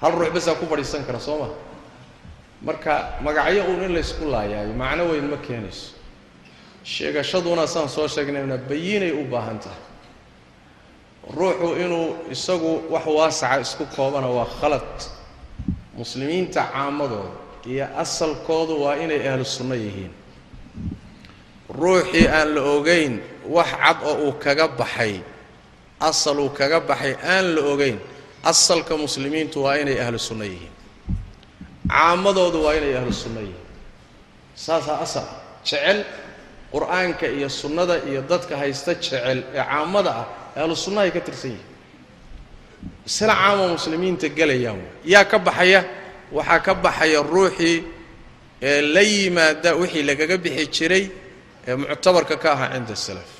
[0.00, 1.48] Hal ruux basaa ku fadhiisan kara soo ma?
[2.62, 5.94] Marka magacyo uun in laysku laayaayo macno weyn ma keenayso.
[6.84, 9.82] Sheegashaduna saan soo sheegnayna bayinay u baahan tahay
[11.28, 14.88] ruuxu inuu isagu wax waasaca isku koobana waa khalad.
[15.98, 17.30] Muslimiinta caamadooda
[17.66, 20.12] iyo asalkoodu waa inay ahlu sunno yihiin.
[21.80, 23.14] Ruuxii aan la ogayn
[23.54, 25.20] wax cad oo uu kaga baxay
[26.00, 27.98] asal uu kaga baxay aan la ogayn
[28.50, 30.72] asalka muslimiintu waa inay ahlu sunno yihiin.
[31.88, 33.66] Caamadoodu waa inay ahlu sunno yihiin.
[34.64, 35.26] Saasaa asal.
[35.64, 35.98] Jecel
[36.72, 40.26] qur'aanka iyo sunnada iyo dadka haysta jecel ee caamada ah
[40.62, 41.68] ahlu sunnahay ka tirsan yihiin.
[43.08, 44.80] Isla caama muslimiinta gelayaan
[45.12, 45.80] yaa ka baxaya
[46.36, 47.78] waxaa ka baxaya ruuxii
[48.62, 51.04] ee la yimaada wixii lagaga bixi jiray
[51.68, 53.30] ee muctabarka ka ahaa cinda salaf.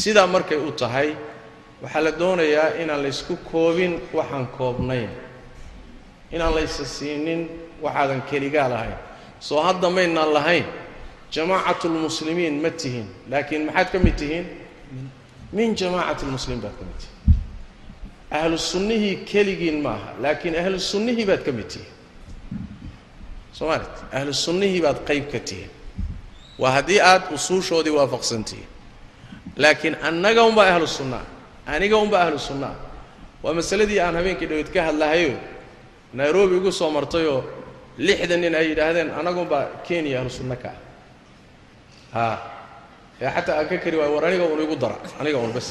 [0.00, 1.08] Sidaa markay u tahay
[1.82, 5.10] waxaa la doonayaa inaan laysku koobin waxaan koobnayn.
[6.34, 7.40] Inaan laysa siinin
[7.84, 8.96] waxaadan keligaa lahayn.
[9.46, 10.66] Soo hadda maynaan lahayn
[11.34, 14.46] jamaacatlmuslimiin ma tihiin laakiin maxaad ka mid tihiin
[15.52, 17.36] min jamaacati lmuslimiin baad ka mid tihiin
[18.30, 20.78] ahlu sunnihii keligiin maaha laakiin ahlu
[21.26, 21.92] baad ka mid tihiin
[23.52, 25.70] soomaalit ahlu sunnihii baad qayb ka tihiin
[26.58, 28.68] waa haddii aad usuushoodii waafaqsan tihiin
[29.56, 31.24] laakiin annaga unbaa ahlu sunnaa
[31.66, 32.38] aniga unbaa ahlu
[33.42, 35.36] waa masaladii aan habeenkii dhaweyd ka hadlahayo
[36.12, 37.44] nairobi igu soo martayoo
[37.98, 40.72] lixdan nin ay yidhaahdeen anagunbaa kenya ahlu sunna ka
[42.14, 42.38] ah.
[42.38, 42.51] Ee
[43.36, 45.68] xataa aan ka kari waayo war aniga un igu dara aniga un bas.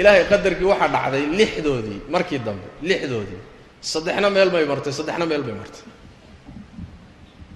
[0.00, 3.40] Ilaahay qadarkii waxaa dhacday lixdoodii markii dambe lixdoodii.
[3.80, 5.84] Saddexna meel bay martay saddexna meel bay martay.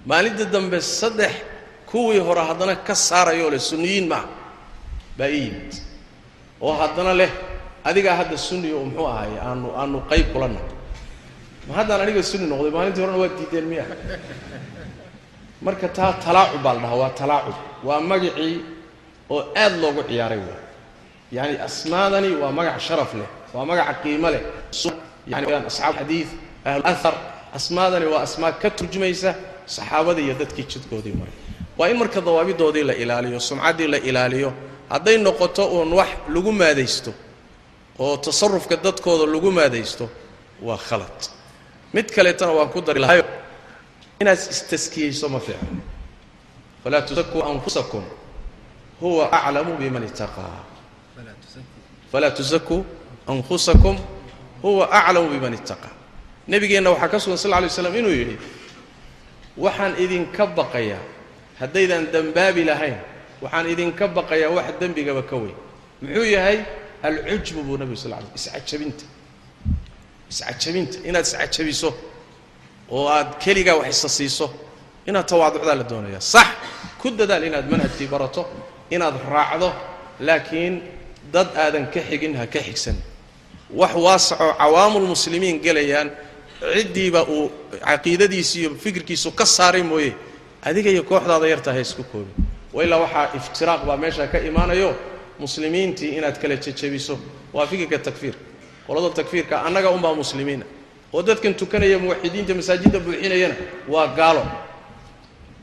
[0.09, 1.33] Maalinta dambe saddex
[1.89, 4.27] kuwii hore haddana ka saarayoo leh sunniyiin maaha
[5.17, 5.73] baa ii yimid.
[6.61, 7.31] Oo haddana leh
[7.83, 10.71] adigaa hadda sunni oo muxuu ahaay aanu aanu qayb kula nahay
[11.67, 13.85] ma haddaan aniga sunni noqday maalintii horena waa diideen miya
[15.65, 17.55] marka taa talaacub baa la dhahaa waa talaacub
[17.87, 18.55] waa magacii
[19.33, 20.61] oo aad loogu ciyaaray waa.
[21.37, 24.41] Yani asmaadani waa magac sharaf leh waa magaca qiimo leh.
[25.31, 26.27] Yani asxaab xadiid
[26.69, 27.15] ahlu athar.
[27.57, 29.29] Asmaadani waa asmaa ka turjumaysa
[29.75, 31.35] saxaabada iyo dadkii jidkoodii maray
[31.77, 34.49] waa in marka dawaabidoodii la ilaaliyo sumcaddii la ilaaliyo
[34.89, 37.11] hadday noqoto uun wax lagu maadaysto
[37.99, 40.05] oo tasarufka dadkooda lagu maadaysto
[40.67, 41.19] waa khalad.
[41.93, 43.23] Mid kaleetana waan ku dari lahayo
[44.21, 45.81] inaad istaskiyeyso ma fiicno
[46.83, 48.03] falaa tusakuu anfusakum
[49.01, 50.63] huwa aclamu biman itaqaa
[52.11, 52.85] falaa tusakuu
[53.27, 53.97] anfusakum
[54.61, 55.91] huwa aclamu biman itaqaa
[56.47, 58.37] nebigeenna waxaa ka sugan sal lla alay slam inuu yidhi
[59.57, 61.01] waxaan idinka baqayaa
[61.59, 62.97] haddaydan dembaabi lahayn
[63.41, 65.55] waxaan idinka baqayaa wax dembigaba ka weyn
[66.01, 66.57] muxuu yahay
[67.03, 69.05] alcujbu buu nebigu sal ly iscajabinta
[70.29, 71.89] iscajabinta inaad iscajabiso
[72.95, 74.47] oo aad keligaa wax isa siiso.
[75.07, 76.47] Inaad tawaaducdaa la doonaya sax!
[77.01, 78.41] Ku dadaal inaad manhajkii barato
[78.95, 79.69] inaad raacdo
[80.27, 80.75] laakiin
[81.33, 82.95] dad aadan ka xigin ha ka xigsan.
[83.79, 86.09] Wax waasacoo cawaamulmuslimiin gelayaan
[86.75, 87.51] ciddiiba uu
[87.87, 90.11] caqiidadiisi iyo fikirkiisu ka saaray mooye
[90.67, 92.35] adiga iyo kooxdaada yartaa ha isku koobin
[92.73, 94.89] wa ilaa waxaa iftiraaq baa meesha ka imaanayo
[95.39, 97.15] muslimiintii inaad kala jejebiso.
[97.53, 98.39] Waa fikirka takfiirka
[98.87, 100.65] qolada takfiirka annaga unbaa muslimiina
[101.13, 103.55] oo dadkan tukanaya muwaxidiinta masaajidda buuxinayana
[103.87, 104.43] waa gaalo.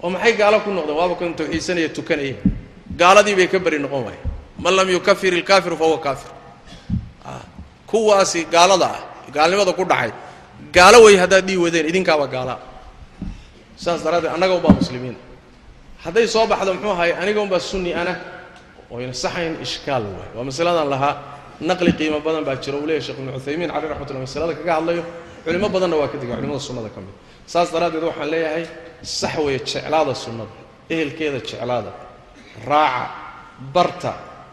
[0.02, 0.96] oo maxay gaalo ku noqdeen?
[0.96, 2.34] waaba kan tawxiidsanaya tukanaya.
[3.00, 4.20] Gaaladii bay ka beri noqon waaya
[4.58, 6.30] man lam yukafir ilkaafiru fahuwa kaafir.
[7.86, 9.00] Kuwaasi gaalada ah
[9.34, 10.12] gaalnimada ku dhacay.
[10.72, 12.58] Gaalo wey haddaad dhihi weydeen idinkaaba gaalaa
[13.76, 15.18] saas daraaddeed annaga unbaa muslimiina
[16.04, 18.14] hadday soo baxdo muxuu ahay aniga unbaa sunni ana.
[18.90, 20.30] Oyna saxayn ishkaal waay.
[20.36, 21.14] Waa masaladan lahaa.
[21.60, 22.76] Naqli qiimo badan baa jira.
[22.78, 25.04] Uu leeyahy shekh ibnu cuthaymiin caleyh raxmatullah masalada kaga hadlayo
[25.44, 27.14] culimo badanna waa ka digay culimada sunnada ka mid.
[27.46, 28.64] Saas daraaddeed waxaan leeyahay
[29.02, 30.52] sax weeye jeclaada sunnada
[30.90, 31.92] ehelkeeda jeclaada
[32.66, 33.04] raaca
[33.74, 34.12] barta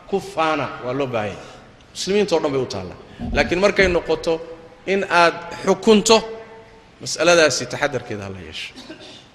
[0.09, 1.45] ku faana waa loo baahan yahay.
[1.95, 2.99] Muslimiintao dhan bay u taallaa.
[3.35, 4.33] Laakiin markay noqoto
[4.87, 5.35] in aad
[5.65, 6.17] xukunto
[7.01, 8.73] mas'aladaasi taxadarkeeda ha yeesho.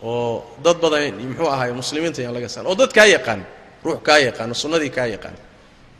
[0.02, 3.46] Oo dad badan muxuu ahaay muslimiinta yaan laga saan oo dad kaa yaqaan
[3.84, 5.36] ruux kaa yaqaano sunnadii kaa yaqaan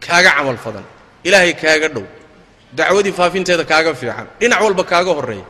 [0.03, 0.59] kaaga camal
[1.25, 2.07] ilaahay kaaga dhow
[2.79, 4.27] dacwadii faafinteeda kaaga fiican.
[4.41, 5.47] Dhinac walba kaaga horreeya.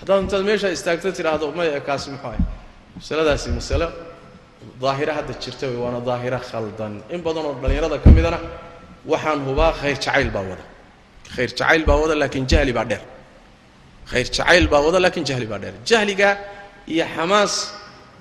[0.00, 2.40] Haddaad intaad meeshaa istaagto tidhaahdo maya kaasi muxuu ahay?
[2.98, 3.88] Masaladaasi masalo
[4.82, 6.92] daahira hadda jirta wey waana daahiro khaldan.
[7.14, 8.38] In badan oo dhallinyarada ka midana
[9.12, 10.64] waxaan hubaa khayr jacayl baa wada.
[11.34, 13.02] Khayr jacayl baa wada laakiin jahli baa dheer.
[14.10, 15.74] Khayr jacayl baa wada laakiin jahli baa dheer.
[15.90, 16.28] Jahliga
[16.92, 17.54] iyo xamaas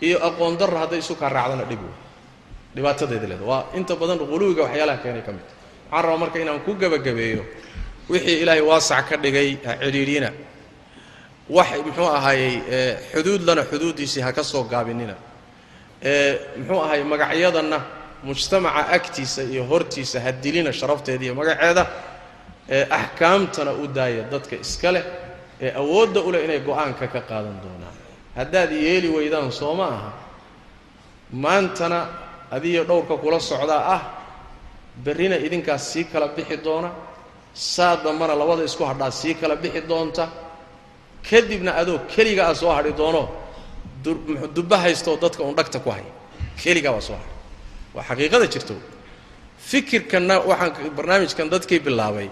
[0.05, 1.95] iyo aqoon darra hadday isu kaa raacdana dhib wey
[2.75, 5.45] dhibaatadeeda leeda waa inta badan quluwiga waxyaalaha keenay ka mid.
[5.91, 7.43] Waxaan rabaa marka inaan ku gebagabeeyo
[8.09, 10.29] wixii ilaahay waasac ka dhigay ha cidhiidhina
[11.49, 12.55] wax muxuu ahaayey
[13.13, 15.15] xuduudlana xuduuddiisii ha ka soo gaabinina.
[16.57, 17.79] Muxuu ahaay magacyadanna
[18.23, 21.83] mujtamaca agtiisa iyo hortiisa ha dilina sharafteeda iyo magaceeda.
[22.97, 25.03] Axkaamtana u daaya dadka iska leh
[25.61, 27.95] ee awoodda u leh inay go'aanka ka qaadan doonaan.
[28.35, 30.11] Haddaad yeeli weydaan soo ma aha.
[31.33, 31.99] Maantana
[32.51, 34.01] adiyo dhowrka kula socdaa ah
[35.03, 36.91] berrina idinkaas sii kala bixi doona
[37.53, 40.29] saa dambana labada isku hadhaa sii kala bixi doonta.
[41.29, 43.23] Kadibna adoo keliga a soo hadhi doono
[44.55, 46.11] dubba haystooo dadka un dhagta ku haya
[46.61, 47.33] keligaa baa soo hadhay
[47.95, 48.75] waa xaqiiqada jirto.
[49.69, 52.29] Fikirkanna waxaan barnaamijkan dadkii bilaabay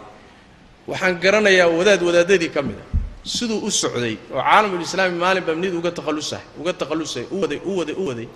[0.88, 2.84] waxaan garanayaa wadaad wadaadadii ka mid a.
[3.24, 7.72] Siduu u socday oo caalamulislaami maalin baa nid uga takhallusah uga takhallusay u waday u
[7.80, 8.28] waday u waday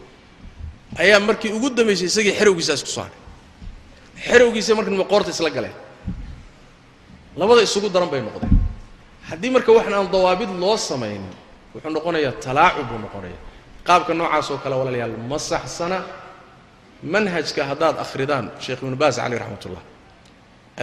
[1.03, 3.19] ayaa markii ugu dambaysay isagii xerowgiisaas ku soo hadhay.
[4.27, 5.75] Xerowgiisa markan maqoorta isla galeen
[7.39, 8.53] labada isugu daran bay noqdeen
[9.29, 11.33] haddii marka waxan aan dawaabid loo samaynin
[11.73, 13.37] wuxuu noqonayaa talaacub buu noqonaya
[13.87, 15.97] qaabka noocaas oo kale walaalayaal ma saxsana
[17.13, 19.83] manhajka haddaad akhridaan sheekh ibnu baas caleyh raxmat ullah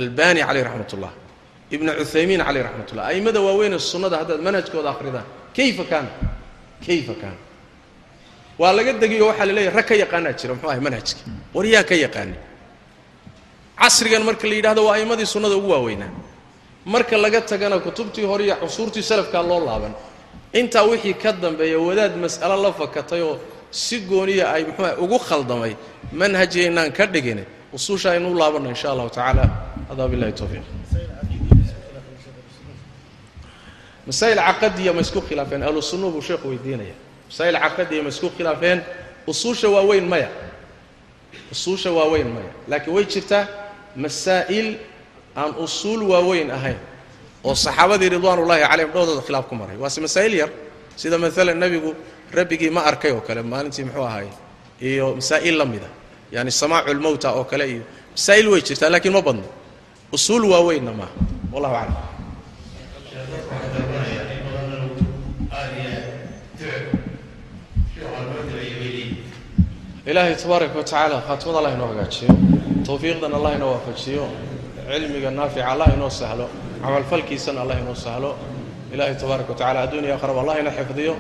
[0.00, 1.12] albani caleyh raxmat ullah
[1.74, 5.26] ibnu cuthaymiin caleyh raxmat ullah a'immada waaweynee sunnada haddaad manhajkooda akhridaan
[5.56, 6.10] kayfa kaana
[6.86, 7.38] kayfa kaana
[8.60, 11.20] waa laga degiyo waxaa la leeyahy rag ka yaqaanaa jira muxuu ahay manhajka
[11.54, 12.36] war yaa ka yaqaani.
[13.80, 16.10] Casrigan marka la yidhahdo waa a'immadii sunnada ugu waaweynaa
[16.84, 19.94] marka laga tagana kutubtii hore iyo cusuurtii salafkaa loo laaban.
[20.52, 23.38] Intaa wixii ka dambeeya wadaad mas'alo la fakatay oo
[23.70, 25.76] si gooniya ay muxuuaha ugu khaldamay
[26.12, 29.44] manhajaynaan ka dhigin usuusha aynu u laabanno insha allahu tacaala.
[29.88, 30.62] Hadaa billahi towfiiq
[34.06, 36.94] masaa'il caqadiya ma isku khilaafeen ahlu sunnuhu buu sheekhu weydiinaya.
[37.30, 38.82] Masaa'il caqadiya ma isku khilaafeen
[39.26, 40.28] usuusha waaweyn maya.
[41.52, 42.50] Usuusha waaweyn maya.
[42.68, 43.46] Laakiin way jirtaa
[43.96, 44.76] masaa'il
[45.40, 46.78] aan usuul waaweyn ahayn
[47.44, 49.76] oo saxaabadii ridwaanullaahi calayhim dhowdooda khilaaf ku maray.
[49.82, 50.50] Waase masaa'il yar
[51.00, 51.90] sida maalan nebigu
[52.36, 54.28] rabbigii ma arkay oo kale maalintii muxuu ahaay
[54.88, 55.88] iyo masaa'il la mida
[56.34, 57.82] yaani samaacu lmowta oo kale iyo
[58.14, 59.48] masaa'il way jirtaa laakiin ma badno.
[60.16, 61.14] Usuul waaweynna maaha
[61.52, 61.96] wallahu aclam.
[70.06, 72.30] Ilaahay tabaaraka wa tacaala khaatimada allah inoo hagaajiyo
[72.86, 74.24] tawfiiqdan allah inoo waafajiyo
[74.88, 76.46] cilmiga naafica allah inoo sahlo.
[76.82, 78.36] Camalfalkiisana allah inoo sahlo.
[78.92, 81.14] Ilaahay tabaaraka wa tacala adduuniya akhraba allah ina xifdiyo.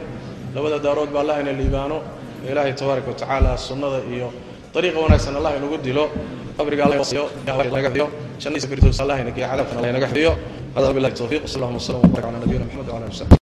[0.54, 2.02] Labada daarood allah ina liibaano.
[2.50, 4.32] Ilaahay tabaaraka wa tacaala sunnada iyo
[4.74, 6.10] dariiqa wanaagsan allah inagu dilo.
[6.58, 8.06] Qabriga allah inaga xifdiyo.
[8.42, 10.32] Jannadiisa firdows allah inagiyo cadaabkana allah inaga xifdiyo.
[10.74, 11.42] Hada billahi tawfiiq.
[11.48, 13.41] Sal allahuma sallam wa barak ala nabiyina maxamed wa ala ali